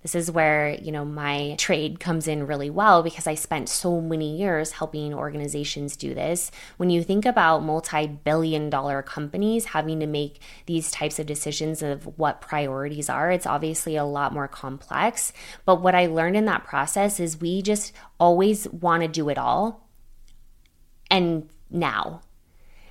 this 0.01 0.15
is 0.15 0.31
where, 0.31 0.69
you 0.69 0.93
know, 0.93 1.03
my 1.03 1.55
trade 1.57 1.99
comes 1.99 2.27
in 2.27 2.47
really 2.47 2.69
well 2.69 3.03
because 3.03 3.27
I 3.27 3.35
spent 3.35 3.67
so 3.67 3.99
many 3.99 4.37
years 4.37 4.71
helping 4.71 5.13
organizations 5.13 5.97
do 5.97 6.13
this. 6.13 6.51
When 6.77 6.89
you 6.89 7.03
think 7.03 7.25
about 7.25 7.63
multi-billion 7.63 8.69
dollar 8.69 9.01
companies 9.01 9.65
having 9.65 9.99
to 9.99 10.07
make 10.07 10.39
these 10.67 10.89
types 10.89 11.19
of 11.19 11.25
decisions 11.25 11.81
of 11.81 12.17
what 12.17 12.39
priorities 12.39 13.09
are, 13.09 13.29
it's 13.29 13.45
obviously 13.45 13.97
a 13.97 14.05
lot 14.05 14.33
more 14.33 14.47
complex. 14.47 15.33
But 15.65 15.81
what 15.81 15.95
I 15.95 16.05
learned 16.05 16.37
in 16.37 16.45
that 16.45 16.63
process 16.63 17.19
is 17.19 17.41
we 17.41 17.61
just 17.61 17.91
always 18.19 18.69
want 18.69 19.01
to 19.01 19.09
do 19.09 19.27
it 19.27 19.37
all 19.37 19.85
and 21.11 21.49
now 21.69 22.21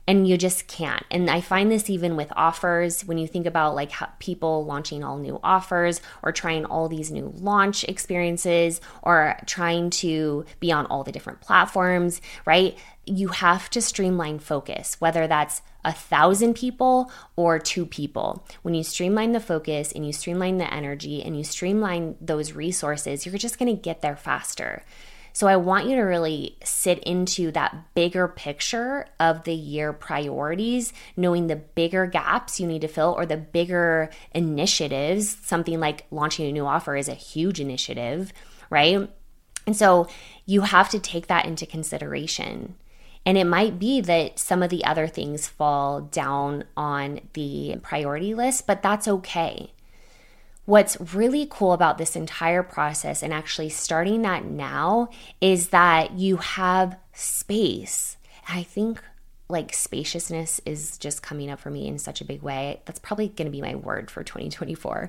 and 0.08 0.26
you 0.26 0.38
just 0.38 0.66
can't. 0.66 1.04
And 1.10 1.28
I 1.28 1.42
find 1.42 1.70
this 1.70 1.90
even 1.90 2.16
with 2.16 2.32
offers 2.34 3.04
when 3.04 3.18
you 3.18 3.28
think 3.28 3.44
about 3.44 3.74
like 3.74 3.92
people 4.18 4.64
launching 4.64 5.04
all 5.04 5.18
new 5.18 5.38
offers 5.44 6.00
or 6.22 6.32
trying 6.32 6.64
all 6.64 6.88
these 6.88 7.10
new 7.10 7.30
launch 7.36 7.84
experiences 7.84 8.80
or 9.02 9.36
trying 9.44 9.90
to 9.90 10.46
be 10.60 10.72
on 10.72 10.86
all 10.86 11.04
the 11.04 11.12
different 11.12 11.42
platforms, 11.42 12.22
right? 12.46 12.74
You 13.04 13.28
have 13.28 13.68
to 13.68 13.82
streamline 13.82 14.38
focus, 14.38 14.98
whether 14.98 15.26
that's 15.26 15.60
a 15.84 15.92
thousand 15.92 16.54
people 16.54 17.12
or 17.36 17.58
two 17.58 17.84
people. 17.84 18.46
When 18.62 18.72
you 18.72 18.84
streamline 18.84 19.32
the 19.32 19.40
focus 19.40 19.92
and 19.92 20.06
you 20.06 20.14
streamline 20.14 20.56
the 20.56 20.72
energy 20.72 21.22
and 21.22 21.36
you 21.36 21.44
streamline 21.44 22.16
those 22.18 22.54
resources, 22.54 23.26
you're 23.26 23.36
just 23.36 23.58
gonna 23.58 23.74
get 23.74 24.00
there 24.00 24.16
faster. 24.16 24.84
So 25.39 25.47
I 25.47 25.55
want 25.55 25.86
you 25.86 25.95
to 25.95 26.03
really 26.03 26.57
sit 26.64 26.99
into 27.05 27.53
that 27.53 27.95
bigger 27.95 28.26
picture 28.26 29.07
of 29.20 29.45
the 29.45 29.55
year 29.55 29.93
priorities, 29.93 30.93
knowing 31.16 31.47
the 31.47 31.55
bigger 31.55 32.07
gaps 32.07 32.59
you 32.59 32.66
need 32.66 32.80
to 32.80 32.89
fill 32.89 33.14
or 33.16 33.24
the 33.24 33.36
bigger 33.36 34.11
initiatives. 34.34 35.36
Something 35.45 35.78
like 35.78 36.07
launching 36.11 36.49
a 36.49 36.51
new 36.51 36.66
offer 36.66 36.97
is 36.97 37.09
a 37.09 37.14
huge 37.14 37.61
initiative, 37.61 38.32
right? 38.68 39.09
And 39.64 39.76
so 39.76 40.09
you 40.45 40.62
have 40.62 40.89
to 40.89 40.99
take 40.99 41.28
that 41.28 41.47
into 41.47 41.66
consideration. 41.66 42.74
And 43.24 43.39
it 43.39 43.47
might 43.47 43.78
be 43.78 44.01
that 44.01 44.41
some 44.41 44.64
of 44.64 44.70
the 44.70 44.84
other 44.84 45.07
things 45.07 45.47
fall 45.47 46.01
down 46.01 46.64
on 46.76 47.20
the 47.34 47.76
priority 47.80 48.34
list, 48.34 48.66
but 48.66 48.82
that's 48.82 49.07
okay. 49.07 49.72
What's 50.68 51.00
really 51.14 51.48
cool 51.50 51.72
about 51.72 51.96
this 51.96 52.14
entire 52.14 52.62
process 52.62 53.22
and 53.22 53.32
actually 53.32 53.70
starting 53.70 54.20
that 54.20 54.44
now 54.44 55.08
is 55.40 55.70
that 55.70 56.18
you 56.18 56.36
have 56.36 56.98
space. 57.14 58.18
I 58.46 58.64
think 58.64 59.02
like 59.48 59.72
spaciousness 59.72 60.60
is 60.66 60.98
just 60.98 61.22
coming 61.22 61.48
up 61.48 61.58
for 61.58 61.70
me 61.70 61.88
in 61.88 61.98
such 61.98 62.20
a 62.20 62.26
big 62.26 62.42
way. 62.42 62.82
That's 62.84 62.98
probably 62.98 63.28
going 63.28 63.46
to 63.46 63.50
be 63.50 63.62
my 63.62 63.76
word 63.76 64.10
for 64.10 64.22
2024. 64.22 65.08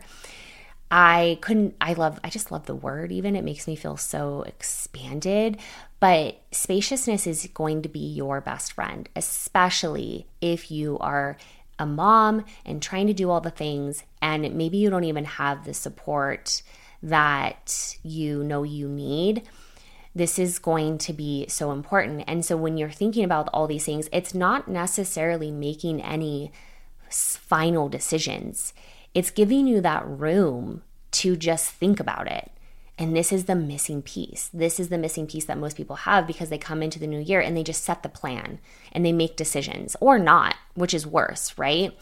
I 0.92 1.38
couldn't, 1.42 1.76
I 1.82 1.92
love, 1.92 2.22
I 2.24 2.30
just 2.30 2.54
love 2.54 2.66
the 2.66 2.74
word 2.74 3.12
even. 3.12 3.36
It 3.36 3.44
makes 3.44 3.68
me 3.68 3.76
feel 3.76 3.98
so 3.98 4.44
expanded. 4.44 5.58
But 6.00 6.42
spaciousness 6.54 7.28
is 7.28 7.50
going 7.54 7.82
to 7.82 7.90
be 7.90 8.00
your 8.00 8.40
best 8.40 8.72
friend, 8.72 9.10
especially 9.14 10.26
if 10.40 10.72
you 10.72 10.98
are 11.00 11.36
a 11.80 11.86
mom 11.86 12.46
and 12.66 12.82
trying 12.82 13.08
to 13.08 13.14
do 13.14 13.30
all 13.30 13.42
the 13.42 13.50
things, 13.50 14.04
and 14.22 14.54
maybe 14.54 14.78
you 14.78 14.90
don't 14.90 15.06
even 15.06 15.26
have 15.26 15.66
the 15.66 15.74
support 15.74 16.62
that 17.02 17.98
you 18.04 18.44
know 18.44 18.64
you 18.64 18.88
need, 18.88 19.44
this 20.14 20.38
is 20.38 20.60
going 20.60 20.98
to 20.98 21.14
be 21.14 21.48
so 21.48 21.72
important. 21.72 22.24
And 22.28 22.44
so 22.44 22.58
when 22.58 22.78
you're 22.78 22.90
thinking 22.90 23.24
about 23.24 23.50
all 23.54 23.68
these 23.68 23.86
things, 23.86 24.10
it's 24.12 24.34
not 24.34 24.68
necessarily 24.68 25.52
making 25.52 26.02
any 26.02 26.52
final 27.10 27.90
decisions, 27.90 28.74
it's 29.16 29.32
giving 29.32 29.66
you 29.66 29.82
that 29.82 30.08
room 30.08 30.84
to 31.12 31.36
just 31.36 31.72
think 31.72 32.00
about 32.00 32.28
it. 32.28 32.52
And 33.00 33.16
this 33.16 33.32
is 33.32 33.46
the 33.46 33.56
missing 33.56 34.02
piece. 34.02 34.50
This 34.54 34.78
is 34.78 34.90
the 34.90 34.98
missing 34.98 35.26
piece 35.26 35.46
that 35.46 35.58
most 35.58 35.78
people 35.78 35.96
have 35.96 36.28
because 36.28 36.50
they 36.50 36.58
come 36.58 36.84
into 36.84 37.00
the 37.00 37.08
new 37.08 37.22
year 37.22 37.40
and 37.40 37.56
they 37.56 37.64
just 37.64 37.86
set 37.86 38.04
the 38.04 38.10
plan 38.10 38.60
and 38.92 39.06
they 39.06 39.14
make 39.14 39.38
decisions 39.38 39.96
or 40.02 40.20
not, 40.20 40.56
which 40.74 40.94
is 40.94 41.08
worse, 41.08 41.58
right? 41.58 41.98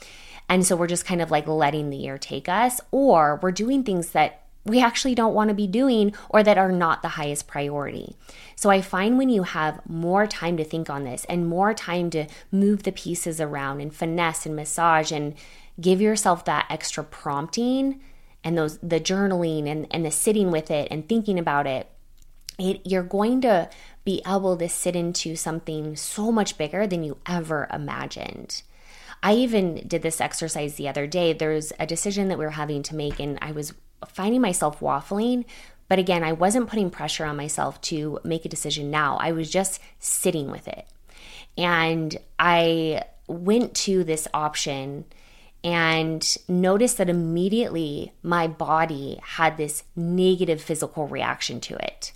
And 0.50 0.66
so 0.66 0.76
we're 0.76 0.88
just 0.88 1.06
kind 1.06 1.22
of 1.22 1.30
like 1.30 1.48
letting 1.48 1.92
the 1.92 1.98
year 1.98 2.18
take 2.18 2.50
us, 2.50 2.82
or 2.90 3.40
we're 3.44 3.52
doing 3.52 3.84
things 3.84 4.12
that 4.12 4.42
we 4.66 4.82
actually 4.82 5.14
don't 5.14 5.36
want 5.36 5.50
to 5.50 5.54
be 5.54 5.68
doing 5.68 6.14
or 6.30 6.42
that 6.42 6.58
are 6.58 6.72
not 6.72 7.02
the 7.02 7.10
highest 7.10 7.48
priority. 7.48 8.16
So 8.56 8.70
I 8.70 8.82
find 8.82 9.18
when 9.18 9.30
you 9.30 9.44
have 9.44 9.80
more 9.88 10.26
time 10.26 10.58
to 10.58 10.64
think 10.64 10.90
on 10.90 11.04
this 11.04 11.26
and 11.26 11.48
more 11.48 11.74
time 11.74 12.10
to 12.10 12.26
move 12.52 12.84
the 12.84 12.92
pieces 12.92 13.40
around 13.40 13.82
and 13.82 13.94
finesse 13.94 14.46
and 14.48 14.56
massage 14.56 15.12
and 15.12 15.36
give 15.80 16.02
yourself 16.02 16.44
that 16.46 16.66
extra 16.70 17.04
prompting 17.04 18.02
and 18.48 18.58
those 18.58 18.78
the 18.78 19.02
journaling 19.02 19.68
and, 19.68 19.86
and 19.92 20.06
the 20.06 20.10
sitting 20.10 20.52
with 20.52 20.72
it 20.72 20.88
and 20.90 21.08
thinking 21.08 21.38
about 21.38 21.68
it, 21.68 21.90
it 22.58 22.80
you're 22.86 23.04
going 23.04 23.42
to 23.42 23.70
be 24.06 24.22
able 24.26 24.56
to 24.56 24.70
sit 24.70 24.96
into 24.96 25.36
something 25.36 25.98
so 25.98 26.32
much 26.32 26.58
bigger 26.58 26.88
than 26.88 27.04
you 27.04 27.18
ever 27.26 27.68
imagined. 27.74 28.62
I 29.22 29.34
even 29.34 29.86
did 29.86 30.02
this 30.02 30.22
exercise 30.22 30.76
the 30.76 30.88
other 30.88 31.08
day. 31.08 31.34
There's 31.34 31.74
a 31.78 31.86
decision 31.86 32.30
that 32.30 32.38
we 32.38 32.46
were 32.46 32.52
having 32.52 32.84
to 32.84 32.96
make, 32.96 33.20
and 33.20 33.38
I 33.42 33.52
was 33.52 33.74
finding 34.08 34.40
myself 34.40 34.80
waffling. 34.80 35.44
But 35.90 36.00
again, 36.00 36.24
I 36.24 36.32
wasn't 36.32 36.70
putting 36.70 36.90
pressure 36.90 37.26
on 37.26 37.36
myself 37.36 37.82
to 37.82 38.20
make 38.24 38.46
a 38.46 38.50
decision 38.50 38.90
now. 38.90 39.18
I 39.18 39.34
was 39.34 39.52
just 39.52 39.82
sitting 40.00 40.50
with 40.50 40.70
it. 40.70 40.88
And 41.58 42.16
I 42.40 43.04
went 43.28 43.74
to 43.76 44.06
this 44.06 44.26
option 44.34 45.04
and 45.68 46.38
noticed 46.48 46.98
that 46.98 47.10
immediately 47.10 48.14
my 48.24 48.48
body 48.48 49.20
had 49.22 49.58
this 49.58 49.84
negative 49.98 50.62
physical 50.62 51.10
reaction 51.10 51.60
to 51.60 51.76
it. 51.76 52.14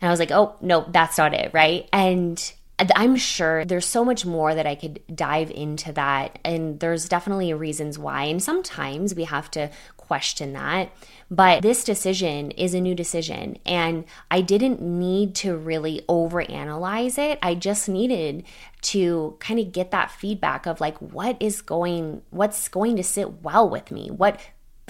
And 0.00 0.06
I 0.08 0.12
was 0.12 0.20
like, 0.20 0.30
oh, 0.30 0.54
no, 0.60 0.86
that's 0.88 1.18
not 1.18 1.34
it, 1.34 1.52
right? 1.52 1.88
And 1.92 2.52
I'm 2.78 3.16
sure 3.16 3.64
there's 3.64 3.86
so 3.86 4.04
much 4.04 4.26
more 4.26 4.54
that 4.54 4.66
I 4.66 4.74
could 4.74 5.00
dive 5.14 5.50
into 5.50 5.92
that. 5.92 6.38
And 6.44 6.80
there's 6.80 7.08
definitely 7.08 7.52
reasons 7.54 7.98
why. 7.98 8.24
And 8.24 8.42
sometimes 8.42 9.14
we 9.14 9.24
have 9.24 9.50
to 9.52 9.70
question 9.96 10.52
that. 10.54 10.90
But 11.30 11.62
this 11.62 11.84
decision 11.84 12.50
is 12.52 12.74
a 12.74 12.80
new 12.80 12.94
decision. 12.94 13.56
And 13.64 14.04
I 14.30 14.40
didn't 14.40 14.82
need 14.82 15.34
to 15.36 15.56
really 15.56 16.02
overanalyze 16.08 17.18
it. 17.18 17.38
I 17.40 17.54
just 17.54 17.88
needed 17.88 18.44
to 18.82 19.36
kind 19.38 19.60
of 19.60 19.72
get 19.72 19.90
that 19.92 20.10
feedback 20.10 20.66
of 20.66 20.80
like, 20.80 20.98
what 20.98 21.36
is 21.40 21.62
going, 21.62 22.22
what's 22.30 22.68
going 22.68 22.96
to 22.96 23.04
sit 23.04 23.42
well 23.42 23.68
with 23.68 23.90
me? 23.90 24.10
What 24.10 24.40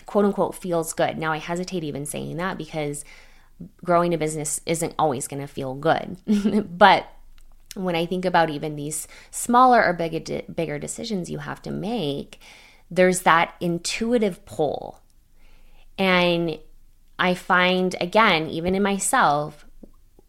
quote 0.06 0.24
unquote 0.24 0.54
feels 0.54 0.92
good. 0.92 1.18
Now, 1.18 1.32
I 1.32 1.38
hesitate 1.38 1.84
even 1.84 2.06
saying 2.06 2.36
that 2.38 2.58
because 2.58 3.04
growing 3.84 4.12
a 4.12 4.18
business 4.18 4.60
isn't 4.66 4.94
always 4.98 5.28
going 5.28 5.40
to 5.40 5.46
feel 5.46 5.74
good. 5.74 6.16
but 6.78 7.06
when 7.74 7.94
I 7.96 8.06
think 8.06 8.24
about 8.24 8.50
even 8.50 8.76
these 8.76 9.08
smaller 9.30 9.84
or 9.84 9.92
bigger, 9.92 10.42
bigger 10.52 10.78
decisions 10.78 11.30
you 11.30 11.38
have 11.38 11.62
to 11.62 11.70
make, 11.70 12.38
there's 12.90 13.22
that 13.22 13.54
intuitive 13.60 14.44
pull. 14.44 15.00
And 15.98 16.58
I 17.18 17.34
find, 17.34 17.94
again, 18.00 18.48
even 18.48 18.74
in 18.74 18.82
myself, 18.82 19.64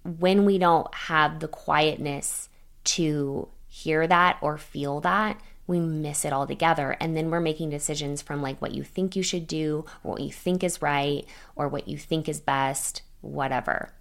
when 0.04 0.46
we 0.46 0.58
don't 0.58 0.94
have 0.94 1.40
the 1.40 1.48
quietness 1.48 2.50
to 2.86 3.48
hear 3.68 4.06
that 4.08 4.38
or 4.42 4.58
feel 4.58 5.02
that, 5.02 5.40
we 5.66 5.80
miss 5.80 6.26
it 6.26 6.34
all 6.34 6.46
together. 6.46 6.96
And 7.00 7.16
then 7.16 7.32
we're 7.32 7.40
making 7.40 7.70
decisions 7.70 8.22
from 8.22 8.42
like 8.42 8.62
what 8.62 8.74
you 8.74 8.84
think 8.84 9.16
you 9.16 9.24
should 9.24 9.48
do, 9.48 9.86
what 10.02 10.22
you 10.22 10.32
think 10.32 10.64
is 10.64 10.82
right, 10.82 11.26
or 11.56 11.68
what 11.68 11.88
you 11.88 11.98
think 11.98 12.28
is 12.28 12.42
best, 12.42 13.02
whatever. 13.22 13.94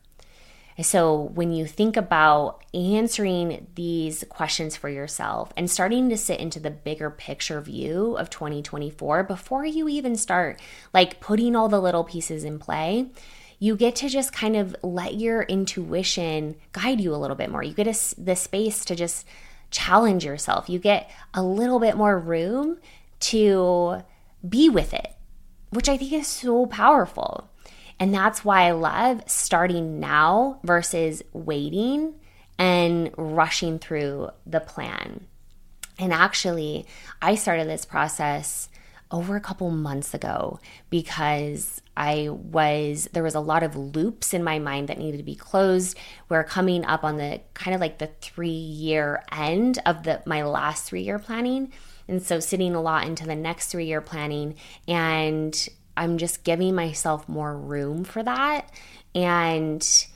So, 0.80 1.30
when 1.34 1.52
you 1.52 1.66
think 1.66 1.98
about 1.98 2.64
answering 2.72 3.66
these 3.74 4.24
questions 4.30 4.74
for 4.74 4.88
yourself 4.88 5.52
and 5.56 5.70
starting 5.70 6.08
to 6.08 6.16
sit 6.16 6.40
into 6.40 6.60
the 6.60 6.70
bigger 6.70 7.10
picture 7.10 7.60
view 7.60 8.16
of 8.16 8.30
2024 8.30 9.24
before 9.24 9.66
you 9.66 9.88
even 9.88 10.16
start 10.16 10.60
like 10.94 11.20
putting 11.20 11.54
all 11.54 11.68
the 11.68 11.80
little 11.80 12.04
pieces 12.04 12.42
in 12.42 12.58
play, 12.58 13.10
you 13.58 13.76
get 13.76 13.94
to 13.96 14.08
just 14.08 14.32
kind 14.32 14.56
of 14.56 14.74
let 14.82 15.14
your 15.14 15.42
intuition 15.42 16.56
guide 16.72 17.00
you 17.00 17.14
a 17.14 17.16
little 17.16 17.36
bit 17.36 17.50
more. 17.50 17.62
You 17.62 17.74
get 17.74 17.86
a, 17.86 18.20
the 18.20 18.34
space 18.34 18.84
to 18.86 18.96
just 18.96 19.26
challenge 19.70 20.24
yourself. 20.24 20.68
You 20.68 20.78
get 20.78 21.10
a 21.34 21.42
little 21.42 21.78
bit 21.78 21.96
more 21.96 22.18
room 22.18 22.78
to 23.20 24.02
be 24.48 24.68
with 24.68 24.94
it, 24.94 25.14
which 25.70 25.88
I 25.88 25.96
think 25.96 26.12
is 26.12 26.26
so 26.26 26.66
powerful. 26.66 27.51
And 28.02 28.12
that's 28.12 28.44
why 28.44 28.62
I 28.62 28.72
love 28.72 29.22
starting 29.28 30.00
now 30.00 30.58
versus 30.64 31.22
waiting 31.32 32.14
and 32.58 33.14
rushing 33.16 33.78
through 33.78 34.30
the 34.44 34.58
plan. 34.58 35.28
And 36.00 36.12
actually, 36.12 36.84
I 37.22 37.36
started 37.36 37.68
this 37.68 37.84
process 37.84 38.68
over 39.12 39.36
a 39.36 39.40
couple 39.40 39.70
months 39.70 40.14
ago 40.14 40.58
because 40.90 41.80
I 41.96 42.28
was 42.28 43.08
there 43.12 43.22
was 43.22 43.36
a 43.36 43.40
lot 43.40 43.62
of 43.62 43.76
loops 43.76 44.34
in 44.34 44.42
my 44.42 44.58
mind 44.58 44.88
that 44.88 44.98
needed 44.98 45.18
to 45.18 45.22
be 45.22 45.36
closed. 45.36 45.96
We're 46.28 46.42
coming 46.42 46.84
up 46.84 47.04
on 47.04 47.18
the 47.18 47.40
kind 47.54 47.72
of 47.72 47.80
like 47.80 47.98
the 47.98 48.10
3 48.20 48.48
year 48.48 49.22
end 49.30 49.78
of 49.86 50.02
the 50.02 50.24
my 50.26 50.42
last 50.42 50.86
3 50.86 51.02
year 51.02 51.20
planning. 51.20 51.72
And 52.08 52.20
so 52.20 52.40
sitting 52.40 52.74
a 52.74 52.82
lot 52.82 53.06
into 53.06 53.26
the 53.26 53.36
next 53.36 53.70
3 53.70 53.84
year 53.84 54.00
planning 54.00 54.56
and 54.88 55.68
I'm 55.96 56.18
just 56.18 56.44
giving 56.44 56.74
myself 56.74 57.28
more 57.28 57.56
room 57.56 58.04
for 58.04 58.22
that 58.22 58.70
and 59.14 60.06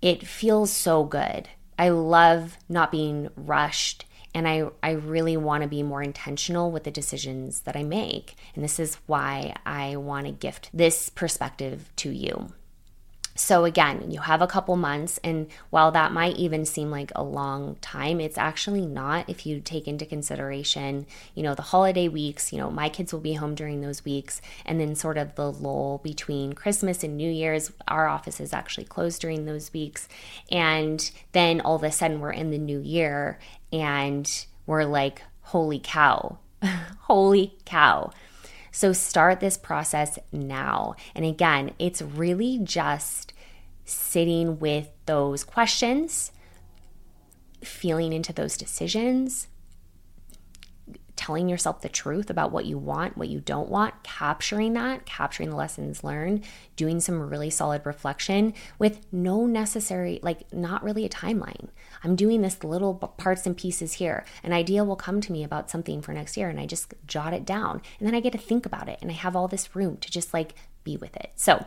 it 0.00 0.26
feels 0.26 0.70
so 0.70 1.04
good. 1.04 1.48
I 1.78 1.90
love 1.90 2.56
not 2.68 2.92
being 2.92 3.28
rushed 3.36 4.04
and 4.34 4.48
I, 4.48 4.68
I 4.82 4.92
really 4.92 5.36
want 5.36 5.62
to 5.62 5.68
be 5.68 5.82
more 5.82 6.02
intentional 6.02 6.70
with 6.70 6.84
the 6.84 6.90
decisions 6.90 7.60
that 7.60 7.76
I 7.76 7.82
make. 7.82 8.34
And 8.54 8.64
this 8.64 8.80
is 8.80 8.96
why 9.06 9.54
I 9.66 9.96
want 9.96 10.26
to 10.26 10.32
gift 10.32 10.70
this 10.72 11.10
perspective 11.10 11.90
to 11.96 12.10
you. 12.10 12.52
So, 13.34 13.64
again, 13.64 14.10
you 14.10 14.20
have 14.20 14.42
a 14.42 14.46
couple 14.46 14.76
months, 14.76 15.18
and 15.24 15.46
while 15.70 15.90
that 15.92 16.12
might 16.12 16.36
even 16.36 16.66
seem 16.66 16.90
like 16.90 17.10
a 17.14 17.22
long 17.22 17.76
time, 17.80 18.20
it's 18.20 18.36
actually 18.36 18.84
not 18.84 19.28
if 19.28 19.46
you 19.46 19.60
take 19.60 19.88
into 19.88 20.04
consideration, 20.04 21.06
you 21.34 21.42
know, 21.42 21.54
the 21.54 21.62
holiday 21.62 22.08
weeks. 22.08 22.52
You 22.52 22.58
know, 22.58 22.70
my 22.70 22.90
kids 22.90 23.12
will 23.12 23.20
be 23.20 23.34
home 23.34 23.54
during 23.54 23.80
those 23.80 24.04
weeks, 24.04 24.42
and 24.66 24.78
then 24.78 24.94
sort 24.94 25.16
of 25.16 25.34
the 25.34 25.50
lull 25.50 26.00
between 26.04 26.52
Christmas 26.52 27.02
and 27.02 27.16
New 27.16 27.30
Year's. 27.30 27.72
Our 27.88 28.06
office 28.06 28.38
is 28.38 28.52
actually 28.52 28.84
closed 28.84 29.22
during 29.22 29.46
those 29.46 29.72
weeks. 29.72 30.08
And 30.50 31.10
then 31.32 31.62
all 31.62 31.76
of 31.76 31.84
a 31.84 31.90
sudden, 31.90 32.20
we're 32.20 32.32
in 32.32 32.50
the 32.50 32.58
new 32.58 32.80
year, 32.80 33.38
and 33.72 34.30
we're 34.66 34.84
like, 34.84 35.22
holy 35.40 35.80
cow, 35.82 36.38
holy 37.00 37.56
cow 37.64 38.12
so 38.72 38.92
start 38.92 39.38
this 39.38 39.56
process 39.56 40.18
now. 40.32 40.96
And 41.14 41.24
again, 41.24 41.72
it's 41.78 42.02
really 42.02 42.58
just 42.58 43.32
sitting 43.84 44.58
with 44.58 44.88
those 45.06 45.44
questions, 45.44 46.32
feeling 47.62 48.12
into 48.12 48.32
those 48.32 48.56
decisions, 48.56 49.48
telling 51.14 51.48
yourself 51.48 51.82
the 51.82 51.88
truth 51.88 52.30
about 52.30 52.50
what 52.50 52.64
you 52.64 52.78
want, 52.78 53.16
what 53.16 53.28
you 53.28 53.40
don't 53.40 53.68
want, 53.68 54.02
capturing 54.02 54.72
that, 54.72 55.04
capturing 55.04 55.50
the 55.50 55.56
lessons 55.56 56.02
learned, 56.02 56.42
doing 56.74 56.98
some 56.98 57.28
really 57.28 57.50
solid 57.50 57.84
reflection 57.84 58.54
with 58.78 59.06
no 59.12 59.46
necessary, 59.46 60.18
like, 60.22 60.50
not 60.52 60.82
really 60.82 61.04
a 61.04 61.10
timeline. 61.10 61.68
I'm 62.04 62.16
doing 62.16 62.40
this 62.40 62.64
little 62.64 62.94
parts 62.94 63.46
and 63.46 63.56
pieces 63.56 63.94
here. 63.94 64.24
An 64.42 64.52
idea 64.52 64.84
will 64.84 64.96
come 64.96 65.20
to 65.20 65.32
me 65.32 65.44
about 65.44 65.70
something 65.70 66.02
for 66.02 66.12
next 66.12 66.36
year, 66.36 66.48
and 66.48 66.58
I 66.58 66.66
just 66.66 66.94
jot 67.06 67.32
it 67.32 67.44
down. 67.44 67.82
And 67.98 68.06
then 68.06 68.14
I 68.14 68.20
get 68.20 68.32
to 68.32 68.38
think 68.38 68.66
about 68.66 68.88
it, 68.88 68.98
and 69.00 69.10
I 69.10 69.14
have 69.14 69.36
all 69.36 69.48
this 69.48 69.76
room 69.76 69.96
to 69.98 70.10
just 70.10 70.34
like 70.34 70.54
be 70.84 70.96
with 70.96 71.16
it. 71.16 71.30
So, 71.36 71.64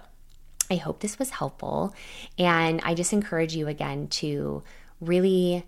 I 0.70 0.76
hope 0.76 1.00
this 1.00 1.20
was 1.20 1.30
helpful. 1.30 1.94
And 2.38 2.82
I 2.84 2.96
just 2.96 3.14
encourage 3.14 3.56
you 3.56 3.68
again 3.68 4.08
to 4.08 4.64
really 5.00 5.66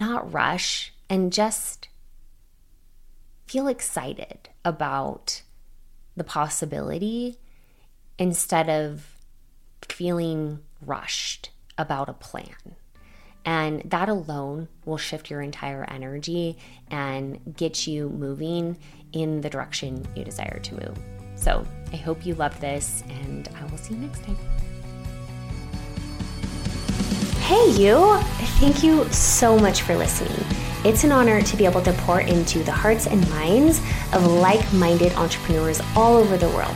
not 0.00 0.32
rush 0.32 0.92
and 1.08 1.32
just 1.32 1.88
feel 3.46 3.68
excited 3.68 4.48
about 4.64 5.42
the 6.16 6.24
possibility 6.24 7.38
instead 8.18 8.70
of 8.70 9.16
feeling 9.88 10.60
rushed 10.80 11.50
about 11.76 12.08
a 12.08 12.14
plan. 12.14 12.76
And 13.44 13.82
that 13.90 14.08
alone 14.08 14.68
will 14.84 14.96
shift 14.96 15.30
your 15.30 15.42
entire 15.42 15.84
energy 15.90 16.56
and 16.90 17.38
get 17.56 17.86
you 17.86 18.08
moving 18.08 18.78
in 19.12 19.40
the 19.40 19.50
direction 19.50 20.06
you 20.14 20.24
desire 20.24 20.58
to 20.60 20.74
move. 20.74 20.98
So 21.36 21.66
I 21.92 21.96
hope 21.96 22.24
you 22.24 22.34
love 22.34 22.58
this, 22.60 23.04
and 23.08 23.48
I 23.60 23.64
will 23.66 23.78
see 23.78 23.94
you 23.94 24.00
next 24.00 24.24
time. 24.24 24.38
Hey, 27.40 27.70
you! 27.72 28.18
Thank 28.58 28.82
you 28.82 29.06
so 29.10 29.58
much 29.58 29.82
for 29.82 29.94
listening. 29.94 30.44
It's 30.84 31.04
an 31.04 31.12
honor 31.12 31.42
to 31.42 31.56
be 31.56 31.66
able 31.66 31.82
to 31.82 31.92
pour 31.92 32.20
into 32.20 32.62
the 32.62 32.72
hearts 32.72 33.06
and 33.06 33.28
minds 33.30 33.80
of 34.12 34.26
like 34.26 34.72
minded 34.72 35.12
entrepreneurs 35.12 35.80
all 35.94 36.16
over 36.16 36.36
the 36.36 36.48
world. 36.48 36.74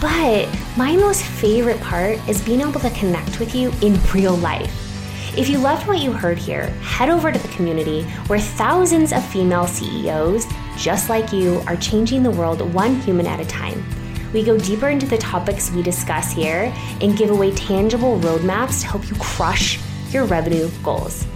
But 0.00 0.48
my 0.76 0.96
most 0.96 1.22
favorite 1.22 1.80
part 1.80 2.18
is 2.28 2.42
being 2.42 2.60
able 2.60 2.80
to 2.80 2.90
connect 2.90 3.40
with 3.40 3.54
you 3.54 3.72
in 3.82 3.98
real 4.12 4.36
life. 4.36 4.79
If 5.36 5.48
you 5.48 5.58
loved 5.58 5.86
what 5.86 6.00
you 6.00 6.12
heard 6.12 6.38
here, 6.38 6.66
head 6.82 7.08
over 7.08 7.30
to 7.30 7.38
the 7.38 7.48
community 7.48 8.02
where 8.26 8.40
thousands 8.40 9.12
of 9.12 9.24
female 9.24 9.66
CEOs 9.66 10.44
just 10.76 11.08
like 11.08 11.32
you 11.32 11.62
are 11.66 11.76
changing 11.76 12.22
the 12.22 12.30
world 12.30 12.60
one 12.74 12.96
human 12.96 13.26
at 13.26 13.38
a 13.38 13.46
time. 13.46 13.84
We 14.32 14.42
go 14.42 14.58
deeper 14.58 14.88
into 14.88 15.06
the 15.06 15.18
topics 15.18 15.70
we 15.70 15.82
discuss 15.82 16.32
here 16.32 16.72
and 17.00 17.16
give 17.16 17.30
away 17.30 17.52
tangible 17.52 18.18
roadmaps 18.18 18.80
to 18.80 18.88
help 18.88 19.08
you 19.08 19.16
crush 19.16 19.78
your 20.12 20.24
revenue 20.24 20.68
goals. 20.82 21.26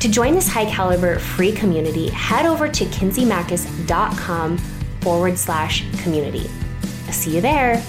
To 0.00 0.08
join 0.08 0.34
this 0.34 0.48
high 0.48 0.70
caliber 0.70 1.18
free 1.18 1.52
community, 1.52 2.10
head 2.10 2.46
over 2.46 2.68
to 2.68 2.84
kinseymachos.com 2.86 4.58
forward 5.00 5.38
slash 5.38 5.84
community. 6.02 6.48
See 7.10 7.34
you 7.34 7.40
there. 7.40 7.82